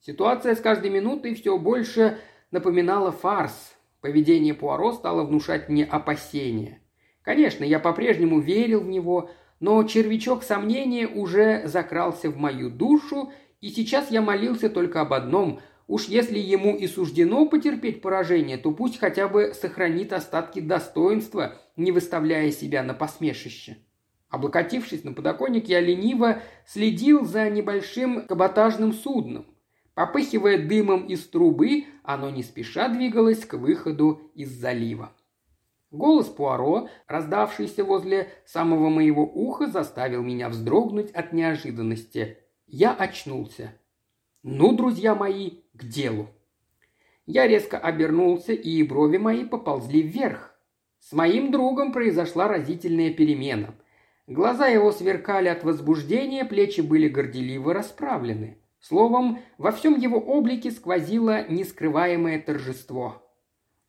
Ситуация 0.00 0.54
с 0.54 0.60
каждой 0.60 0.90
минутой 0.90 1.34
все 1.34 1.56
больше 1.56 2.18
напоминало 2.50 3.12
фарс. 3.12 3.74
Поведение 4.02 4.52
Пуаро 4.52 4.92
стало 4.92 5.24
внушать 5.24 5.70
мне 5.70 5.86
опасения. 5.86 6.82
Конечно, 7.22 7.64
я 7.64 7.78
по-прежнему 7.78 8.40
верил 8.40 8.80
в 8.80 8.88
него, 8.88 9.30
но 9.62 9.82
червячок 9.84 10.42
сомнения 10.42 11.06
уже 11.06 11.66
закрался 11.66 12.28
в 12.28 12.36
мою 12.36 12.68
душу, 12.68 13.32
и 13.62 13.70
сейчас 13.70 14.10
я 14.10 14.20
молился 14.20 14.68
только 14.68 15.00
об 15.00 15.14
одном– 15.14 15.60
Уж 15.88 16.04
если 16.04 16.38
ему 16.38 16.74
и 16.74 16.86
суждено 16.86 17.44
потерпеть 17.44 18.00
поражение, 18.00 18.56
то 18.56 18.70
пусть 18.70 18.98
хотя 18.98 19.28
бы 19.28 19.52
сохранит 19.52 20.14
остатки 20.14 20.58
достоинства, 20.60 21.58
не 21.76 21.92
выставляя 21.92 22.50
себя 22.50 22.82
на 22.82 22.94
посмешище. 22.94 23.76
Облокотившись 24.30 25.04
на 25.04 25.12
подоконник, 25.12 25.68
я 25.68 25.80
лениво 25.80 26.40
следил 26.66 27.26
за 27.26 27.50
небольшим 27.50 28.26
каботажным 28.26 28.94
судном. 28.94 29.44
Попыхивая 29.92 30.66
дымом 30.66 31.04
из 31.04 31.26
трубы, 31.26 31.84
оно 32.02 32.30
не 32.30 32.42
спеша 32.42 32.88
двигалось 32.88 33.44
к 33.44 33.54
выходу 33.54 34.32
из 34.34 34.50
залива. 34.50 35.12
Голос 35.92 36.28
Пуаро, 36.28 36.88
раздавшийся 37.06 37.84
возле 37.84 38.30
самого 38.46 38.88
моего 38.88 39.24
уха, 39.24 39.66
заставил 39.66 40.22
меня 40.22 40.48
вздрогнуть 40.48 41.10
от 41.10 41.34
неожиданности. 41.34 42.38
Я 42.66 42.94
очнулся. 42.94 43.74
«Ну, 44.42 44.72
друзья 44.74 45.14
мои, 45.14 45.60
к 45.74 45.84
делу!» 45.84 46.28
Я 47.26 47.46
резко 47.46 47.78
обернулся, 47.78 48.54
и 48.54 48.82
брови 48.82 49.18
мои 49.18 49.44
поползли 49.44 50.00
вверх. 50.00 50.54
С 50.98 51.12
моим 51.12 51.52
другом 51.52 51.92
произошла 51.92 52.48
разительная 52.48 53.12
перемена. 53.12 53.74
Глаза 54.26 54.68
его 54.68 54.92
сверкали 54.92 55.48
от 55.48 55.62
возбуждения, 55.62 56.46
плечи 56.46 56.80
были 56.80 57.06
горделиво 57.06 57.74
расправлены. 57.74 58.56
Словом, 58.80 59.40
во 59.58 59.70
всем 59.72 59.98
его 59.98 60.18
облике 60.18 60.70
сквозило 60.70 61.46
нескрываемое 61.48 62.40
торжество. 62.40 63.22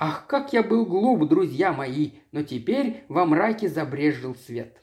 Ах, 0.05 0.27
как 0.27 0.51
я 0.51 0.63
был 0.63 0.85
глуп, 0.85 1.29
друзья 1.29 1.71
мои, 1.71 2.11
но 2.33 2.43
теперь 2.43 3.05
во 3.07 3.25
мраке 3.25 3.69
забрежил 3.69 4.35
свет. 4.35 4.81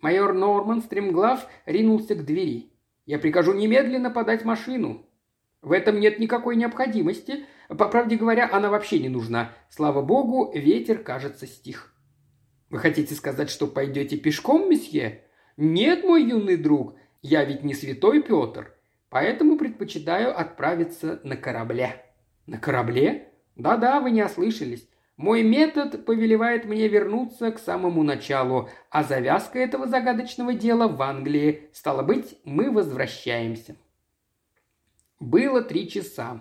Майор 0.00 0.32
Норман, 0.32 0.82
стремглав, 0.82 1.46
ринулся 1.64 2.16
к 2.16 2.24
двери. 2.24 2.72
«Я 3.06 3.20
прикажу 3.20 3.54
немедленно 3.54 4.10
подать 4.10 4.44
машину». 4.44 5.06
«В 5.62 5.70
этом 5.70 6.00
нет 6.00 6.18
никакой 6.18 6.56
необходимости. 6.56 7.44
По 7.68 7.86
правде 7.88 8.16
говоря, 8.16 8.50
она 8.52 8.68
вообще 8.68 8.98
не 8.98 9.08
нужна. 9.08 9.52
Слава 9.70 10.02
богу, 10.02 10.50
ветер, 10.52 10.98
кажется, 10.98 11.46
стих». 11.46 11.94
«Вы 12.68 12.78
хотите 12.78 13.14
сказать, 13.14 13.50
что 13.50 13.68
пойдете 13.68 14.16
пешком, 14.16 14.68
месье?» 14.68 15.22
«Нет, 15.56 16.02
мой 16.02 16.24
юный 16.24 16.56
друг, 16.56 16.96
я 17.22 17.44
ведь 17.44 17.62
не 17.62 17.74
святой 17.74 18.24
Петр. 18.24 18.74
Поэтому 19.08 19.56
предпочитаю 19.56 20.36
отправиться 20.36 21.20
на 21.22 21.36
корабле». 21.36 22.04
«На 22.46 22.58
корабле?» 22.58 23.27
«Да-да, 23.58 24.00
вы 24.00 24.12
не 24.12 24.22
ослышались. 24.22 24.88
Мой 25.16 25.42
метод 25.42 26.06
повелевает 26.06 26.64
мне 26.64 26.86
вернуться 26.86 27.50
к 27.50 27.58
самому 27.58 28.04
началу, 28.04 28.68
а 28.88 29.02
завязка 29.02 29.58
этого 29.58 29.88
загадочного 29.88 30.54
дела 30.54 30.86
в 30.86 31.02
Англии. 31.02 31.68
Стало 31.72 32.02
быть, 32.02 32.38
мы 32.44 32.70
возвращаемся». 32.70 33.74
Было 35.18 35.60
три 35.60 35.88
часа. 35.88 36.40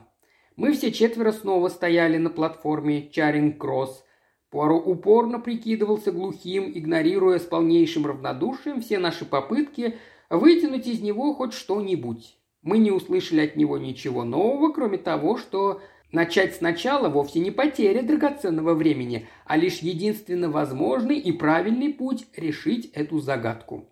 Мы 0.55 0.73
все 0.73 0.91
четверо 0.91 1.31
снова 1.31 1.69
стояли 1.69 2.17
на 2.17 2.29
платформе 2.29 3.09
Чаринг-Кросс. 3.09 4.03
Пуаро 4.51 4.77
упорно 4.77 5.39
прикидывался 5.39 6.11
глухим, 6.11 6.71
игнорируя 6.71 7.39
с 7.39 7.43
полнейшим 7.43 8.05
равнодушием 8.05 8.81
все 8.81 8.99
наши 8.99 9.25
попытки 9.25 9.97
вытянуть 10.29 10.87
из 10.87 11.01
него 11.01 11.33
хоть 11.33 11.53
что-нибудь. 11.53 12.37
Мы 12.61 12.77
не 12.77 12.91
услышали 12.91 13.41
от 13.41 13.55
него 13.55 13.77
ничего 13.77 14.23
нового, 14.23 14.71
кроме 14.71 14.97
того, 14.97 15.37
что 15.37 15.81
начать 16.11 16.55
сначала 16.55 17.09
вовсе 17.09 17.39
не 17.39 17.51
потеря 17.51 18.01
драгоценного 18.01 18.73
времени, 18.73 19.27
а 19.45 19.57
лишь 19.57 19.79
единственно 19.79 20.49
возможный 20.49 21.17
и 21.17 21.31
правильный 21.31 21.93
путь 21.93 22.27
решить 22.35 22.91
эту 22.93 23.19
загадку. 23.19 23.89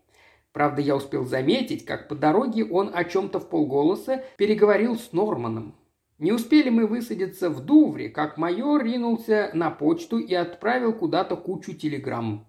Правда, 0.51 0.82
я 0.82 0.95
успел 0.95 1.26
заметить, 1.26 1.86
как 1.86 2.07
по 2.07 2.16
дороге 2.16 2.63
он 2.63 2.91
о 2.93 3.03
чем-то 3.03 3.39
в 3.39 3.49
полголоса 3.49 4.24
переговорил 4.38 4.95
с 4.95 5.11
Норманом. 5.11 5.76
Не 6.18 6.32
успели 6.32 6.70
мы 6.70 6.88
высадиться 6.88 7.49
в 7.49 7.59
Дувре, 7.59 8.07
как 8.07 8.38
майор 8.38 8.82
ринулся 8.82 9.51
на 9.53 9.70
почту 9.70 10.18
и 10.18 10.34
отправил 10.34 10.93
куда-то 10.93 11.36
кучу 11.36 11.74
телеграмм. 11.74 12.47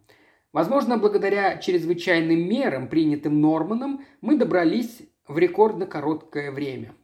Возможно, 0.52 0.98
благодаря 0.98 1.58
чрезвычайным 1.58 2.48
мерам, 2.48 2.88
принятым 2.88 3.40
Норманом, 3.40 4.04
мы 4.20 4.36
добрались 4.36 5.02
в 5.26 5.36
рекордно 5.36 5.86
короткое 5.86 6.52
время. 6.52 6.94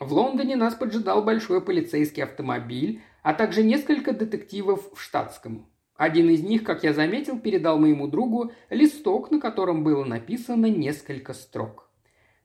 В 0.00 0.14
Лондоне 0.14 0.56
нас 0.56 0.74
поджидал 0.74 1.22
большой 1.22 1.60
полицейский 1.60 2.24
автомобиль, 2.24 3.02
а 3.22 3.34
также 3.34 3.62
несколько 3.62 4.14
детективов 4.14 4.90
в 4.94 5.00
штатском. 5.00 5.66
Один 5.94 6.30
из 6.30 6.42
них, 6.42 6.64
как 6.64 6.82
я 6.84 6.94
заметил, 6.94 7.38
передал 7.38 7.78
моему 7.78 8.08
другу 8.08 8.52
листок, 8.70 9.30
на 9.30 9.38
котором 9.38 9.84
было 9.84 10.06
написано 10.06 10.64
несколько 10.66 11.34
строк. 11.34 11.90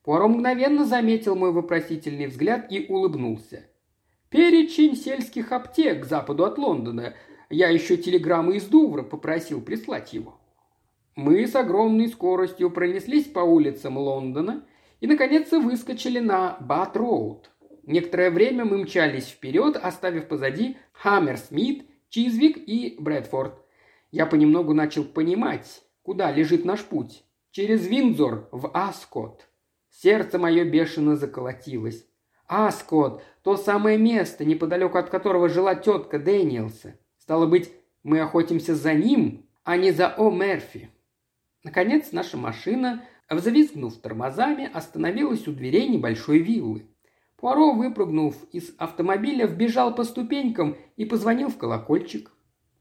Пуаро 0.03 0.27
мгновенно 0.27 0.83
заметил 0.83 1.37
мой 1.37 1.53
вопросительный 1.53 2.27
взгляд 2.27 2.69
и 2.69 2.85
улыбнулся. 2.89 3.65
«Перечень 4.29 4.97
сельских 4.97 5.53
аптек 5.53 6.03
к 6.03 6.05
западу 6.05 6.43
от 6.43 6.57
Лондона. 6.57 7.13
Я 7.49 7.69
еще 7.69 7.95
телеграммы 7.95 8.57
из 8.57 8.65
Дувра 8.65 9.03
попросил 9.03 9.61
прислать 9.61 10.11
его». 10.11 10.37
Мы 11.15 11.47
с 11.47 11.55
огромной 11.55 12.09
скоростью 12.09 12.69
пронеслись 12.69 13.27
по 13.27 13.39
улицам 13.39 13.97
Лондона 13.97 14.65
и, 14.99 15.07
наконец, 15.07 15.51
выскочили 15.51 16.19
на 16.19 16.57
Бат-Роуд. 16.59 17.51
Некоторое 17.83 18.31
время 18.31 18.65
мы 18.65 18.79
мчались 18.79 19.27
вперед, 19.27 19.75
оставив 19.75 20.27
позади 20.27 20.77
Хаммерсмит, 20.93 21.85
Чизвик 22.09 22.57
и 22.57 22.95
Брэдфорд. 22.99 23.61
Я 24.11 24.25
понемногу 24.25 24.73
начал 24.73 25.03
понимать, 25.03 25.83
куда 26.01 26.31
лежит 26.31 26.65
наш 26.65 26.83
путь. 26.83 27.23
Через 27.51 27.87
Виндзор 27.87 28.49
в 28.51 28.71
Аскот. 28.73 29.47
Сердце 29.89 30.39
мое 30.39 30.65
бешено 30.65 31.15
заколотилось. 31.15 32.05
Аскот– 32.47 33.23
то 33.43 33.57
самое 33.57 33.97
место, 33.97 34.45
неподалеку 34.45 34.97
от 34.97 35.09
которого 35.09 35.49
жила 35.49 35.75
тетка 35.75 36.19
Дэниелса. 36.19 36.97
Стало 37.17 37.45
быть, 37.45 37.71
мы 38.03 38.19
охотимся 38.19 38.75
за 38.75 38.93
ним, 38.93 39.47
а 39.63 39.77
не 39.77 39.91
за 39.91 40.09
О. 40.09 40.31
Мерфи. 40.31 40.89
Наконец 41.63 42.11
наша 42.11 42.37
машина, 42.37 43.03
взвизгнув 43.29 43.97
тормозами, 43.97 44.69
остановилась 44.71 45.47
у 45.47 45.51
дверей 45.51 45.87
небольшой 45.87 46.39
виллы. 46.39 46.87
Пуаро, 47.37 47.73
выпрыгнув 47.73 48.35
из 48.51 48.73
автомобиля, 48.77 49.47
вбежал 49.47 49.93
по 49.93 50.03
ступенькам 50.03 50.77
и 50.95 51.05
позвонил 51.05 51.49
в 51.49 51.57
колокольчик. 51.57 52.31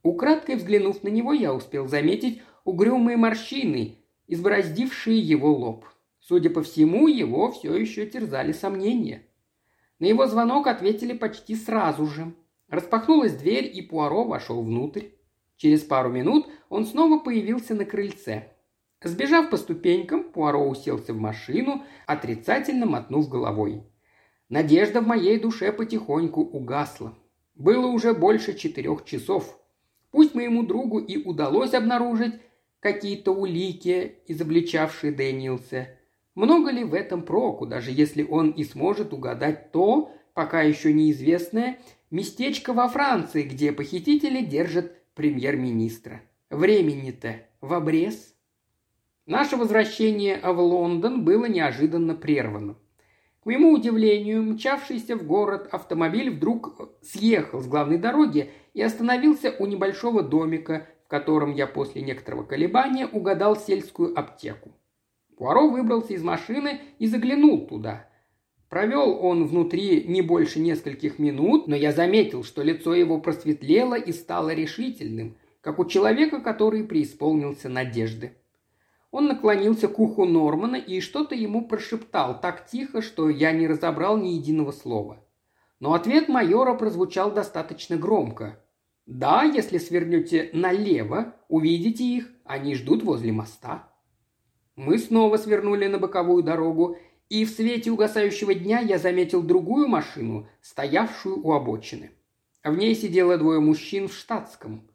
Украдкой 0.03 0.57
взглянув 0.57 1.03
на 1.03 1.09
него, 1.09 1.33
я 1.33 1.53
успел 1.55 1.89
заметить 1.89 2.43
угрюмые 2.65 3.17
морщины, 3.17 3.99
избороздившие 4.27 5.19
его 5.19 5.53
лоб. 5.53 5.87
Судя 6.21 6.51
по 6.51 6.63
всему, 6.63 7.09
его 7.09 7.51
все 7.53 7.75
еще 7.75 8.07
терзали 8.07 8.53
сомнения. 8.53 9.27
На 9.99 10.07
его 10.07 10.27
звонок 10.27 10.67
ответили 10.67 11.13
почти 11.13 11.55
сразу 11.55 12.07
же. 12.07 12.35
Распахнулась 12.69 13.37
дверь, 13.37 13.71
и 13.73 13.83
Пуаро 13.83 14.25
вошел 14.25 14.63
внутрь. 14.63 15.09
Через 15.57 15.83
пару 15.83 16.11
минут 16.11 16.49
он 16.69 16.87
снова 16.87 17.19
появился 17.19 17.75
на 17.75 17.85
крыльце. 17.85 18.54
Сбежав 19.05 19.51
по 19.51 19.59
ступенькам, 19.59 20.25
Пуаро 20.25 20.67
уселся 20.67 21.13
в 21.13 21.19
машину, 21.19 21.83
отрицательно 22.07 22.87
мотнув 22.87 23.29
головой. 23.29 23.83
Надежда 24.49 25.03
в 25.03 25.07
моей 25.07 25.39
душе 25.39 25.73
потихоньку 25.73 26.41
угасла. 26.41 27.15
Было 27.55 27.87
уже 27.87 28.15
больше 28.15 28.57
четырех 28.57 29.05
часов. 29.05 29.61
Пусть 30.11 30.35
моему 30.35 30.65
другу 30.65 31.01
и 31.01 31.23
удалось 31.23 31.75
обнаружить 31.75 32.35
какие-то 32.81 33.33
улики, 33.33 34.17
изобличавшие 34.27 35.13
Дэниелса. 35.13 35.89
Много 36.35 36.71
ли 36.71 36.83
в 36.83 36.95
этом 36.95 37.23
проку, 37.23 37.67
даже 37.67 37.91
если 37.91 38.23
он 38.23 38.51
и 38.51 38.65
сможет 38.65 39.13
угадать 39.13 39.71
то, 39.71 40.13
пока 40.33 40.63
еще 40.63 40.95
неизвестное, 40.95 41.79
местечко 42.11 42.73
во 42.73 42.89
Франции, 42.89 43.43
где 43.43 43.71
похитители 43.71 44.43
держат 44.43 44.95
премьер-министра. 45.15 46.23
Времени-то 46.49 47.37
в 47.61 47.75
обрез. 47.75 48.34
Наше 49.27 49.57
возвращение 49.57 50.39
в 50.43 50.61
Лондон 50.61 51.25
было 51.25 51.47
неожиданно 51.47 52.15
прервано. 52.15 52.77
К 53.43 53.47
моему 53.47 53.73
удивлению, 53.73 54.43
мчавшийся 54.43 55.17
в 55.17 55.27
город 55.27 55.69
автомобиль 55.73 56.31
вдруг 56.31 56.91
съехал 57.03 57.61
с 57.61 57.67
главной 57.67 57.97
дороги 57.97 58.51
и 58.75 58.83
остановился 58.83 59.55
у 59.59 59.65
небольшого 59.65 60.23
домика, 60.23 60.87
в 61.07 61.09
котором 61.09 61.55
я 61.55 61.67
после 61.67 62.03
некоторого 62.03 62.43
колебания 62.43 63.07
угадал 63.07 63.57
сельскую 63.57 64.19
аптеку. 64.19 64.73
Пуаро 65.39 65.71
выбрался 65.71 66.13
из 66.13 66.23
машины 66.23 66.81
и 66.99 67.07
заглянул 67.07 67.67
туда. 67.67 68.07
Провел 68.69 69.19
он 69.25 69.47
внутри 69.47 70.05
не 70.05 70.21
больше 70.21 70.61
нескольких 70.61 71.19
минут, 71.19 71.67
но 71.67 71.77
я 71.77 71.93
заметил, 71.93 72.45
что 72.45 72.63
лицо 72.63 72.95
его 72.95 73.19
просветлело 73.21 73.95
и 73.95 74.13
стало 74.13 74.53
решительным, 74.53 75.37
как 75.63 75.79
у 75.79 75.87
человека, 75.87 76.41
который 76.41 76.85
преисполнился 76.85 77.71
надежды. 77.71 78.33
Он 79.15 79.29
наклонился 79.29 79.87
к 79.87 79.97
уху 80.01 80.25
Нормана 80.25 80.75
и 80.75 81.01
что-то 81.01 81.37
ему 81.37 81.69
прошептал 81.69 82.41
так 82.41 82.67
тихо, 82.67 83.01
что 83.01 83.31
я 83.31 83.53
не 83.53 83.69
разобрал 83.69 84.19
ни 84.19 84.31
единого 84.31 84.73
слова. 84.73 85.25
Но 85.79 85.95
ответ 85.95 86.29
майора 86.29 86.75
прозвучал 86.75 87.31
достаточно 87.31 87.97
громко. 87.97 88.61
«Да, 89.07 89.45
если 89.45 89.79
свернете 89.79 90.51
налево, 90.53 91.37
увидите 91.47 92.03
их, 92.03 92.29
они 92.45 92.75
ждут 92.75 93.05
возле 93.05 93.31
моста». 93.31 93.89
Мы 94.75 94.99
снова 94.99 95.37
свернули 95.37 95.87
на 95.87 96.01
боковую 96.01 96.43
дорогу, 96.43 96.99
и 97.29 97.45
в 97.45 97.51
свете 97.51 97.93
угасающего 97.93 98.53
дня 98.53 98.81
я 98.81 98.99
заметил 98.99 99.43
другую 99.45 99.87
машину, 99.87 100.49
стоявшую 100.61 101.41
у 101.41 101.53
обочины. 101.53 102.11
В 102.65 102.77
ней 102.77 102.97
сидело 102.97 103.39
двое 103.39 103.61
мужчин 103.61 104.09
в 104.09 104.13
штатском– 104.13 104.91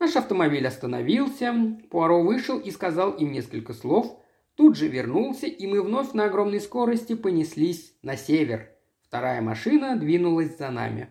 Наш 0.00 0.14
автомобиль 0.14 0.66
остановился, 0.66 1.52
Пуаро 1.90 2.22
вышел 2.22 2.58
и 2.58 2.70
сказал 2.70 3.12
им 3.12 3.32
несколько 3.32 3.72
слов, 3.72 4.20
тут 4.54 4.76
же 4.76 4.86
вернулся, 4.86 5.46
и 5.46 5.66
мы 5.66 5.82
вновь 5.82 6.12
на 6.12 6.26
огромной 6.26 6.60
скорости 6.60 7.14
понеслись 7.14 7.94
на 8.02 8.16
север. 8.16 8.70
Вторая 9.02 9.40
машина 9.42 9.96
двинулась 9.96 10.56
за 10.56 10.70
нами. 10.70 11.10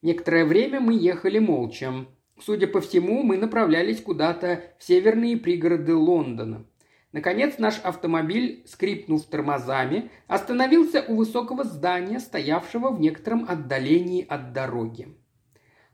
Некоторое 0.00 0.46
время 0.46 0.80
мы 0.80 0.94
ехали 0.94 1.38
молча. 1.38 2.06
Судя 2.40 2.68
по 2.68 2.80
всему, 2.80 3.22
мы 3.22 3.36
направлялись 3.36 4.00
куда-то 4.00 4.62
в 4.78 4.84
северные 4.84 5.36
пригороды 5.36 5.94
Лондона. 5.94 6.64
Наконец 7.12 7.58
наш 7.58 7.80
автомобиль, 7.80 8.62
скрипнув 8.66 9.26
тормозами, 9.26 10.10
остановился 10.26 11.04
у 11.06 11.16
высокого 11.16 11.64
здания, 11.64 12.18
стоявшего 12.18 12.90
в 12.90 13.00
некотором 13.00 13.44
отдалении 13.46 14.24
от 14.26 14.54
дороги. 14.54 15.08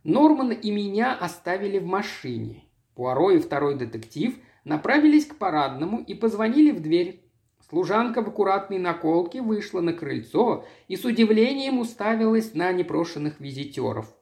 Нормана 0.07 0.53
и 0.53 0.71
меня 0.71 1.15
оставили 1.15 1.81
в 1.81 1.87
машине. 1.87 2.63
Пуаро 2.95 3.33
и 3.33 3.39
второй 3.39 3.77
детектив 3.77 4.39
направились 4.63 5.27
к 5.27 5.35
парадному 5.35 5.99
и 5.99 6.15
позвонили 6.15 6.71
в 6.71 6.81
дверь. 6.81 7.29
Служанка 7.69 8.23
в 8.23 8.29
аккуратной 8.29 8.79
наколке 8.79 9.43
вышла 9.43 9.81
на 9.81 9.93
крыльцо 9.93 10.65
и 10.87 10.95
с 10.95 11.05
удивлением 11.05 11.81
уставилась 11.81 12.55
на 12.55 12.71
непрошенных 12.71 13.41
визитеров. 13.41 14.15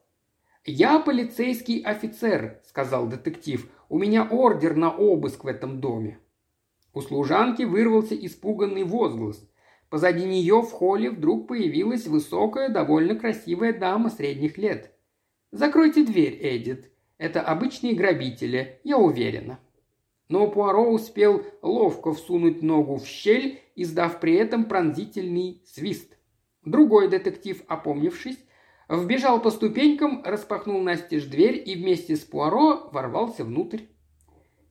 «Я 0.65 0.99
полицейский 1.01 1.83
офицер»,— 1.83 2.63
сказал 2.65 3.07
детектив. 3.07 3.71
«У 3.91 3.99
меня 3.99 4.27
ордер 4.27 4.77
на 4.77 4.91
обыск 4.91 5.45
в 5.45 5.49
этом 5.49 5.83
доме». 5.83 6.19
У 6.95 7.03
служанки 7.03 7.65
вырвался 7.65 8.15
испуганный 8.15 8.85
возглас. 8.85 9.47
Позади 9.91 10.25
нее 10.25 10.63
в 10.63 10.71
холле 10.71 11.11
вдруг 11.11 11.47
появилась 11.47 12.07
высокая, 12.07 12.71
довольно 12.71 13.17
красивая 13.17 13.79
дама 13.79 14.09
средних 14.09 14.57
лет. 14.57 14.94
«Закройте 15.55 16.05
дверь, 16.05 16.37
Эдит. 16.43 16.91
Это 17.17 17.41
обычные 17.41 17.95
грабители, 17.95 18.81
я 18.83 18.99
уверена». 18.99 19.61
Но 20.29 20.49
Пуаро 20.49 20.91
успел 20.91 21.45
ловко 21.63 22.13
всунуть 22.13 22.61
ногу 22.61 22.97
в 22.97 23.07
щель, 23.07 23.61
издав 23.77 24.19
при 24.19 24.35
этом 24.35 24.65
пронзительный 24.65 25.63
свист. 25.65 26.19
Другой 26.65 27.09
детектив, 27.09 27.63
опомнившись, 27.69 28.39
вбежал 28.89 29.41
по 29.41 29.53
ступенькам, 29.53 30.25
распахнул 30.25 30.83
настежь 30.83 31.27
дверь 31.27 31.63
и 31.65 31.77
вместе 31.77 32.17
с 32.17 32.25
Пуаро 32.25 32.89
ворвался 32.91 33.45
внутрь. 33.45 33.83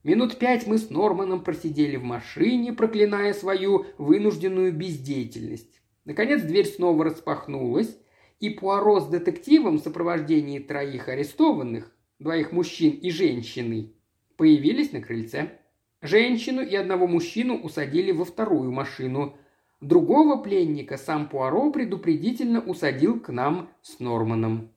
Минут 0.03 0.37
пять 0.37 0.67
мы 0.67 0.77
с 0.77 0.89
Норманом 0.89 1.45
просидели 1.45 1.95
в 1.95 2.03
машине, 2.03 2.73
проклиная 2.73 3.31
свою 3.31 3.85
вынужденную 3.97 4.73
бездеятельность. 4.73 5.81
Наконец 6.03 6.41
дверь 6.41 6.67
снова 6.67 7.05
распахнулась, 7.05 7.97
и 8.43 8.49
Пуаро 8.49 8.99
с 8.99 9.07
детективом 9.07 9.77
в 9.77 9.81
сопровождении 9.81 10.59
троих 10.59 11.07
арестованных, 11.07 11.95
двоих 12.19 12.51
мужчин 12.51 12.91
и 12.91 13.09
женщины, 13.09 13.93
появились 14.35 14.91
на 14.91 14.99
крыльце. 14.99 15.59
Женщину 16.01 16.61
и 16.61 16.75
одного 16.75 17.07
мужчину 17.07 17.55
усадили 17.55 18.11
во 18.11 18.25
вторую 18.25 18.69
машину. 18.73 19.37
Другого 19.79 20.43
пленника 20.43 20.97
сам 20.97 21.29
Пуаро 21.29 21.71
предупредительно 21.71 22.59
усадил 22.59 23.21
к 23.21 23.31
нам 23.31 23.69
с 23.81 24.01
Норманом. 24.01 24.73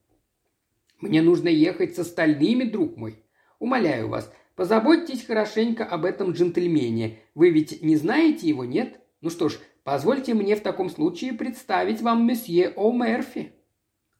«Мне 1.00 1.20
нужно 1.20 1.48
ехать 1.48 1.96
с 1.96 1.98
остальными, 1.98 2.62
друг 2.62 2.96
мой. 2.96 3.24
Умоляю 3.58 4.06
вас, 4.06 4.32
позаботьтесь 4.54 5.24
хорошенько 5.24 5.84
об 5.84 6.04
этом 6.04 6.30
джентльмене. 6.30 7.18
Вы 7.34 7.50
ведь 7.50 7.82
не 7.82 7.96
знаете 7.96 8.48
его, 8.48 8.64
нет? 8.64 9.00
Ну 9.22 9.28
что 9.28 9.48
ж, 9.48 9.58
позвольте 9.82 10.34
мне 10.34 10.54
в 10.54 10.60
таком 10.60 10.88
случае 10.88 11.32
представить 11.32 12.00
вам 12.00 12.28
месье 12.28 12.72
О'Мерфи». 12.76 13.55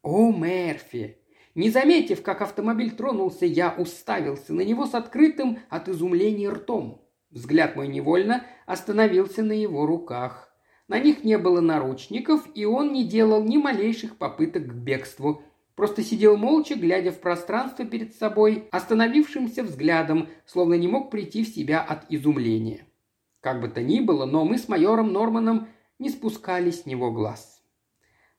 «О, 0.07 0.31
Мерфи!» 0.31 1.19
Не 1.57 1.69
заметив, 1.69 2.23
как 2.23 2.41
автомобиль 2.41 2.93
тронулся, 2.93 3.45
я 3.45 3.75
уставился 3.77 4.55
на 4.55 4.61
него 4.61 4.87
с 4.87 4.95
открытым 4.95 5.59
от 5.69 5.89
изумления 5.89 6.49
ртом. 6.49 7.03
Взгляд 7.31 7.75
мой 7.75 7.89
невольно 7.89 8.45
остановился 8.67 9.43
на 9.43 9.51
его 9.51 9.85
руках. 9.85 10.55
На 10.87 11.01
них 11.01 11.25
не 11.25 11.37
было 11.39 11.61
наручников, 11.61 12.47
и 12.55 12.65
он 12.65 12.93
не 12.93 13.05
делал 13.05 13.43
ни 13.43 13.57
малейших 13.57 14.17
попыток 14.17 14.69
к 14.69 14.75
бегству. 14.75 15.43
Просто 15.75 16.05
сидел 16.05 16.37
молча, 16.37 16.77
глядя 16.77 17.11
в 17.11 17.19
пространство 17.19 17.85
перед 17.85 18.15
собой, 18.15 18.69
остановившимся 18.71 19.65
взглядом, 19.65 20.29
словно 20.45 20.75
не 20.75 20.87
мог 20.87 21.11
прийти 21.11 21.43
в 21.43 21.49
себя 21.49 21.81
от 21.81 22.05
изумления. 22.11 22.87
Как 23.41 23.61
бы 23.61 23.67
то 23.67 23.83
ни 23.83 23.99
было, 23.99 24.25
но 24.25 24.45
мы 24.45 24.59
с 24.59 24.69
майором 24.69 25.13
Норманом 25.13 25.67
не 25.99 26.11
спускали 26.11 26.71
с 26.71 26.87
него 26.87 27.11
глаз. 27.11 27.56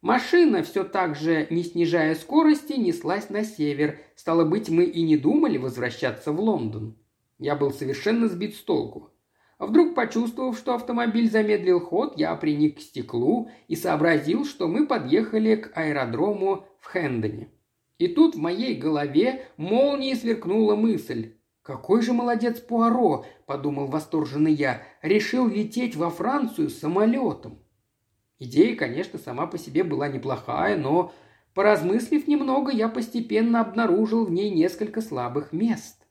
Машина, 0.01 0.61
все 0.61 0.83
так 0.83 1.15
же 1.15 1.47
не 1.49 1.63
снижая 1.63 2.13
скорости, 2.13 2.73
неслась 2.73 3.29
на 3.29 3.43
север. 3.43 3.99
Стало 4.15 4.45
быть, 4.45 4.69
мы 4.69 4.83
и 4.83 5.01
не 5.01 5.17
думали 5.17 5.57
возвращаться 5.57 6.31
в 6.31 6.39
Лондон. 6.39 6.95
Я 7.39 7.55
был 7.55 7.71
совершенно 7.71 8.27
сбит 8.27 8.55
с 8.55 8.59
толку. 8.59 9.11
Вдруг, 9.57 9.95
почувствовав, 9.95 10.55
что 10.55 10.75
автомобиль 10.75 11.31
замедлил 11.31 11.79
ход, 11.79 12.13
я 12.15 12.35
приник 12.35 12.77
к 12.77 12.81
стеклу 12.81 13.49
и 13.67 13.75
сообразил, 13.75 14.45
что 14.45 14.67
мы 14.67 14.85
подъехали 14.85 15.55
к 15.55 15.71
аэродрому 15.75 16.65
в 16.79 16.91
Хендоне. 16.91 17.49
И 17.97 18.07
тут 18.07 18.35
в 18.35 18.39
моей 18.39 18.75
голове 18.75 19.47
молнией 19.57 20.15
сверкнула 20.15 20.75
мысль. 20.75 21.33
«Какой 21.63 22.01
же 22.03 22.13
молодец 22.13 22.59
Пуаро!»– 22.59 23.25
подумал 23.47 23.87
восторженный 23.87 24.53
я. 24.53 24.83
«Решил 25.01 25.47
лететь 25.47 25.95
во 25.95 26.11
Францию 26.11 26.69
самолетом!» 26.69 27.59
Идея, 28.39 28.75
конечно, 28.75 29.17
сама 29.17 29.47
по 29.47 29.57
себе 29.57 29.83
была 29.83 30.07
неплохая, 30.07 30.77
но, 30.77 31.13
поразмыслив 31.53 32.27
немного, 32.27 32.71
я 32.71 32.87
постепенно 32.87 33.61
обнаружил 33.61 34.25
в 34.25 34.31
ней 34.31 34.51
несколько 34.51 35.01
слабых 35.01 35.53
мест. 35.53 36.05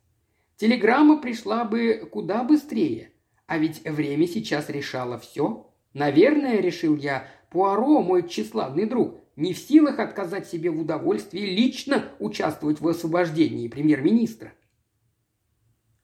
Телеграмма 0.57 1.19
пришла 1.19 1.65
бы 1.65 2.09
куда 2.11 2.43
быстрее, 2.43 3.13
а 3.47 3.59
ведь 3.59 3.83
время 3.85 4.27
сейчас 4.27 4.69
решало 4.71 5.19
все. 5.19 5.71
Наверное, 5.93 6.61
решил 6.61 6.97
я, 6.97 7.29
Пуаро, 7.51 8.03
мой 8.03 8.27
тщеславный 8.29 8.87
друг, 8.87 9.21
не 9.37 9.53
в 9.53 9.59
силах 9.59 9.99
отказать 9.99 10.49
себе 10.49 10.71
в 10.71 10.81
удовольствии 10.81 11.41
лично 11.41 12.05
участвовать 12.19 12.81
в 12.81 12.89
освобождении 12.89 13.69
премьер-министра. 13.69 14.53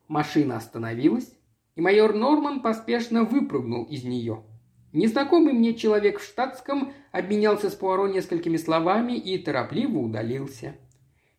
Машина 0.06 0.56
остановилась. 0.56 1.32
и 1.74 1.80
майор 1.80 2.14
Норман 2.14 2.60
поспешно 2.60 3.24
выпрыгнул 3.24 3.84
из 3.84 4.04
нее. 4.04 4.44
Незнакомый 4.92 5.54
мне 5.54 5.74
человек 5.74 6.20
в 6.20 6.24
штатском 6.24 6.92
обменялся 7.12 7.70
с 7.70 7.74
Пуаро 7.74 8.08
несколькими 8.08 8.58
словами 8.58 9.14
и 9.14 9.38
торопливо 9.38 9.98
удалился. 9.98 10.76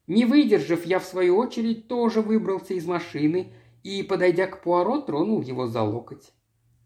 Не 0.08 0.26
выдержав, 0.26 0.86
я 0.86 1.00
в 1.00 1.06
свою 1.06 1.38
очередь 1.38 1.88
тоже 1.88 2.22
выбрался 2.22 2.74
из 2.74 2.86
машины 2.86 3.54
и, 3.84 4.02
подойдя 4.02 4.48
к 4.48 4.64
Пуаро, 4.64 5.02
тронул 5.02 5.42
его 5.42 5.68
за 5.68 5.84
локоть. 5.84 6.34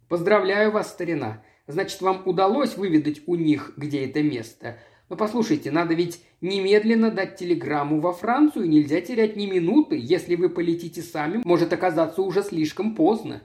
«Поздравляю 0.09 0.72
вас, 0.72 0.89
старина. 0.91 1.43
Значит, 1.68 2.01
вам 2.01 2.22
удалось 2.26 2.78
выведать 2.78 3.22
у 3.28 3.36
них, 3.36 3.74
где 3.78 4.05
это 4.05 4.22
место. 4.22 4.78
Но 5.09 5.15
послушайте, 5.15 5.72
надо 5.72 5.93
ведь 5.93 6.22
немедленно 6.41 7.11
дать 7.11 7.38
телеграмму 7.38 8.01
во 8.01 8.11
Францию, 8.11 8.70
нельзя 8.70 8.99
терять 8.99 9.38
ни 9.38 9.45
минуты. 9.45 9.97
Если 9.97 10.36
вы 10.36 10.49
полетите 10.49 11.01
сами, 11.01 11.41
может 11.45 11.72
оказаться 11.72 12.22
уже 12.22 12.43
слишком 12.43 12.93
поздно. 12.93 13.41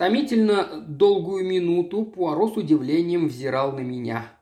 Томительно 0.00 0.80
долгую 0.80 1.44
минуту 1.44 2.06
Пуаро 2.06 2.48
с 2.48 2.56
удивлением 2.56 3.28
взирал 3.28 3.72
на 3.72 3.80
меня. 3.80 4.32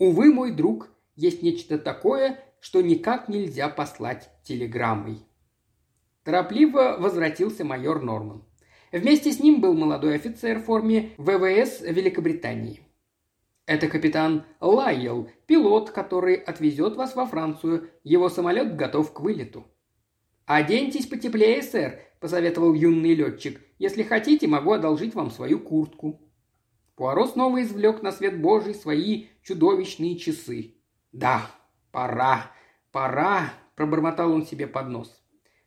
Увы, 0.00 0.34
мой 0.34 0.50
друг, 0.50 0.90
есть 1.14 1.40
нечто 1.40 1.78
такое, 1.78 2.40
что 2.58 2.80
никак 2.80 3.28
нельзя 3.28 3.68
послать 3.68 4.28
телеграммой. 4.42 5.20
Торопливо 6.24 6.96
возвратился 6.98 7.64
майор 7.64 8.02
Норман. 8.02 8.42
Вместе 8.90 9.30
с 9.30 9.38
ним 9.38 9.60
был 9.60 9.74
молодой 9.74 10.16
офицер 10.16 10.58
в 10.58 10.64
форме 10.64 11.12
ВВС 11.16 11.82
Великобритании. 11.82 12.80
Это 13.66 13.86
капитан 13.86 14.42
Лайел, 14.60 15.30
пилот, 15.46 15.92
который 15.92 16.34
отвезет 16.34 16.96
вас 16.96 17.14
во 17.14 17.24
Францию. 17.24 17.88
Его 18.02 18.28
самолет 18.28 18.74
готов 18.74 19.12
к 19.12 19.20
вылету. 19.20 19.64
«Оденьтесь 20.44 21.06
потеплее, 21.06 21.62
сэр»,– 21.62 22.00
посоветовал 22.24 22.72
юный 22.72 23.14
летчик. 23.14 23.60
«Если 23.78 24.02
хотите, 24.02 24.46
могу 24.46 24.72
одолжить 24.72 25.14
вам 25.14 25.30
свою 25.30 25.58
куртку». 25.58 26.22
Пуаро 26.96 27.26
снова 27.26 27.62
извлек 27.62 28.00
на 28.00 28.12
свет 28.12 28.40
Божий 28.40 28.74
свои 28.74 29.26
чудовищные 29.42 30.16
часы. 30.16 30.76
«Да, 31.12 31.50
пора, 31.92 32.50
пора»,– 32.92 33.52
пробормотал 33.76 34.32
он 34.32 34.46
себе 34.46 34.66
под 34.66 34.88
нос. 34.88 35.22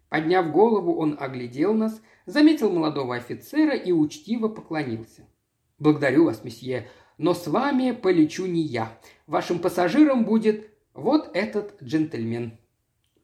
Подняв 0.09 0.51
голову, 0.51 0.95
он 0.95 1.15
оглядел 1.19 1.75
нас, 1.75 2.01
заметил 2.25 2.71
молодого 2.71 3.13
офицера 3.13 3.75
и 3.75 3.91
учтиво 3.91 4.47
поклонился. 4.47 5.29
«Благодарю 5.77 6.25
вас, 6.25 6.43
месье 6.43 6.87
но 7.19 7.35
с 7.35 7.45
вами 7.45 7.91
полечу 7.91 8.47
не 8.47 8.61
я. 8.61 8.97
Вашим 9.27 9.59
пассажиром 9.59 10.25
будет 10.25 10.71
вот 10.95 11.29
этот 11.35 11.79
джентльмен». 11.83 12.57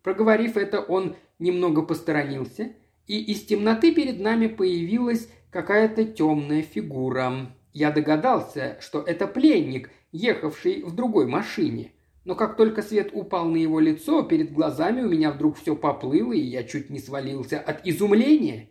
Проговорив 0.03 0.55
это, 0.55 0.81
он 0.81 1.15
немного 1.39 1.81
посторонился, 1.81 2.75
и 3.07 3.19
из 3.19 3.43
темноты 3.45 3.93
перед 3.93 4.19
нами 4.19 4.47
появилась 4.47 5.29
какая-то 5.51 6.05
темная 6.05 6.61
фигура. 6.61 7.53
Я 7.73 7.91
догадался, 7.91 8.77
что 8.81 9.01
это 9.01 9.27
пленник, 9.27 9.89
ехавший 10.11 10.83
в 10.83 10.95
другой 10.95 11.27
машине. 11.27 11.91
Но 12.25 12.35
как 12.35 12.55
только 12.55 12.81
свет 12.81 13.09
упал 13.13 13.45
на 13.49 13.57
его 13.57 13.79
лицо, 13.79 14.23
перед 14.23 14.53
глазами 14.53 15.01
у 15.01 15.09
меня 15.09 15.31
вдруг 15.31 15.57
все 15.57 15.75
поплыло, 15.75 16.31
и 16.31 16.39
я 16.39 16.63
чуть 16.63 16.89
не 16.89 16.99
свалился 16.99 17.59
от 17.59 17.85
изумления. 17.85 18.69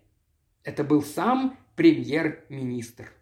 Это 0.65 0.85
был 0.85 1.03
сам 1.03 1.59
премьер-министр. 1.77 3.13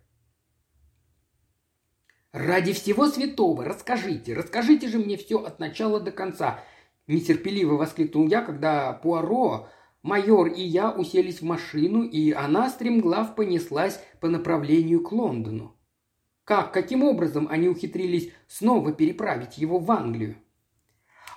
«Ради 2.33 2.73
всего 2.73 3.09
святого, 3.09 3.65
расскажите, 3.65 4.35
расскажите 4.35 4.87
же 4.87 4.99
мне 4.99 5.17
все 5.17 5.43
от 5.43 5.59
начала 5.59 5.99
до 5.99 6.13
конца!» 6.13 6.63
Нетерпеливо 7.09 7.75
воскликнул 7.75 8.29
я, 8.29 8.41
когда 8.41 8.93
Пуаро, 8.93 9.69
майор 10.03 10.49
и 10.49 10.63
я 10.63 10.91
уселись 10.91 11.41
в 11.41 11.45
машину, 11.45 12.03
и 12.03 12.33
она 12.33 12.69
стремглав 12.69 13.35
понеслась 13.35 14.01
по 14.21 14.29
направлению 14.29 15.03
к 15.03 15.13
Лондону. 15.13 15.77
Как, 16.45 16.73
каким 16.73 17.05
образом 17.05 17.47
они 17.51 17.69
ухитрились 17.69 18.33
снова 18.49 18.93
переправить 18.93 19.59
его 19.59 19.79
в 19.79 19.91
Англию? 19.91 20.37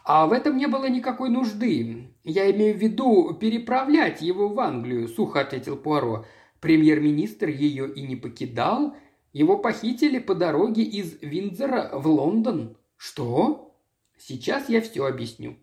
А 0.05 0.27
в 0.27 0.33
этом 0.33 0.57
не 0.57 0.67
было 0.67 0.89
никакой 0.89 1.29
нужды. 1.29 2.09
Я 2.23 2.51
имею 2.51 2.75
в 2.75 2.81
виду 2.81 3.33
переправлять 3.35 4.21
его 4.21 4.49
в 4.49 4.59
Англию, 4.59 5.07
сухо 5.07 5.41
ответил 5.41 5.77
Пуаро. 5.77 6.25
Премьер-министр 6.59 7.49
ее 7.49 7.93
и 7.93 8.01
не 8.01 8.15
покидал, 8.15 8.95
его 9.33 9.57
похитили 9.57 10.19
по 10.19 10.35
дороге 10.35 10.83
из 10.83 11.21
Виндзора 11.21 11.91
в 11.93 12.07
Лондон. 12.07 12.77
Что? 12.97 13.75
Сейчас 14.17 14.69
я 14.69 14.81
все 14.81 15.05
объясню. 15.05 15.57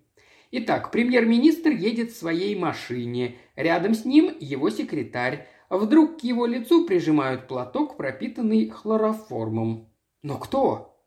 Итак, 0.52 0.90
премьер-министр 0.90 1.70
едет 1.70 2.10
в 2.10 2.16
своей 2.16 2.56
машине. 2.56 3.36
Рядом 3.54 3.94
с 3.94 4.04
ним 4.04 4.34
его 4.40 4.70
секретарь. 4.70 5.46
Вдруг 5.68 6.20
к 6.20 6.24
его 6.24 6.46
лицу 6.46 6.86
прижимают 6.86 7.46
платок, 7.46 7.96
пропитанный 7.96 8.68
хлороформом. 8.68 9.88
Но 10.24 10.38
кто? 10.38 11.00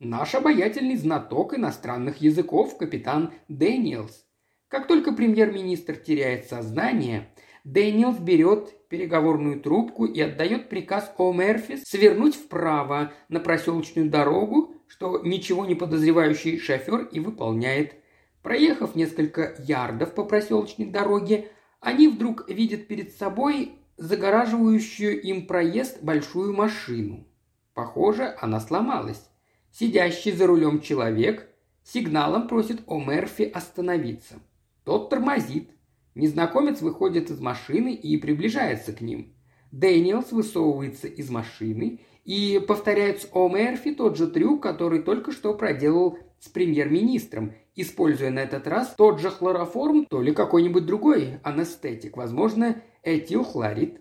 Наш 0.00 0.34
обаятельный 0.34 0.96
знаток 0.96 1.56
иностранных 1.56 2.16
языков, 2.16 2.76
капитан 2.76 3.32
Дэниелс. 3.46 4.26
Как 4.66 4.88
только 4.88 5.12
премьер-министр 5.12 5.94
теряет 5.96 6.46
сознание, 6.46 7.28
Дэниелс 7.62 8.18
берет 8.18 8.88
переговорную 8.88 9.60
трубку 9.60 10.06
и 10.06 10.20
отдает 10.20 10.68
приказ 10.68 11.14
О'Мерфи 11.18 11.76
свернуть 11.76 12.34
вправо 12.34 13.12
на 13.28 13.38
проселочную 13.38 14.10
дорогу, 14.10 14.74
что 14.88 15.20
ничего 15.22 15.66
не 15.66 15.76
подозревающий 15.76 16.58
шофер 16.58 17.08
и 17.12 17.20
выполняет. 17.20 17.94
Проехав 18.42 18.94
несколько 18.94 19.56
ярдов 19.58 20.14
по 20.14 20.24
проселочной 20.24 20.86
дороге, 20.86 21.50
они 21.80 22.08
вдруг 22.08 22.48
видят 22.48 22.86
перед 22.86 23.12
собой 23.12 23.72
загораживающую 23.96 25.20
им 25.20 25.46
проезд 25.46 26.02
большую 26.02 26.54
машину. 26.54 27.26
Похоже, 27.74 28.34
она 28.40 28.60
сломалась. 28.60 29.28
Сидящий 29.70 30.32
за 30.32 30.46
рулем 30.46 30.80
человек 30.80 31.48
сигналом 31.84 32.48
просит 32.48 32.80
О'Мерфи 32.86 33.42
остановиться. 33.42 34.36
Тот 34.84 35.10
тормозит. 35.10 35.70
Незнакомец 36.14 36.80
выходит 36.80 37.30
из 37.30 37.40
машины 37.40 37.94
и 37.94 38.16
приближается 38.16 38.92
к 38.92 39.00
ним. 39.00 39.34
Дэниелс 39.70 40.32
высовывается 40.32 41.06
из 41.06 41.30
машины 41.30 42.00
и 42.24 42.58
повторяет 42.66 43.22
с 43.22 43.28
О'Мерфи 43.32 43.94
тот 43.94 44.16
же 44.16 44.26
трюк, 44.28 44.62
который 44.62 45.02
только 45.02 45.32
что 45.32 45.54
проделал 45.54 46.18
с 46.40 46.48
премьер-министром, 46.48 47.54
используя 47.74 48.30
на 48.30 48.40
этот 48.40 48.66
раз 48.66 48.94
тот 48.96 49.20
же 49.20 49.30
хлороформ, 49.30 50.06
то 50.06 50.22
ли 50.22 50.32
какой-нибудь 50.32 50.86
другой 50.86 51.40
анестетик, 51.42 52.16
возможно, 52.16 52.82
этилхлорид. 53.02 54.00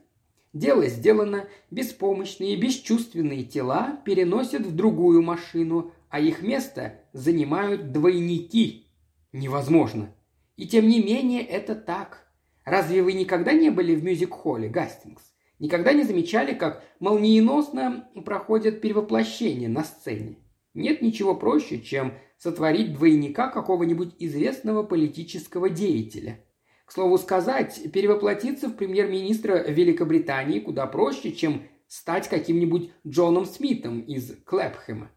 Дело 0.53 0.87
сделано, 0.87 1.47
беспомощные, 1.69 2.55
бесчувственные 2.55 3.43
тела 3.43 3.99
переносят 4.05 4.65
в 4.65 4.75
другую 4.75 5.21
машину, 5.21 5.91
а 6.09 6.19
их 6.19 6.41
место 6.41 7.01
занимают 7.13 7.91
двойники. 7.91 8.87
Невозможно. 9.33 10.15
И 10.55 10.67
тем 10.67 10.87
не 10.87 11.03
менее 11.03 11.43
это 11.43 11.75
так. 11.75 12.27
Разве 12.65 13.03
вы 13.03 13.13
никогда 13.13 13.53
не 13.53 13.69
были 13.69 13.93
в 13.93 14.03
мюзик-холле, 14.03 14.67
Гастингс? 14.67 15.23
Никогда 15.59 15.93
не 15.93 16.03
замечали, 16.03 16.53
как 16.53 16.83
молниеносно 16.99 18.09
проходят 18.25 18.81
перевоплощения 18.81 19.69
на 19.69 19.83
сцене? 19.83 20.37
Нет 20.77 21.01
ничего 21.01 21.33
проще, 21.33 21.81
чем 21.81 22.13
сотворить 22.37 22.93
двойника 22.93 23.49
какого-нибудь 23.49 24.13
известного 24.19 24.83
политического 24.83 25.71
деятеля. 25.71 26.45
К 26.85 26.91
слову 26.91 27.17
сказать, 27.17 27.91
перевоплотиться 27.91 28.69
в 28.69 28.75
премьер-министра 28.75 29.57
Великобритании 29.67 30.59
куда 30.59 30.85
проще, 30.85 31.31
чем 31.31 31.63
стать 31.87 32.29
каким-нибудь 32.29 32.91
Джоном 33.07 33.47
Смитом 33.47 34.01
из 34.01 34.35
Клэпхэма. 34.45 35.09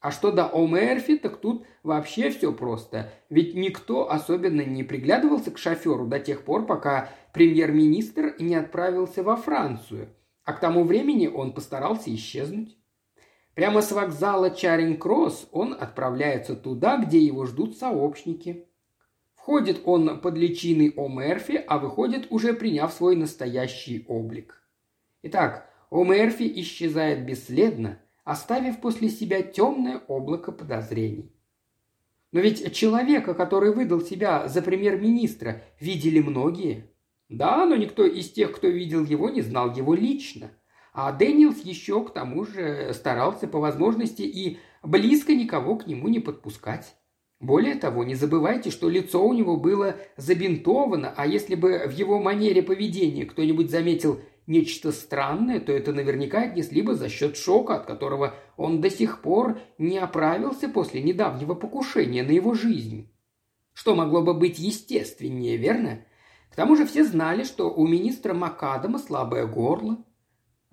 А 0.00 0.10
что 0.10 0.32
до 0.32 0.46
Омерфи, 0.48 1.16
так 1.16 1.36
тут 1.36 1.64
вообще 1.84 2.30
все 2.30 2.52
просто. 2.52 3.12
Ведь 3.30 3.54
никто 3.54 4.10
особенно 4.10 4.62
не 4.62 4.82
приглядывался 4.82 5.52
к 5.52 5.58
шоферу 5.58 6.08
до 6.08 6.18
тех 6.18 6.42
пор, 6.42 6.66
пока 6.66 7.08
премьер-министр 7.32 8.34
не 8.40 8.56
отправился 8.56 9.22
во 9.22 9.36
Францию. 9.36 10.08
А 10.42 10.54
к 10.54 10.60
тому 10.60 10.82
времени 10.82 11.28
он 11.28 11.52
постарался 11.52 12.12
исчезнуть. 12.12 12.76
Прямо 13.54 13.82
с 13.82 13.92
вокзала 13.92 14.50
Чаринг-Кросс 14.50 15.48
он 15.52 15.72
отправляется 15.78 16.56
туда, 16.56 16.98
где 16.98 17.18
его 17.18 17.46
ждут 17.46 17.76
сообщники. 17.76 18.66
Входит 19.34 19.82
он 19.84 20.20
под 20.20 20.36
личиной 20.36 20.92
Омерфи, 20.96 21.62
а 21.66 21.78
выходит 21.78 22.26
уже 22.30 22.54
приняв 22.54 22.92
свой 22.92 23.16
настоящий 23.16 24.04
облик. 24.08 24.62
Итак, 25.22 25.70
Омерфи 25.90 26.50
исчезает 26.60 27.24
бесследно– 27.24 28.00
оставив 28.24 28.80
после 28.80 29.08
себя 29.10 29.42
темное 29.42 29.98
облако 30.08 30.50
подозрений. 30.50 31.30
Но 32.32 32.40
ведь 32.40 32.74
человека, 32.74 33.34
который 33.34 33.72
выдал 33.72 34.00
себя 34.00 34.48
за 34.48 34.60
премьер-министра, 34.60 35.62
видели 35.78 36.20
многие. 36.20 36.90
Да, 37.28 37.64
но 37.64 37.76
никто 37.76 38.04
из 38.04 38.30
тех, 38.30 38.52
кто 38.52 38.66
видел 38.66 39.04
его, 39.04 39.30
не 39.30 39.42
знал 39.42 39.72
его 39.72 39.94
лично. 39.94 40.50
А 40.94 41.10
Дэниелс 41.10 41.60
еще 41.62 42.04
к 42.04 42.12
тому 42.12 42.46
же 42.46 42.92
старался 42.94 43.48
по 43.48 43.58
возможности 43.58 44.22
и 44.22 44.58
близко 44.84 45.34
никого 45.34 45.76
к 45.76 45.88
нему 45.88 46.06
не 46.06 46.20
подпускать. 46.20 46.94
Более 47.40 47.74
того, 47.74 48.04
не 48.04 48.14
забывайте, 48.14 48.70
что 48.70 48.88
лицо 48.88 49.22
у 49.22 49.34
него 49.34 49.56
было 49.56 49.96
забинтовано, 50.16 51.12
а 51.16 51.26
если 51.26 51.56
бы 51.56 51.82
в 51.88 51.90
его 51.90 52.22
манере 52.22 52.62
поведения 52.62 53.26
кто-нибудь 53.26 53.70
заметил 53.70 54.20
нечто 54.46 54.92
странное, 54.92 55.58
то 55.58 55.72
это 55.72 55.92
наверняка 55.92 56.42
отнесли 56.42 56.80
бы 56.80 56.94
за 56.94 57.08
счет 57.08 57.36
шока, 57.36 57.74
от 57.74 57.86
которого 57.86 58.34
он 58.56 58.80
до 58.80 58.88
сих 58.88 59.20
пор 59.20 59.58
не 59.78 59.98
оправился 59.98 60.68
после 60.68 61.02
недавнего 61.02 61.54
покушения 61.54 62.22
на 62.22 62.30
его 62.30 62.54
жизнь. 62.54 63.10
Что 63.72 63.96
могло 63.96 64.22
бы 64.22 64.32
быть 64.32 64.60
естественнее, 64.60 65.56
верно? 65.56 66.06
К 66.52 66.54
тому 66.54 66.76
же 66.76 66.86
все 66.86 67.02
знали, 67.02 67.42
что 67.42 67.68
у 67.68 67.84
министра 67.84 68.32
Макадама 68.32 69.00
слабое 69.00 69.44
горло. 69.46 69.98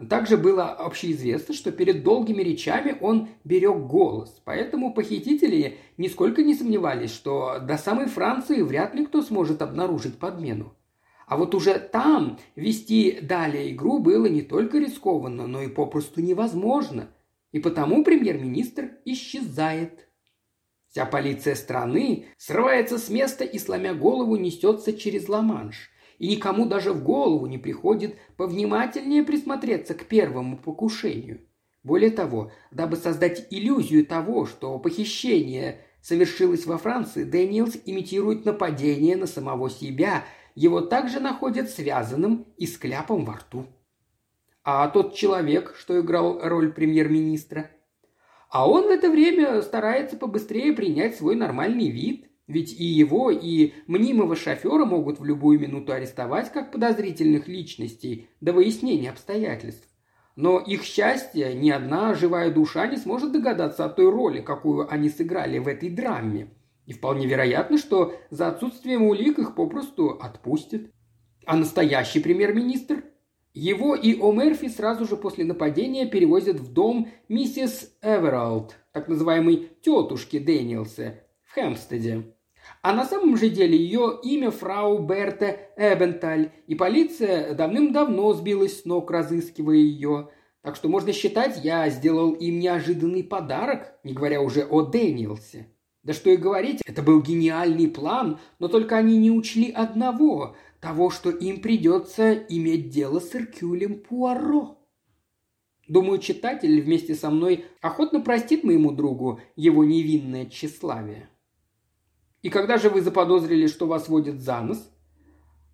Также 0.10 0.38
было 0.38 0.70
общеизвестно, 0.70 1.54
что 1.54 1.72
перед 1.72 2.04
долгими 2.04 2.42
речами 2.42 2.98
он 3.02 3.30
берег 3.44 3.78
голос, 3.86 4.42
поэтому 4.44 4.94
похитители 4.94 5.78
нисколько 5.98 6.42
не 6.42 6.56
сомневались, 6.56 7.12
что 7.12 7.60
до 7.60 7.78
самой 7.78 8.08
Франции 8.08 8.62
вряд 8.62 8.96
ли 8.96 9.06
кто 9.06 9.22
сможет 9.22 9.62
обнаружить 9.62 10.18
подмену. 10.18 10.74
А 11.28 11.38
вот 11.38 11.54
уже 11.54 11.78
там 11.78 12.40
вести 12.56 13.20
далее 13.22 13.72
игру 13.72 14.00
было 14.00 14.26
не 14.26 14.42
только 14.42 14.80
рискованно, 14.80 15.46
но 15.46 15.62
и 15.62 15.68
попросту 15.68 16.22
невозможно. 16.22 17.10
И 17.52 17.60
потому 17.60 18.04
премьер-министр 18.04 18.98
исчезает. 19.06 20.10
Вся 20.90 21.06
полиция 21.06 21.56
страны 21.56 22.26
срывается 22.38 22.98
с 22.98 23.10
места 23.10 23.44
и, 23.44 23.60
сломя 23.60 23.94
голову, 23.94 24.36
несется 24.36 24.94
через 24.94 25.30
Ла-Манш. 25.30 25.91
И 26.22 26.28
никому 26.28 26.66
даже 26.66 26.94
в 26.94 27.04
голову 27.04 27.48
не 27.48 27.58
приходит 27.58 28.16
повнимательнее 28.38 29.24
присмотреться 29.24 29.94
к 29.94 30.06
первому 30.06 30.58
покушению. 30.58 31.42
Более 31.84 32.12
того, 32.12 32.52
дабы 32.72 32.96
создать 32.96 33.48
иллюзию 33.50 34.06
того, 34.06 34.46
что 34.46 34.80
похищение 34.80 35.82
совершилось 36.02 36.66
во 36.66 36.78
Франции, 36.78 37.24
Дэниелс 37.24 37.76
имитирует 37.86 38.46
нападение 38.46 39.18
на 39.18 39.28
самого 39.28 39.70
себя– 39.70 40.24
его 40.56 40.82
также 40.82 41.20
находят 41.20 41.70
связанным 41.70 42.46
и 42.58 42.68
с 42.68 42.78
кляпом 42.78 43.26
во 43.26 43.34
рту. 43.34 43.66
А 44.64 44.88
тот 44.90 45.16
человек, 45.16 45.76
что 45.78 46.00
играл 46.00 46.40
роль 46.42 46.72
премьер-министра, 46.72 47.72
а 48.50 48.70
он 48.70 48.84
в 48.84 48.90
это 48.90 49.10
время 49.10 49.62
старается 49.62 50.18
побыстрее 50.18 50.74
принять 50.74 51.16
свой 51.16 51.36
нормальный 51.36 51.90
вид, 51.90 52.30
ведь 52.48 52.74
и 52.74 52.84
его, 52.84 53.32
и 53.32 53.74
мнимого 53.88 54.36
шофера 54.36 54.86
могут 54.86 55.20
в 55.20 55.26
любую 55.26 55.60
минуту 55.60 55.94
арестовать 55.94 56.52
как 56.52 56.72
подозрительных 56.72 57.48
личностей 57.48 58.30
до 58.42 58.54
выяснения 58.54 59.10
обстоятельств. 59.10 59.88
Но 60.36 60.60
их 60.60 60.84
счастье 60.84 61.54
ни 61.54 61.70
одна 61.70 62.14
живая 62.14 62.52
душа 62.52 62.88
не 62.88 62.98
сможет 62.98 63.32
догадаться 63.32 63.86
о 63.86 63.90
той 63.90 64.10
роли, 64.10 64.42
какую 64.42 64.92
они 64.92 65.10
сыграли 65.10 65.60
в 65.60 65.68
этой 65.68 65.90
драме– 65.90 66.50
и 66.92 66.94
вполне 66.94 67.26
вероятно, 67.26 67.78
что 67.78 68.16
за 68.32 68.50
отсутствием 68.50 69.04
улик 69.04 69.40
их 69.40 69.56
попросту 69.56 70.10
отпустят. 70.10 70.92
А 71.46 71.56
настоящий 71.56 72.20
премьер-министр? 72.20 73.06
Его 73.54 73.96
и 73.96 74.20
О'Мерфи 74.20 74.68
сразу 74.68 75.06
же 75.06 75.16
после 75.16 75.46
нападения 75.46 76.06
перевозят 76.06 76.60
в 76.60 76.74
дом 76.74 77.08
миссис 77.30 77.98
Эвералд, 78.02 78.76
так 78.92 79.08
называемой 79.08 79.70
тетушки 79.82 80.38
Дэниелса, 80.38 81.21
в 81.52 81.56
Хэмпстеде. 81.56 82.24
А 82.82 82.94
на 82.94 83.06
самом 83.06 83.38
же 83.38 83.50
деле 83.50 83.78
ее 83.78 84.20
имя 84.24 84.52
фрау 84.52 85.00
Берта 85.00 85.58
Эбенталь, 85.76 86.52
и 86.68 86.76
полиция 86.76 87.54
давным-давно 87.54 88.34
сбилась 88.34 88.82
с 88.82 88.86
ног, 88.86 89.12
разыскивая 89.12 89.76
ее. 89.76 90.30
Так 90.62 90.76
что 90.76 90.90
можно 90.90 91.12
считать, 91.12 91.64
я 91.64 91.90
сделал 91.90 92.32
им 92.34 92.60
неожиданный 92.60 93.24
подарок, 93.24 93.94
не 94.04 94.14
говоря 94.14 94.42
уже 94.42 94.64
о 94.64 94.82
Дэниелсе. 94.82 95.68
Да 96.04 96.14
что 96.14 96.30
и 96.30 96.38
говорить, 96.38 96.82
это 96.86 97.02
был 97.02 97.22
гениальный 97.22 97.88
план, 97.88 98.40
но 98.60 98.68
только 98.68 98.96
они 98.98 99.18
не 99.18 99.32
учли 99.32 99.72
одного– 99.72 100.56
того, 100.82 101.12
что 101.12 101.30
им 101.30 101.62
придется 101.62 102.34
иметь 102.34 102.90
дело 102.90 103.20
с 103.20 103.34
Иркюлем 103.36 104.00
Пуаро. 104.00 104.80
Думаю, 105.88 106.20
читатель 106.20 106.82
вместе 106.82 107.16
со 107.16 107.30
мной 107.30 107.66
охотно 107.82 108.20
простит 108.20 108.64
моему 108.64 108.92
другу 108.92 109.40
его 109.56 109.84
невинное 109.84 110.48
тщеславие. 110.48 111.30
И 112.42 112.50
когда 112.50 112.78
же 112.78 112.90
вы 112.90 113.02
заподозрили, 113.02 113.68
что 113.68 113.88
вас 113.88 114.08
водят 114.08 114.40
за 114.40 114.62
нос? 114.62 114.92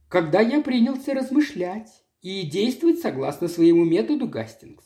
Когда 0.10 0.42
я 0.42 0.62
принялся 0.62 1.14
размышлять 1.14 1.90
и 2.22 2.44
действовать 2.44 3.00
согласно 3.00 3.48
своему 3.48 3.86
методу, 3.86 4.28
Гастингс. 4.28 4.86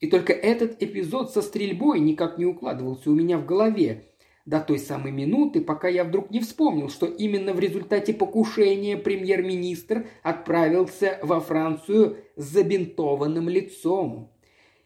И 0.00 0.08
только 0.08 0.32
этот 0.32 0.82
эпизод 0.82 1.32
со 1.32 1.42
стрельбой 1.42 2.00
никак 2.00 2.38
не 2.38 2.46
укладывался 2.46 3.10
у 3.10 3.14
меня 3.14 3.38
в 3.38 3.46
голове, 3.46 4.08
до 4.48 4.60
той 4.60 4.78
самой 4.78 5.12
минуты, 5.12 5.60
пока 5.60 5.88
я 5.88 6.04
вдруг 6.04 6.30
не 6.30 6.40
вспомнил, 6.40 6.88
что 6.88 7.04
именно 7.04 7.52
в 7.52 7.60
результате 7.60 8.14
покушения 8.14 8.96
премьер-министр 8.96 10.06
отправился 10.22 11.18
во 11.22 11.40
Францию 11.40 12.16
с 12.34 12.44
забинтованным 12.44 13.50
лицом. 13.50 14.32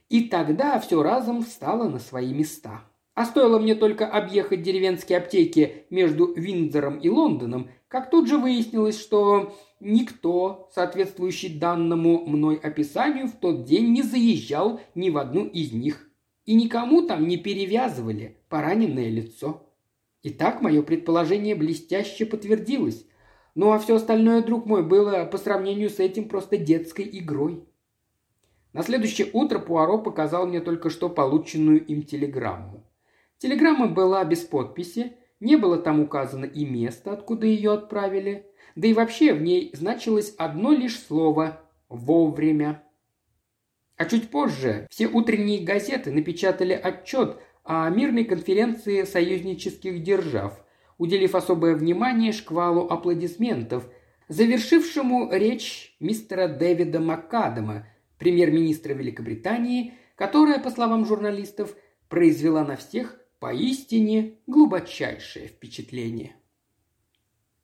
И 0.08 0.24
тогда 0.24 0.80
все 0.80 1.00
разом 1.00 1.42
встало 1.44 1.88
на 1.88 2.00
свои 2.00 2.34
места. 2.34 2.82
А 3.14 3.26
стоило 3.26 3.58
мне 3.58 3.74
только 3.74 4.06
объехать 4.06 4.62
деревенские 4.62 5.18
аптеки 5.18 5.84
между 5.90 6.32
Виндзором 6.32 6.98
и 6.98 7.10
Лондоном, 7.10 7.68
как 7.88 8.08
тут 8.08 8.26
же 8.26 8.38
выяснилось, 8.38 8.98
что 8.98 9.54
никто, 9.80 10.70
соответствующий 10.74 11.58
данному 11.58 12.24
мной 12.24 12.56
описанию, 12.56 13.26
в 13.26 13.32
тот 13.32 13.64
день 13.64 13.92
не 13.92 14.02
заезжал 14.02 14.80
ни 14.94 15.10
в 15.10 15.18
одну 15.18 15.44
из 15.44 15.72
них. 15.72 16.08
И 16.46 16.54
никому 16.54 17.02
там 17.02 17.28
не 17.28 17.36
перевязывали 17.36 18.38
пораненное 18.48 19.10
лицо. 19.10 19.66
Итак, 20.22 20.62
мое 20.62 20.82
предположение 20.82 21.54
блестяще 21.54 22.24
подтвердилось. 22.24 23.04
Ну 23.54 23.72
а 23.72 23.78
все 23.78 23.96
остальное, 23.96 24.42
друг 24.42 24.64
мой, 24.64 24.82
было 24.82 25.26
по 25.26 25.36
сравнению 25.36 25.90
с 25.90 25.98
этим 26.00 26.28
просто 26.28 26.56
детской 26.56 27.06
игрой. 27.12 27.62
На 28.72 28.82
следующее 28.82 29.28
утро 29.34 29.58
Пуаро 29.58 29.98
показал 29.98 30.46
мне 30.46 30.60
только 30.60 30.88
что 30.88 31.10
полученную 31.10 31.84
им 31.84 32.02
телеграмму. 32.02 32.82
Телеграмма 33.42 33.88
была 33.88 34.24
без 34.24 34.42
подписи, 34.42 35.14
не 35.40 35.56
было 35.56 35.76
там 35.76 35.98
указано 35.98 36.44
и 36.44 36.64
место, 36.64 37.12
откуда 37.12 37.44
ее 37.44 37.72
отправили, 37.72 38.46
да 38.76 38.86
и 38.86 38.94
вообще 38.94 39.34
в 39.34 39.42
ней 39.42 39.72
значилось 39.74 40.32
одно 40.38 40.70
лишь 40.70 40.96
слово 40.96 41.60
«вовремя». 41.88 42.84
А 43.96 44.04
чуть 44.04 44.30
позже 44.30 44.86
все 44.90 45.08
утренние 45.08 45.64
газеты 45.64 46.12
напечатали 46.12 46.72
отчет 46.72 47.38
о 47.64 47.90
мирной 47.90 48.22
конференции 48.26 49.02
союзнических 49.02 50.04
держав, 50.04 50.64
уделив 50.96 51.34
особое 51.34 51.74
внимание 51.74 52.30
шквалу 52.30 52.86
аплодисментов, 52.86 53.90
завершившему 54.28 55.30
речь 55.32 55.96
мистера 55.98 56.46
Дэвида 56.46 57.00
Маккадама, 57.00 57.88
премьер-министра 58.20 58.92
Великобритании, 58.92 59.94
которая, 60.14 60.60
по 60.60 60.70
словам 60.70 61.04
журналистов, 61.04 61.74
произвела 62.08 62.62
на 62.62 62.76
всех 62.76 63.18
поистине 63.42 64.34
глубочайшее 64.46 65.48
впечатление. 65.48 66.36